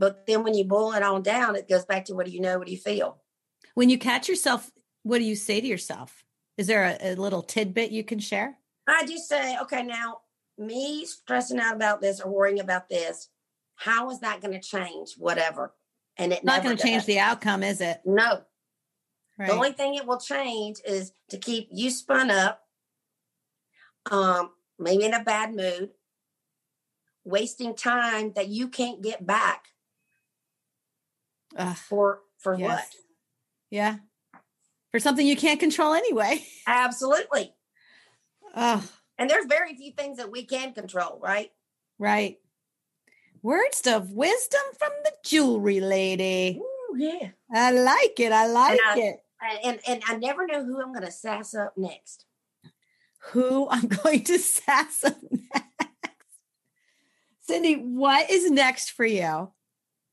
But 0.02 0.26
then 0.26 0.44
when 0.44 0.56
you 0.56 0.64
boil 0.64 0.94
it 0.94 1.04
on 1.04 1.22
down, 1.22 1.56
it 1.56 1.70
goes 1.70 1.86
back 1.86 2.06
to 2.06 2.16
what 2.16 2.26
do 2.26 2.32
you 2.32 2.42
know? 2.42 2.58
What 2.58 2.66
do 2.66 2.74
you 2.74 2.80
feel? 2.80 3.22
When 3.76 3.88
you 3.92 4.00
catch 4.00 4.28
yourself, 4.28 4.72
what 5.04 5.20
do 5.20 5.24
you 5.24 5.36
say 5.36 5.62
to 5.62 5.68
yourself? 5.68 6.24
Is 6.58 6.66
there 6.66 6.98
a, 7.00 7.12
a 7.12 7.16
little 7.16 7.44
tidbit 7.44 7.92
you 7.92 8.04
can 8.04 8.18
share? 8.18 8.58
I 8.88 9.06
just 9.06 9.30
say, 9.30 9.60
okay, 9.62 9.84
now 9.84 10.22
me 10.58 11.06
stressing 11.06 11.60
out 11.60 11.76
about 11.76 12.02
this 12.02 12.20
or 12.20 12.34
worrying 12.34 12.60
about 12.60 12.90
this, 12.90 13.30
how 13.76 14.10
is 14.10 14.22
that 14.22 14.42
going 14.42 14.60
to 14.60 14.60
change 14.60 15.14
whatever? 15.20 15.76
And 16.18 16.34
it's 16.34 16.44
not 16.44 16.64
going 16.64 16.76
to 16.76 16.84
change 16.84 17.06
the 17.06 17.20
outcome, 17.20 17.62
is 17.62 17.80
it? 17.80 18.02
No, 18.04 18.42
Right. 19.38 19.48
The 19.48 19.54
only 19.54 19.72
thing 19.72 19.96
it 19.96 20.06
will 20.06 20.20
change 20.20 20.78
is 20.86 21.14
to 21.30 21.38
keep 21.38 21.70
you 21.72 21.90
spun 21.90 22.30
up, 22.30 22.62
um, 24.12 24.52
maybe 24.78 25.06
in 25.06 25.14
a 25.14 25.24
bad 25.24 25.56
mood, 25.56 25.90
wasting 27.24 27.76
time 27.76 28.34
that 28.34 28.50
you 28.50 28.68
can't 28.68 29.02
get 29.02 29.26
back. 29.26 29.70
Ugh. 31.58 31.76
For 31.76 32.20
for 32.38 32.58
yes. 32.58 32.70
what? 32.70 32.86
Yeah. 33.70 33.96
For 34.92 35.00
something 35.00 35.26
you 35.26 35.38
can't 35.38 35.60
control 35.60 35.94
anyway. 35.94 36.44
Absolutely. 36.68 37.54
Ugh. 38.54 38.84
And 39.18 39.30
there's 39.30 39.46
very 39.46 39.76
few 39.76 39.92
things 39.92 40.18
that 40.18 40.32
we 40.32 40.44
can 40.44 40.74
control, 40.74 41.20
right? 41.22 41.52
Right. 42.00 42.40
Words 43.42 43.88
of 43.88 44.12
wisdom 44.12 44.62
from 44.78 44.90
the 45.04 45.12
jewelry 45.24 45.80
lady. 45.80 46.60
Ooh, 46.60 46.98
yeah. 46.98 47.30
I 47.54 47.72
like 47.72 48.20
it. 48.20 48.32
I 48.32 48.48
like 48.48 48.80
I, 48.86 49.00
it 49.00 49.20
and 49.64 49.80
and 49.88 50.04
I 50.08 50.18
never 50.18 50.46
know 50.46 50.64
who 50.64 50.82
I'm 50.82 50.94
going 50.94 51.06
to 51.06 51.12
sass 51.12 51.54
up 51.54 51.74
next. 51.78 52.26
Who 53.32 53.68
I'm 53.70 53.88
going 54.04 54.24
to 54.26 54.38
sass 54.38 55.04
up 55.04 55.18
next? 55.32 55.68
Cindy, 57.42 57.76
what 57.76 58.30
is 58.30 58.50
next 58.50 58.92
for 58.92 59.06
you? 59.06 59.52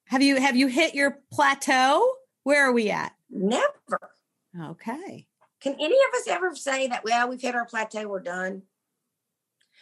Have 0.09 0.23
you 0.23 0.37
have 0.37 0.57
you 0.57 0.67
hit 0.69 0.95
your 0.95 1.19
plateau? 1.31 2.15
Where 2.43 2.69
are 2.69 2.73
we 2.73 2.91
at? 2.91 3.13
Never. 3.31 4.11
Okay. 4.59 5.27
Can 5.61 5.75
any 5.75 5.97
of 5.97 6.15
us 6.17 6.29
ever 6.29 6.55
say 6.55 6.89
that? 6.89 7.05
Well, 7.05 7.29
we've 7.29 7.41
hit 7.41 7.55
our 7.55 7.67
plateau. 7.67 8.09
We're 8.09 8.21
done. 8.21 8.63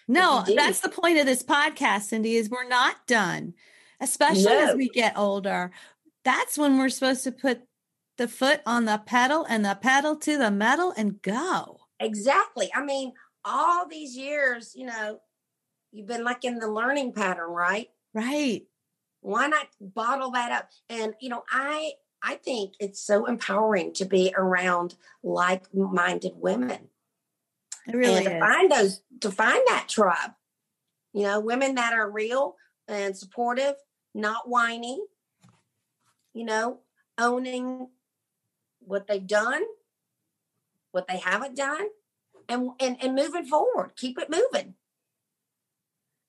No, 0.09 0.45
that's 0.47 0.81
the 0.81 0.89
point 0.89 1.19
of 1.19 1.27
this 1.27 1.43
podcast, 1.43 2.03
Cindy. 2.03 2.37
Is 2.37 2.51
we're 2.51 2.69
not 2.69 3.07
done, 3.07 3.55
especially 4.01 4.45
no. 4.45 4.71
as 4.71 4.77
we 4.77 4.89
get 4.89 5.17
older. 5.17 5.71
That's 6.25 6.59
when 6.59 6.79
we're 6.79 6.89
supposed 6.89 7.25
to 7.25 7.33
put 7.33 7.63
the 8.17 8.29
foot 8.29 8.63
on 8.67 8.85
the 8.85 9.01
pedal 9.05 9.47
and 9.49 9.65
the 9.65 9.79
pedal 9.81 10.17
to 10.17 10.39
the 10.39 10.51
metal 10.51 10.93
and 10.97 11.21
go. 11.23 11.81
Exactly. 12.01 12.71
I 12.75 12.85
mean, 12.85 13.13
all 13.45 13.87
these 13.89 14.17
years, 14.17 14.73
you 14.75 14.87
know, 14.87 15.21
you've 15.93 16.07
been 16.07 16.25
like 16.25 16.45
in 16.45 16.59
the 16.59 16.71
learning 16.71 17.13
pattern, 17.13 17.51
right? 17.51 17.89
Right. 18.13 18.63
Why 19.27 19.49
not 19.49 19.67
bottle 19.81 20.31
that 20.31 20.53
up? 20.53 20.71
And 20.89 21.15
you 21.21 21.29
know, 21.29 21.43
I 21.51 21.95
I 22.23 22.37
think 22.37 22.75
it's 22.79 23.01
so 23.01 23.27
empowering 23.27 23.93
to 23.95 24.05
be 24.05 24.33
around 24.37 24.95
like-minded 25.25 26.35
women. 26.37 26.91
It 27.89 27.97
really 27.97 28.19
and 28.19 28.25
to 28.27 28.37
is. 28.37 28.41
find 28.41 28.71
those 28.71 29.01
to 29.23 29.33
find 29.33 29.61
that 29.67 29.89
tribe. 29.89 30.31
You 31.13 31.25
know, 31.25 31.41
women 31.41 31.75
that 31.75 31.93
are 31.93 32.09
real 32.09 32.55
and 32.87 33.17
supportive, 33.17 33.75
not 34.15 34.49
whiny, 34.49 35.01
you 36.33 36.45
know, 36.45 36.79
owning 37.19 37.89
what 38.79 39.09
they've 39.09 39.27
done, 39.27 39.63
what 40.93 41.09
they 41.09 41.19
haven't 41.19 41.57
done, 41.57 41.89
and 42.49 42.71
and, 42.79 42.97
and 43.03 43.17
moving 43.17 43.45
forward. 43.45 43.97
Keep 43.97 44.21
it 44.21 44.31
moving. 44.31 44.75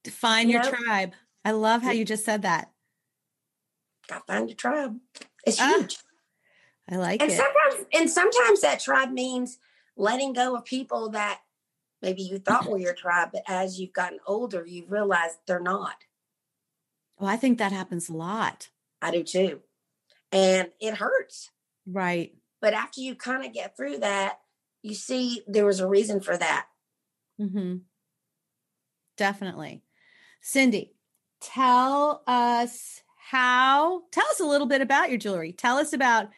Define 0.04 0.48
you 0.48 0.54
your 0.54 0.64
know? 0.64 0.72
tribe. 0.72 1.14
I 1.46 1.52
love 1.52 1.84
how 1.84 1.92
you 1.92 2.04
just 2.04 2.26
said 2.26 2.42
that. 2.42 2.72
Got 4.08 4.26
to 4.28 4.34
find 4.34 4.50
a 4.50 4.54
tribe. 4.54 4.98
It's 5.46 5.60
ah, 5.60 5.74
huge. 5.78 5.98
I 6.90 6.96
like 6.96 7.22
and 7.22 7.32
it. 7.32 7.36
Sometimes, 7.36 7.86
and 7.94 8.10
sometimes 8.10 8.62
that 8.62 8.80
tribe 8.80 9.12
means 9.12 9.60
letting 9.96 10.34
go 10.34 10.56
of 10.56 10.66
people 10.66 11.10
that 11.10 11.42
maybe 12.02 12.22
you 12.22 12.40
thought 12.40 12.70
were 12.70 12.78
your 12.78 12.94
tribe, 12.94 13.30
but 13.34 13.44
as 13.48 13.80
you've 13.80 13.94
gotten 13.94 14.20
older, 14.26 14.66
you 14.66 14.86
realize 14.88 15.38
they're 15.46 15.60
not. 15.60 15.96
Well, 17.20 17.30
I 17.30 17.36
think 17.36 17.58
that 17.58 17.72
happens 17.72 18.10
a 18.10 18.14
lot. 18.14 18.70
I 19.02 19.12
do 19.12 19.24
too. 19.24 19.62
And 20.32 20.70
it 20.80 20.96
hurts. 20.96 21.52
Right. 21.86 22.34
But 22.62 22.74
after 22.74 23.02
you 23.02 23.16
kind 23.16 23.46
of 23.46 23.54
get 23.54 23.76
through 23.76 24.00
that, 24.00 24.40
you 24.84 24.94
see 24.94 25.42
there 25.48 25.66
was 25.66 25.80
a 25.80 25.88
reason 25.88 26.22
for 26.22 26.38
that. 26.38 26.68
Mm-hmm. 27.40 27.78
Definitely. 29.18 29.84
Cindy, 30.42 30.94
tell 31.42 32.24
us 32.28 33.02
how, 33.30 34.04
tell 34.12 34.26
us 34.28 34.40
a 34.40 34.46
little 34.46 34.68
bit 34.68 34.80
about 34.80 35.10
your 35.10 35.18
jewelry. 35.18 35.52
Tell 35.52 35.78
us 35.78 35.92
about 35.92 36.30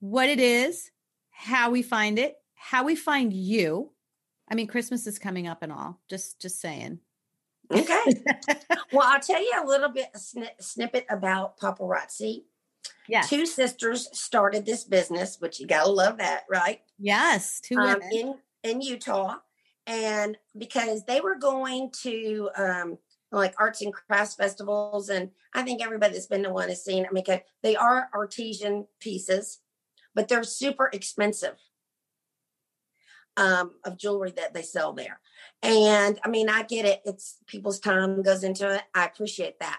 what 0.00 0.28
it 0.28 0.40
is, 0.40 0.90
how 1.30 1.70
we 1.70 1.82
find 1.82 2.18
it, 2.18 2.36
how 2.54 2.84
we 2.84 2.96
find 2.96 3.32
you. 3.32 3.92
I 4.50 4.56
mean, 4.56 4.66
Christmas 4.66 5.06
is 5.06 5.20
coming 5.20 5.46
up 5.46 5.62
and 5.62 5.70
all. 5.70 6.00
Just, 6.10 6.40
just 6.40 6.60
saying. 6.60 6.98
Okay. 7.70 8.02
well, 8.92 9.06
I'll 9.06 9.20
tell 9.20 9.40
you 9.40 9.52
a 9.62 9.66
little 9.66 9.90
bit 9.90 10.08
a 10.12 10.18
sni- 10.18 10.60
snippet 10.60 11.06
about 11.08 11.56
paparazzi. 11.58 12.44
Yes. 13.08 13.30
Two 13.30 13.46
sisters 13.46 14.08
started 14.12 14.66
this 14.66 14.82
business, 14.82 15.36
which 15.38 15.60
you 15.60 15.68
gotta 15.68 15.88
love 15.88 16.18
that, 16.18 16.42
right? 16.50 16.80
Yes. 16.98 17.60
Two 17.60 17.76
Um, 17.78 18.00
in 18.10 18.34
in 18.64 18.80
Utah, 18.80 19.36
and 19.86 20.36
because 20.56 21.04
they 21.04 21.20
were 21.20 21.36
going 21.36 21.92
to 22.02 22.50
um, 22.56 22.98
like 23.38 23.54
arts 23.58 23.80
and 23.80 23.92
crafts 23.92 24.34
festivals, 24.34 25.08
and 25.08 25.30
I 25.54 25.62
think 25.62 25.82
everybody 25.82 26.14
that's 26.14 26.26
been 26.26 26.42
to 26.44 26.50
one 26.50 26.68
has 26.68 26.84
seen. 26.84 27.06
I 27.06 27.12
mean, 27.12 27.24
they 27.62 27.76
are 27.76 28.08
artesian 28.14 28.86
pieces, 29.00 29.60
but 30.14 30.28
they're 30.28 30.44
super 30.44 30.90
expensive 30.92 31.56
um, 33.36 33.72
of 33.84 33.98
jewelry 33.98 34.32
that 34.36 34.54
they 34.54 34.62
sell 34.62 34.92
there. 34.92 35.20
And 35.62 36.18
I 36.24 36.28
mean, 36.28 36.48
I 36.48 36.62
get 36.62 36.84
it. 36.84 37.00
It's 37.04 37.38
people's 37.46 37.80
time 37.80 38.22
goes 38.22 38.44
into 38.44 38.74
it. 38.74 38.82
I 38.94 39.06
appreciate 39.06 39.60
that. 39.60 39.78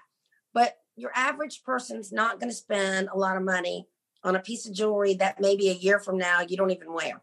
But 0.54 0.78
your 0.96 1.12
average 1.16 1.64
person's 1.64 2.12
not 2.12 2.40
going 2.40 2.50
to 2.50 2.56
spend 2.56 3.10
a 3.12 3.18
lot 3.18 3.38
of 3.38 3.44
money 3.44 3.88
on 4.24 4.36
a 4.36 4.40
piece 4.40 4.68
of 4.68 4.74
jewelry 4.74 5.16
that 5.16 5.42
maybe 5.42 5.70
a 5.70 5.74
year 5.74 6.00
from 6.00 6.18
now 6.18 6.42
you 6.42 6.56
don't 6.56 6.72
even 6.72 6.94
wear. 6.94 7.22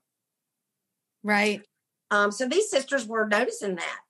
right. 1.23 1.63
Um, 2.11 2.33
so 2.33 2.49
these 2.49 2.69
sisters 2.69 3.07
were 3.07 3.27
noticing 3.27 3.77
that. 3.77 4.01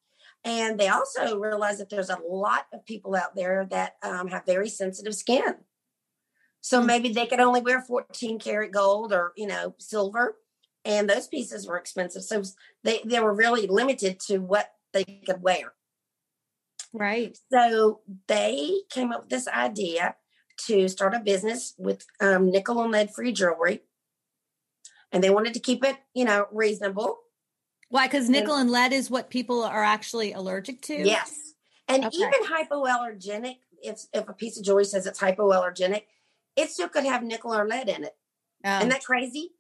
And 0.45 0.78
they 0.80 0.88
also 0.88 1.38
realized 1.38 1.80
that 1.80 1.91
there's 1.91 2.11
a 2.11 2.18
lot 2.26 2.66
of 2.72 2.86
people 2.86 3.14
out 3.14 3.36
there 3.36 3.66
that 3.70 3.97
um, 4.03 4.28
have 4.28 4.47
very 4.47 4.68
sensitive 4.68 5.14
skin. 5.14 5.57
So 6.61 6.80
Hmm. 6.80 6.86
maybe 6.86 7.12
they 7.12 7.26
could 7.26 7.41
only 7.41 7.61
wear 7.61 7.80
14 7.80 8.38
karat 8.38 8.72
gold 8.72 9.12
or, 9.12 9.32
you 9.36 9.47
know, 9.47 9.74
silver. 9.78 10.36
And 10.84 11.09
those 11.09 11.26
pieces 11.26 11.66
were 11.66 11.76
expensive. 11.76 12.22
So 12.22 12.43
they, 12.84 13.01
they 13.05 13.20
were 13.20 13.34
really 13.34 13.66
limited 13.66 14.18
to 14.28 14.38
what 14.38 14.72
they 14.93 15.05
could 15.26 15.43
wear. 15.43 15.74
Right. 16.93 17.38
So 17.53 18.01
they 18.26 18.80
came 18.91 19.12
up 19.12 19.22
with 19.22 19.30
this 19.30 19.47
idea 19.49 20.16
to 20.66 20.88
start 20.88 21.14
a 21.14 21.20
business 21.20 21.74
with 21.78 22.05
um, 22.20 22.51
nickel 22.51 22.82
and 22.82 22.93
lead 22.93 23.11
free 23.14 23.32
jewelry. 23.32 23.80
And 25.12 25.22
they 25.22 25.30
wanted 25.30 25.55
to 25.55 25.61
keep 25.61 25.84
it, 25.84 25.97
you 26.14 26.24
know, 26.24 26.47
reasonable. 26.53 27.18
Why? 27.91 28.07
Because 28.07 28.28
nickel 28.28 28.55
and 28.55 28.70
lead 28.70 28.93
is 28.93 29.11
what 29.11 29.30
people 29.30 29.64
are 29.64 29.84
actually 29.84 30.32
allergic 30.32 30.80
to. 30.82 30.95
Yes. 30.95 31.55
And 31.88 32.05
Okay. 32.05 32.16
even 32.16 32.45
hypoallergenic, 32.45 33.59
if 33.82 34.03
if 34.12 34.28
a 34.28 34.32
piece 34.32 34.57
of 34.57 34.64
jewelry 34.64 34.84
says 34.84 35.07
it's 35.07 35.18
hypoallergenic, 35.18 36.05
it 36.57 36.70
still 36.70 36.88
could 36.88 37.05
have 37.05 37.22
nickel 37.22 37.55
or 37.55 37.66
lead 37.66 37.88
in 37.88 38.05
it. 38.05 38.16
Um, 38.64 38.82
Isn't 38.82 38.88
that 38.91 39.05
crazy? 39.05 39.55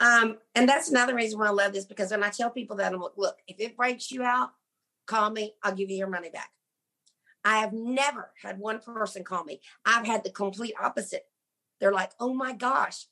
Um, 0.00 0.38
and 0.54 0.68
that's 0.68 0.88
another 0.88 1.14
reason 1.14 1.38
why 1.38 1.46
I 1.46 1.50
love 1.50 1.74
this 1.74 1.84
because 1.84 2.10
when 2.10 2.24
I 2.24 2.30
tell 2.30 2.50
people 2.50 2.76
that 2.76 2.92
I'm 2.92 3.00
like, 3.00 3.12
look, 3.16 3.38
if 3.46 3.60
it 3.60 3.76
breaks 3.76 4.10
you 4.10 4.24
out, 4.24 4.50
call 5.06 5.30
me, 5.30 5.54
I'll 5.62 5.74
give 5.74 5.90
you 5.90 5.96
your 5.96 6.08
money 6.08 6.30
back. 6.30 6.50
I 7.44 7.58
have 7.58 7.72
never 7.72 8.32
had 8.40 8.58
one 8.58 8.80
person 8.80 9.24
call 9.24 9.44
me. 9.44 9.60
I've 9.84 10.06
had 10.06 10.24
the 10.24 10.30
complete 10.30 10.74
opposite. 10.80 11.26
They're 11.80 11.92
like, 11.92 12.12
oh 12.18 12.32
my 12.32 12.52
gosh, 12.52 13.06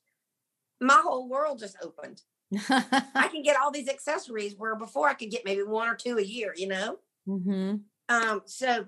my 0.81 1.01
whole 1.03 1.29
world 1.29 1.59
just 1.59 1.77
opened. 1.81 2.23
I 2.69 3.27
can 3.31 3.43
get 3.43 3.57
all 3.57 3.71
these 3.71 3.89
accessories 3.89 4.55
where 4.57 4.75
before 4.75 5.07
I 5.07 5.13
could 5.13 5.31
get 5.31 5.45
maybe 5.45 5.63
one 5.63 5.87
or 5.87 5.95
two 5.95 6.17
a 6.17 6.23
year, 6.23 6.53
you 6.55 6.67
know? 6.67 6.97
hmm 7.25 7.75
Um, 8.09 8.41
so 8.45 8.87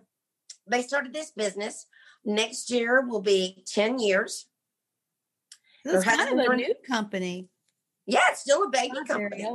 they 0.68 0.82
started 0.82 1.14
this 1.14 1.32
business. 1.32 1.88
Next 2.26 2.70
year 2.70 3.02
will 3.02 3.22
be 3.22 3.64
10 3.68 4.00
years. 4.00 4.48
This 5.84 5.96
is 5.96 6.04
kind 6.04 6.40
of 6.40 6.46
a 6.46 6.56
new 6.56 6.74
company. 6.88 7.50
Yeah, 8.06 8.22
it's 8.30 8.42
still 8.42 8.64
a 8.64 8.70
baby 8.70 8.94
Not 8.94 9.08
company. 9.08 9.46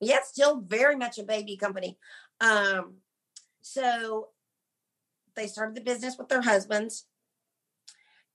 Yeah, 0.00 0.16
it's 0.18 0.28
still 0.28 0.60
very 0.60 0.96
much 0.96 1.18
a 1.18 1.22
baby 1.22 1.56
company. 1.56 1.98
Um, 2.40 2.96
so 3.62 4.28
they 5.36 5.46
started 5.46 5.74
the 5.74 5.80
business 5.80 6.16
with 6.18 6.28
their 6.28 6.42
husbands. 6.42 7.06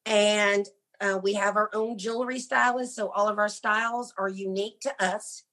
And 0.05 0.65
uh, 1.01 1.19
we 1.21 1.33
have 1.33 1.57
our 1.57 1.69
own 1.73 1.97
jewelry 1.97 2.39
stylist. 2.39 2.95
So 2.95 3.09
all 3.09 3.27
of 3.27 3.39
our 3.39 3.49
styles 3.49 4.13
are 4.17 4.29
unique 4.29 4.79
to 4.81 5.03
us. 5.03 5.43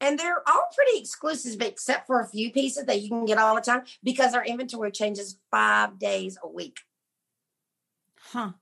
And 0.00 0.18
they're 0.18 0.42
all 0.48 0.64
pretty 0.74 0.98
exclusive, 0.98 1.60
except 1.60 2.06
for 2.06 2.20
a 2.20 2.26
few 2.26 2.50
pieces 2.50 2.86
that 2.86 3.02
you 3.02 3.10
can 3.10 3.26
get 3.26 3.36
all 3.36 3.54
the 3.54 3.60
time 3.60 3.82
because 4.02 4.32
our 4.32 4.44
inventory 4.44 4.90
changes 4.90 5.38
five 5.50 5.98
days 5.98 6.38
a 6.42 6.48
week. 6.48 6.80
Huh. 8.32 8.52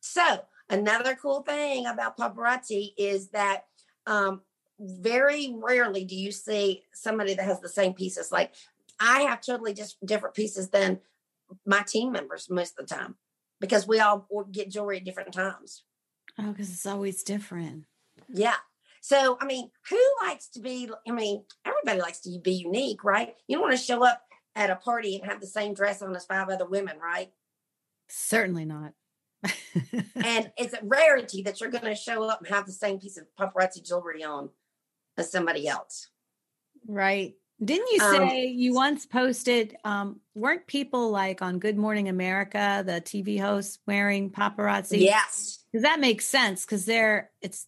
So 0.00 0.44
another 0.68 1.14
cool 1.14 1.40
thing 1.40 1.86
about 1.86 2.18
paparazzi 2.18 2.92
is 2.98 3.28
that 3.28 3.64
um, 4.06 4.42
very 4.78 5.54
rarely 5.56 6.04
do 6.04 6.16
you 6.16 6.32
see 6.32 6.82
somebody 6.92 7.32
that 7.32 7.46
has 7.46 7.60
the 7.60 7.68
same 7.68 7.94
pieces. 7.94 8.30
Like 8.30 8.52
I 9.00 9.22
have 9.22 9.40
totally 9.40 9.72
just 9.72 10.04
different 10.04 10.34
pieces 10.34 10.68
than 10.68 11.00
my 11.64 11.82
team 11.82 12.12
members 12.12 12.50
most 12.50 12.78
of 12.78 12.86
the 12.86 12.94
time 12.94 13.16
because 13.62 13.86
we 13.86 14.00
all 14.00 14.26
get 14.50 14.70
jewelry 14.70 14.98
at 14.98 15.04
different 15.04 15.32
times. 15.32 15.84
Oh, 16.38 16.50
because 16.50 16.70
it's 16.70 16.84
always 16.84 17.22
different. 17.22 17.84
Yeah. 18.28 18.56
So 19.00 19.38
I 19.40 19.46
mean, 19.46 19.70
who 19.88 20.00
likes 20.22 20.48
to 20.50 20.60
be? 20.60 20.90
I 21.08 21.12
mean, 21.12 21.44
everybody 21.64 22.00
likes 22.00 22.20
to 22.22 22.38
be 22.42 22.52
unique, 22.52 23.04
right? 23.04 23.34
You 23.46 23.56
don't 23.56 23.62
want 23.62 23.78
to 23.78 23.82
show 23.82 24.04
up 24.04 24.20
at 24.54 24.68
a 24.68 24.76
party 24.76 25.16
and 25.16 25.30
have 25.30 25.40
the 25.40 25.46
same 25.46 25.74
dress 25.74 26.02
on 26.02 26.14
as 26.14 26.26
five 26.26 26.48
other 26.48 26.66
women, 26.66 26.98
right? 26.98 27.30
Certainly 28.08 28.66
not. 28.66 28.92
and 30.14 30.52
it's 30.56 30.74
a 30.74 30.80
rarity 30.82 31.42
that 31.42 31.60
you're 31.60 31.70
going 31.70 31.84
to 31.84 31.94
show 31.94 32.24
up 32.24 32.40
and 32.40 32.48
have 32.48 32.66
the 32.66 32.72
same 32.72 32.98
piece 32.98 33.16
of 33.16 33.24
paparazzi 33.38 33.84
jewelry 33.84 34.22
on 34.22 34.50
as 35.16 35.30
somebody 35.30 35.66
else. 35.66 36.08
right. 36.86 37.34
Didn't 37.64 37.92
you 37.92 38.02
Um, 38.02 38.28
say 38.28 38.46
you 38.46 38.74
once 38.74 39.06
posted, 39.06 39.76
um, 39.84 40.20
weren't 40.34 40.66
people 40.66 41.10
like 41.10 41.42
on 41.42 41.58
Good 41.58 41.76
Morning 41.76 42.08
America, 42.08 42.82
the 42.84 43.00
TV 43.00 43.38
hosts 43.40 43.78
wearing 43.86 44.30
paparazzi? 44.30 45.00
Yes. 45.00 45.64
Because 45.70 45.82
that 45.84 46.00
makes 46.00 46.26
sense 46.26 46.64
because 46.64 46.84
they're, 46.86 47.30
it's 47.40 47.66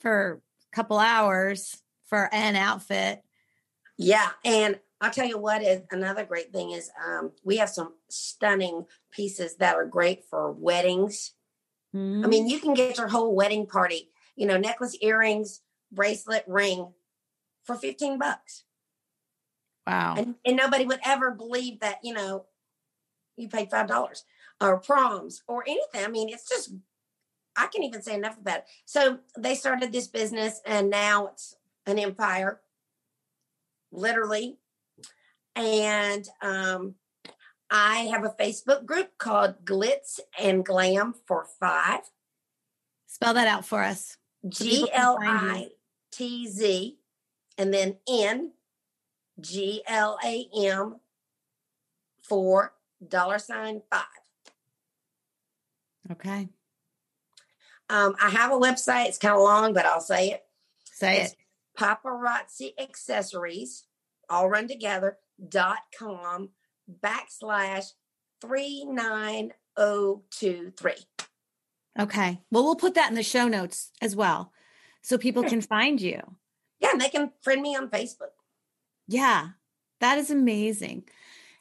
for 0.00 0.42
a 0.72 0.76
couple 0.76 0.98
hours 0.98 1.80
for 2.06 2.28
an 2.34 2.56
outfit. 2.56 3.22
Yeah. 3.96 4.30
And 4.44 4.80
I'll 5.00 5.12
tell 5.12 5.26
you 5.26 5.38
what 5.38 5.62
is 5.62 5.82
another 5.90 6.24
great 6.24 6.52
thing 6.52 6.72
is 6.72 6.90
um, 7.06 7.32
we 7.44 7.58
have 7.58 7.68
some 7.70 7.94
stunning 8.08 8.86
pieces 9.12 9.56
that 9.56 9.76
are 9.76 9.86
great 9.86 10.24
for 10.24 10.50
weddings. 10.52 11.32
I 11.94 11.96
Mm-hmm. 11.96 12.28
mean, 12.28 12.48
you 12.48 12.60
can 12.60 12.74
get 12.74 12.98
your 12.98 13.08
whole 13.08 13.34
wedding 13.34 13.66
party, 13.66 14.10
you 14.36 14.46
know, 14.46 14.56
necklace, 14.56 14.96
earrings, 15.00 15.60
bracelet, 15.90 16.44
ring 16.46 16.92
for 17.64 17.74
15 17.74 18.16
bucks. 18.16 18.62
Wow. 19.90 20.14
and, 20.16 20.34
and 20.44 20.56
nobody 20.56 20.84
would 20.84 21.00
ever 21.04 21.30
believe 21.30 21.80
that 21.80 21.98
you 22.02 22.12
know 22.12 22.46
you 23.36 23.48
paid 23.48 23.70
five 23.70 23.86
dollars 23.86 24.24
or 24.60 24.78
proms 24.78 25.42
or 25.48 25.64
anything 25.66 26.04
i 26.04 26.08
mean 26.08 26.28
it's 26.28 26.48
just 26.48 26.72
i 27.56 27.66
can't 27.66 27.84
even 27.84 28.02
say 28.02 28.14
enough 28.14 28.38
about 28.38 28.58
it 28.58 28.64
so 28.84 29.18
they 29.38 29.54
started 29.54 29.92
this 29.92 30.06
business 30.06 30.60
and 30.66 30.90
now 30.90 31.26
it's 31.28 31.56
an 31.86 31.98
empire 31.98 32.60
literally 33.92 34.58
and 35.56 36.28
um 36.42 36.94
i 37.70 37.98
have 38.12 38.24
a 38.24 38.34
facebook 38.40 38.84
group 38.84 39.18
called 39.18 39.64
glitz 39.64 40.20
and 40.38 40.64
glam 40.64 41.14
for 41.26 41.46
five 41.58 42.00
Spell 43.20 43.34
that 43.34 43.48
out 43.48 43.66
for 43.66 43.82
us. 43.82 44.16
People 44.56 44.88
can 44.88 45.16
find 45.16 45.60
you. 45.60 45.66
g-l-i-t-z 46.16 46.98
and 47.58 47.74
then 47.74 47.96
n 48.08 48.52
G 49.40 49.82
L 49.86 50.18
A 50.24 50.48
M 50.54 51.00
four 52.22 52.74
dollar 53.06 53.38
sign 53.38 53.82
five. 53.90 54.04
Okay. 56.12 56.48
Um, 57.88 58.14
I 58.20 58.30
have 58.30 58.52
a 58.52 58.58
website. 58.58 59.06
It's 59.06 59.18
kind 59.18 59.34
of 59.34 59.40
long, 59.40 59.72
but 59.72 59.86
I'll 59.86 60.00
say 60.00 60.30
it. 60.30 60.44
Say 60.84 61.22
It's 61.22 61.32
it. 61.32 61.38
paparazzi 61.78 62.72
accessories, 62.80 63.84
all 64.28 64.48
run 64.48 64.68
together, 64.68 65.18
dot 65.48 65.78
com 65.98 66.50
backslash 67.02 67.92
three 68.40 68.84
nine 68.84 69.52
oh 69.76 70.22
two 70.30 70.72
three. 70.76 70.94
Okay. 71.98 72.40
Well, 72.50 72.64
we'll 72.64 72.76
put 72.76 72.94
that 72.94 73.08
in 73.08 73.16
the 73.16 73.22
show 73.22 73.48
notes 73.48 73.90
as 74.00 74.14
well 74.14 74.52
so 75.02 75.18
people 75.18 75.42
can 75.42 75.60
find 75.60 76.00
you. 76.00 76.20
Yeah, 76.78 76.90
and 76.92 77.00
they 77.00 77.08
can 77.08 77.32
friend 77.42 77.60
me 77.60 77.76
on 77.76 77.88
Facebook. 77.88 78.34
Yeah. 79.10 79.48
That 80.00 80.18
is 80.18 80.30
amazing. 80.30 81.08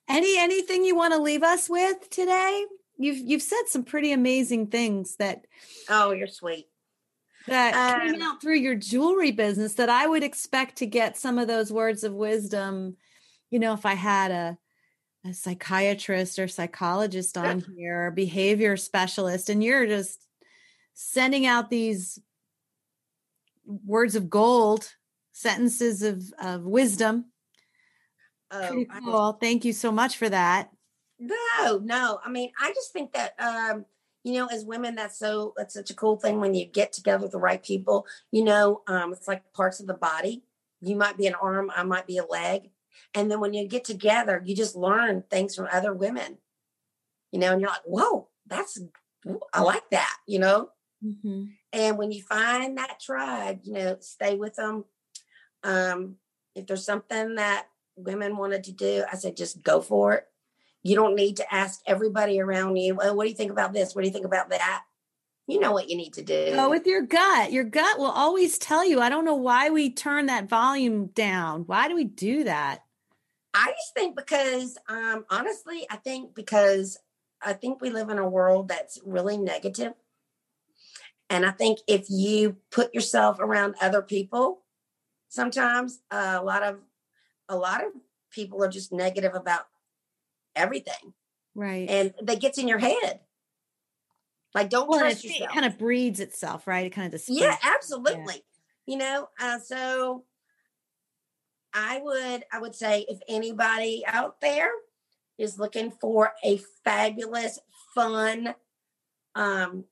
Any 0.07 0.37
anything 0.37 0.85
you 0.85 0.95
want 0.95 1.13
to 1.13 1.19
leave 1.21 1.43
us 1.43 1.69
with 1.69 2.09
today? 2.09 2.65
You've 2.97 3.17
you've 3.17 3.41
said 3.41 3.63
some 3.67 3.83
pretty 3.83 4.11
amazing 4.11 4.67
things 4.67 5.15
that 5.17 5.45
Oh, 5.89 6.11
you're 6.11 6.27
sweet. 6.27 6.67
that 7.47 7.73
came 7.73 8.15
Um, 8.15 8.21
out 8.21 8.41
through 8.41 8.57
your 8.57 8.75
jewelry 8.75 9.31
business 9.31 9.73
that 9.75 9.89
I 9.89 10.07
would 10.07 10.23
expect 10.23 10.77
to 10.77 10.85
get 10.85 11.17
some 11.17 11.37
of 11.37 11.47
those 11.47 11.71
words 11.71 12.03
of 12.03 12.13
wisdom, 12.13 12.97
you 13.49 13.59
know, 13.59 13.73
if 13.73 13.85
I 13.85 13.93
had 13.95 14.31
a 14.31 14.57
a 15.25 15.33
psychiatrist 15.33 16.39
or 16.39 16.47
psychologist 16.47 17.37
on 17.37 17.59
here 17.59 18.07
or 18.07 18.11
behavior 18.11 18.77
specialist 18.77 19.49
and 19.49 19.61
you're 19.61 19.85
just 19.85 20.25
sending 20.93 21.45
out 21.45 21.69
these 21.69 22.19
words 23.65 24.15
of 24.15 24.29
gold, 24.29 24.93
sentences 25.31 26.01
of 26.01 26.33
of 26.41 26.63
wisdom. 26.63 27.28
Oh, 28.51 28.85
cool. 29.03 29.33
Thank 29.33 29.65
you 29.65 29.73
so 29.73 29.91
much 29.91 30.17
for 30.17 30.29
that. 30.29 30.71
No, 31.19 31.79
no. 31.83 32.19
I 32.23 32.29
mean, 32.29 32.51
I 32.59 32.71
just 32.73 32.93
think 32.93 33.13
that 33.13 33.33
um, 33.39 33.85
you 34.23 34.33
know, 34.33 34.47
as 34.47 34.65
women, 34.65 34.95
that's 34.95 35.17
so 35.17 35.53
that's 35.55 35.73
such 35.73 35.89
a 35.89 35.95
cool 35.95 36.17
thing 36.17 36.39
when 36.39 36.53
you 36.53 36.65
get 36.65 36.93
together 36.93 37.23
with 37.23 37.31
the 37.31 37.39
right 37.39 37.63
people. 37.63 38.05
You 38.31 38.43
know, 38.43 38.81
um, 38.87 39.13
it's 39.13 39.27
like 39.27 39.53
parts 39.53 39.79
of 39.79 39.87
the 39.87 39.93
body. 39.93 40.43
You 40.81 40.95
might 40.95 41.17
be 41.17 41.27
an 41.27 41.35
arm, 41.35 41.71
I 41.75 41.83
might 41.83 42.07
be 42.07 42.17
a 42.17 42.25
leg. 42.25 42.69
And 43.13 43.29
then 43.29 43.39
when 43.39 43.53
you 43.53 43.67
get 43.67 43.83
together, 43.83 44.41
you 44.45 44.55
just 44.55 44.75
learn 44.75 45.23
things 45.29 45.55
from 45.55 45.67
other 45.71 45.93
women. 45.93 46.37
You 47.31 47.39
know, 47.39 47.51
and 47.51 47.61
you're 47.61 47.69
like, 47.69 47.81
whoa, 47.85 48.29
that's 48.47 48.79
I 49.53 49.61
like 49.61 49.89
that, 49.91 50.17
you 50.27 50.39
know? 50.39 50.69
Mm-hmm. 51.03 51.45
And 51.73 51.97
when 51.97 52.11
you 52.11 52.23
find 52.23 52.77
that 52.77 52.99
tribe, 52.99 53.59
you 53.63 53.73
know, 53.73 53.97
stay 53.99 54.35
with 54.35 54.55
them. 54.55 54.85
Um, 55.63 56.15
if 56.55 56.67
there's 56.67 56.85
something 56.85 57.35
that 57.35 57.67
women 58.03 58.37
wanted 58.37 58.63
to 58.65 58.71
do, 58.71 59.03
I 59.11 59.15
said 59.15 59.37
just 59.37 59.63
go 59.63 59.81
for 59.81 60.13
it. 60.13 60.25
You 60.83 60.95
don't 60.95 61.15
need 61.15 61.37
to 61.37 61.53
ask 61.53 61.81
everybody 61.85 62.39
around 62.39 62.77
you, 62.77 62.95
well, 62.95 63.15
what 63.15 63.25
do 63.25 63.29
you 63.29 63.35
think 63.35 63.51
about 63.51 63.73
this? 63.73 63.93
What 63.93 64.01
do 64.01 64.07
you 64.07 64.13
think 64.13 64.25
about 64.25 64.49
that? 64.49 64.83
You 65.47 65.59
know 65.59 65.71
what 65.71 65.89
you 65.89 65.97
need 65.97 66.13
to 66.13 66.21
do. 66.21 66.51
Go 66.53 66.69
with 66.69 66.85
your 66.85 67.01
gut. 67.01 67.51
Your 67.51 67.63
gut 67.63 67.97
will 67.97 68.11
always 68.11 68.57
tell 68.57 68.87
you. 68.87 69.01
I 69.01 69.09
don't 69.09 69.25
know 69.25 69.35
why 69.35 69.71
we 69.71 69.89
turn 69.89 70.27
that 70.27 70.47
volume 70.47 71.07
down. 71.07 71.63
Why 71.63 71.87
do 71.87 71.95
we 71.95 72.03
do 72.03 72.43
that? 72.43 72.83
I 73.53 73.65
just 73.67 73.95
think 73.95 74.15
because, 74.15 74.77
um, 74.87 75.25
honestly, 75.29 75.87
I 75.89 75.95
think 75.95 76.35
because 76.35 76.99
I 77.41 77.53
think 77.53 77.81
we 77.81 77.89
live 77.89 78.09
in 78.09 78.19
a 78.19 78.29
world 78.29 78.67
that's 78.67 78.99
really 79.03 79.37
negative. 79.37 79.93
And 81.29 81.45
I 81.45 81.51
think 81.51 81.79
if 81.87 82.05
you 82.09 82.57
put 82.71 82.93
yourself 82.93 83.39
around 83.39 83.75
other 83.81 84.01
people, 84.01 84.61
sometimes 85.29 85.99
uh, 86.11 86.37
a 86.39 86.43
lot 86.43 86.63
of 86.63 86.77
a 87.49 87.57
lot 87.57 87.83
of 87.83 87.91
people 88.31 88.63
are 88.63 88.69
just 88.69 88.93
negative 88.93 89.33
about 89.35 89.63
everything. 90.55 91.13
Right. 91.55 91.89
And 91.89 92.13
that 92.21 92.39
gets 92.39 92.57
in 92.57 92.67
your 92.67 92.77
head. 92.77 93.19
Like 94.55 94.69
don't 94.69 94.89
well, 94.89 94.99
trust 94.99 95.23
yourself. 95.23 95.49
It 95.49 95.53
kind 95.53 95.65
of 95.65 95.77
breeds 95.77 96.19
itself, 96.19 96.67
right? 96.67 96.85
It 96.85 96.91
kind 96.91 97.05
of 97.05 97.11
displays. 97.11 97.41
Yeah, 97.41 97.55
absolutely. 97.63 98.35
Yeah. 98.35 98.93
You 98.93 98.97
know, 98.97 99.29
uh, 99.39 99.59
so 99.59 100.23
I 101.73 101.99
would 102.01 102.43
I 102.51 102.59
would 102.59 102.75
say 102.75 103.05
if 103.07 103.19
anybody 103.27 104.03
out 104.07 104.41
there 104.41 104.71
is 105.37 105.59
looking 105.59 105.91
for 105.91 106.31
a 106.43 106.59
fabulous, 106.83 107.59
fun 107.93 108.55
um 109.35 109.85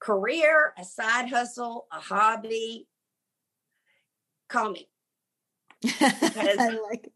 career, 0.00 0.74
a 0.78 0.84
side 0.84 1.30
hustle, 1.30 1.86
a 1.90 1.98
hobby, 1.98 2.86
call 4.48 4.70
me. 4.70 4.88
I 6.00 6.78
like 6.90 7.10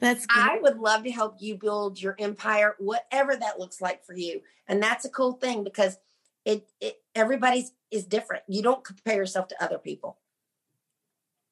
that's 0.00 0.26
good. 0.26 0.38
I 0.38 0.58
would 0.60 0.78
love 0.78 1.04
to 1.04 1.10
help 1.10 1.36
you 1.40 1.56
build 1.56 2.00
your 2.00 2.14
empire, 2.18 2.76
whatever 2.78 3.34
that 3.34 3.58
looks 3.58 3.80
like 3.80 4.04
for 4.04 4.14
you. 4.14 4.42
And 4.66 4.82
that's 4.82 5.04
a 5.04 5.10
cool 5.10 5.32
thing 5.32 5.64
because 5.64 5.98
it, 6.44 6.68
it 6.80 6.96
everybody's 7.14 7.72
is 7.90 8.04
different. 8.04 8.44
You 8.48 8.62
don't 8.62 8.84
compare 8.84 9.16
yourself 9.16 9.48
to 9.48 9.64
other 9.64 9.78
people. 9.78 10.18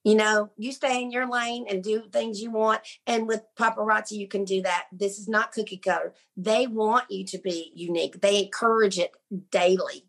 You 0.05 0.15
know, 0.15 0.51
you 0.57 0.71
stay 0.71 1.03
in 1.03 1.11
your 1.11 1.29
lane 1.29 1.67
and 1.69 1.83
do 1.83 2.05
things 2.13 2.41
you 2.41 2.53
want. 2.53 2.81
And 3.09 3.27
with 3.27 3.43
paparazzi, 3.59 4.13
you 4.13 4.29
can 4.29 4.45
do 4.45 4.63
that. 4.63 4.87
This 4.93 5.19
is 5.19 5.27
not 5.27 5.51
cookie 5.51 5.79
cutter. 5.79 6.15
They 6.37 6.69
want 6.69 7.11
you 7.11 7.25
to 7.25 7.39
be 7.39 7.73
unique. 7.75 8.21
They 8.21 8.45
encourage 8.45 8.99
it 8.99 9.13
daily. 9.51 10.07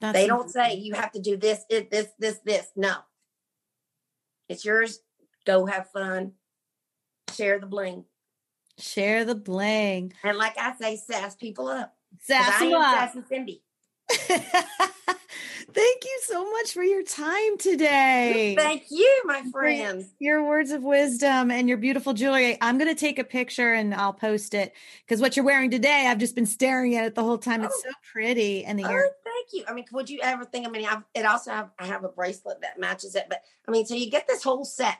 That's 0.00 0.18
they 0.18 0.26
don't 0.26 0.50
say 0.50 0.74
you 0.74 0.94
have 0.94 1.12
to 1.12 1.20
do 1.20 1.36
this, 1.36 1.64
it, 1.70 1.90
this, 1.90 2.08
this, 2.18 2.40
this. 2.44 2.66
No. 2.74 2.96
It's 4.48 4.64
yours. 4.64 5.00
Go 5.44 5.66
have 5.66 5.90
fun 5.90 6.32
share 7.36 7.58
the 7.58 7.66
bling. 7.66 8.04
Share 8.78 9.24
the 9.24 9.34
bling. 9.34 10.12
And 10.22 10.36
like 10.36 10.58
I 10.58 10.74
say, 10.76 10.96
sass 10.96 11.34
people 11.34 11.68
up. 11.68 11.94
Sass 12.20 12.60
them 12.60 12.74
up. 12.74 13.12
Sassy 13.12 13.22
Cindy. 13.28 13.62
Thank 15.76 16.04
you 16.04 16.20
so 16.22 16.50
much 16.50 16.72
for 16.72 16.82
your 16.82 17.02
time 17.02 17.58
today. 17.58 18.54
Thank 18.56 18.84
you, 18.90 19.22
my 19.24 19.42
friends. 19.52 20.06
Your 20.18 20.46
words 20.46 20.70
of 20.70 20.82
wisdom 20.82 21.50
and 21.50 21.68
your 21.68 21.76
beautiful 21.76 22.14
jewelry. 22.14 22.56
I'm 22.60 22.78
going 22.78 22.88
to 22.88 22.98
take 22.98 23.18
a 23.18 23.24
picture 23.24 23.74
and 23.74 23.94
I'll 23.94 24.12
post 24.12 24.54
it 24.54 24.72
because 25.04 25.20
what 25.20 25.36
you're 25.36 25.44
wearing 25.44 25.70
today, 25.70 26.06
I've 26.08 26.18
just 26.18 26.34
been 26.34 26.46
staring 26.46 26.94
at 26.94 27.04
it 27.04 27.14
the 27.14 27.22
whole 27.22 27.36
time. 27.36 27.62
Oh. 27.62 27.66
It's 27.66 27.82
so 27.82 27.90
pretty. 28.12 28.64
And 28.64 28.78
the 28.78 28.84
oh, 28.84 28.90
ear. 28.90 29.10
Thank 29.24 29.48
you. 29.52 29.64
I 29.68 29.74
mean, 29.74 29.84
would 29.92 30.08
you 30.08 30.20
ever 30.22 30.44
think? 30.44 30.66
I 30.66 30.70
mean, 30.70 30.86
I've, 30.86 31.02
it 31.14 31.26
also 31.26 31.50
have 31.50 31.70
I 31.78 31.86
have 31.86 32.04
a 32.04 32.08
bracelet 32.08 32.60
that 32.62 32.78
matches 32.78 33.14
it, 33.14 33.26
but 33.28 33.42
I 33.66 33.70
mean, 33.70 33.86
so 33.86 33.94
you 33.94 34.10
get 34.10 34.26
this 34.26 34.42
whole 34.42 34.64
set 34.64 34.96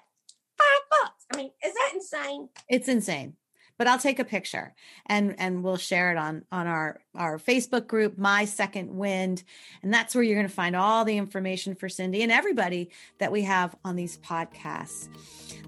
five 0.58 1.02
bucks. 1.02 1.26
I 1.32 1.36
mean, 1.36 1.50
is 1.64 1.72
that 1.72 1.90
insane? 1.94 2.48
It's 2.68 2.88
insane. 2.88 3.36
But 3.78 3.86
I'll 3.86 3.98
take 3.98 4.18
a 4.18 4.24
picture 4.24 4.74
and 5.06 5.34
and 5.38 5.62
we'll 5.62 5.76
share 5.76 6.10
it 6.10 6.16
on 6.16 6.44
on 6.50 6.66
our 6.66 7.00
our 7.14 7.38
Facebook 7.38 7.86
group, 7.86 8.16
My 8.18 8.44
Second 8.44 8.96
Wind, 8.96 9.42
and 9.82 9.92
that's 9.92 10.14
where 10.14 10.24
you're 10.24 10.36
going 10.36 10.48
to 10.48 10.54
find 10.54 10.74
all 10.74 11.04
the 11.04 11.16
information 11.16 11.74
for 11.74 11.88
Cindy 11.88 12.22
and 12.22 12.32
everybody 12.32 12.90
that 13.18 13.32
we 13.32 13.42
have 13.42 13.74
on 13.84 13.96
these 13.96 14.16
podcasts. 14.18 15.08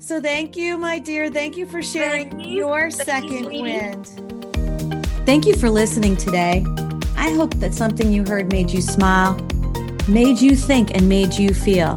So 0.00 0.20
thank 0.20 0.56
you, 0.56 0.78
my 0.78 0.98
dear. 0.98 1.30
Thank 1.30 1.56
you 1.56 1.66
for 1.66 1.82
sharing 1.82 2.38
you. 2.40 2.58
your 2.58 2.90
thank 2.90 3.04
second 3.04 3.52
you, 3.52 3.62
wind. 3.62 4.06
Thank 5.26 5.44
you 5.44 5.54
for 5.54 5.68
listening 5.68 6.16
today. 6.16 6.64
I 7.16 7.32
hope 7.32 7.54
that 7.56 7.74
something 7.74 8.12
you 8.12 8.24
heard 8.24 8.50
made 8.50 8.70
you 8.70 8.80
smile, 8.80 9.34
made 10.08 10.40
you 10.40 10.56
think, 10.56 10.94
and 10.94 11.08
made 11.08 11.34
you 11.34 11.52
feel. 11.52 11.96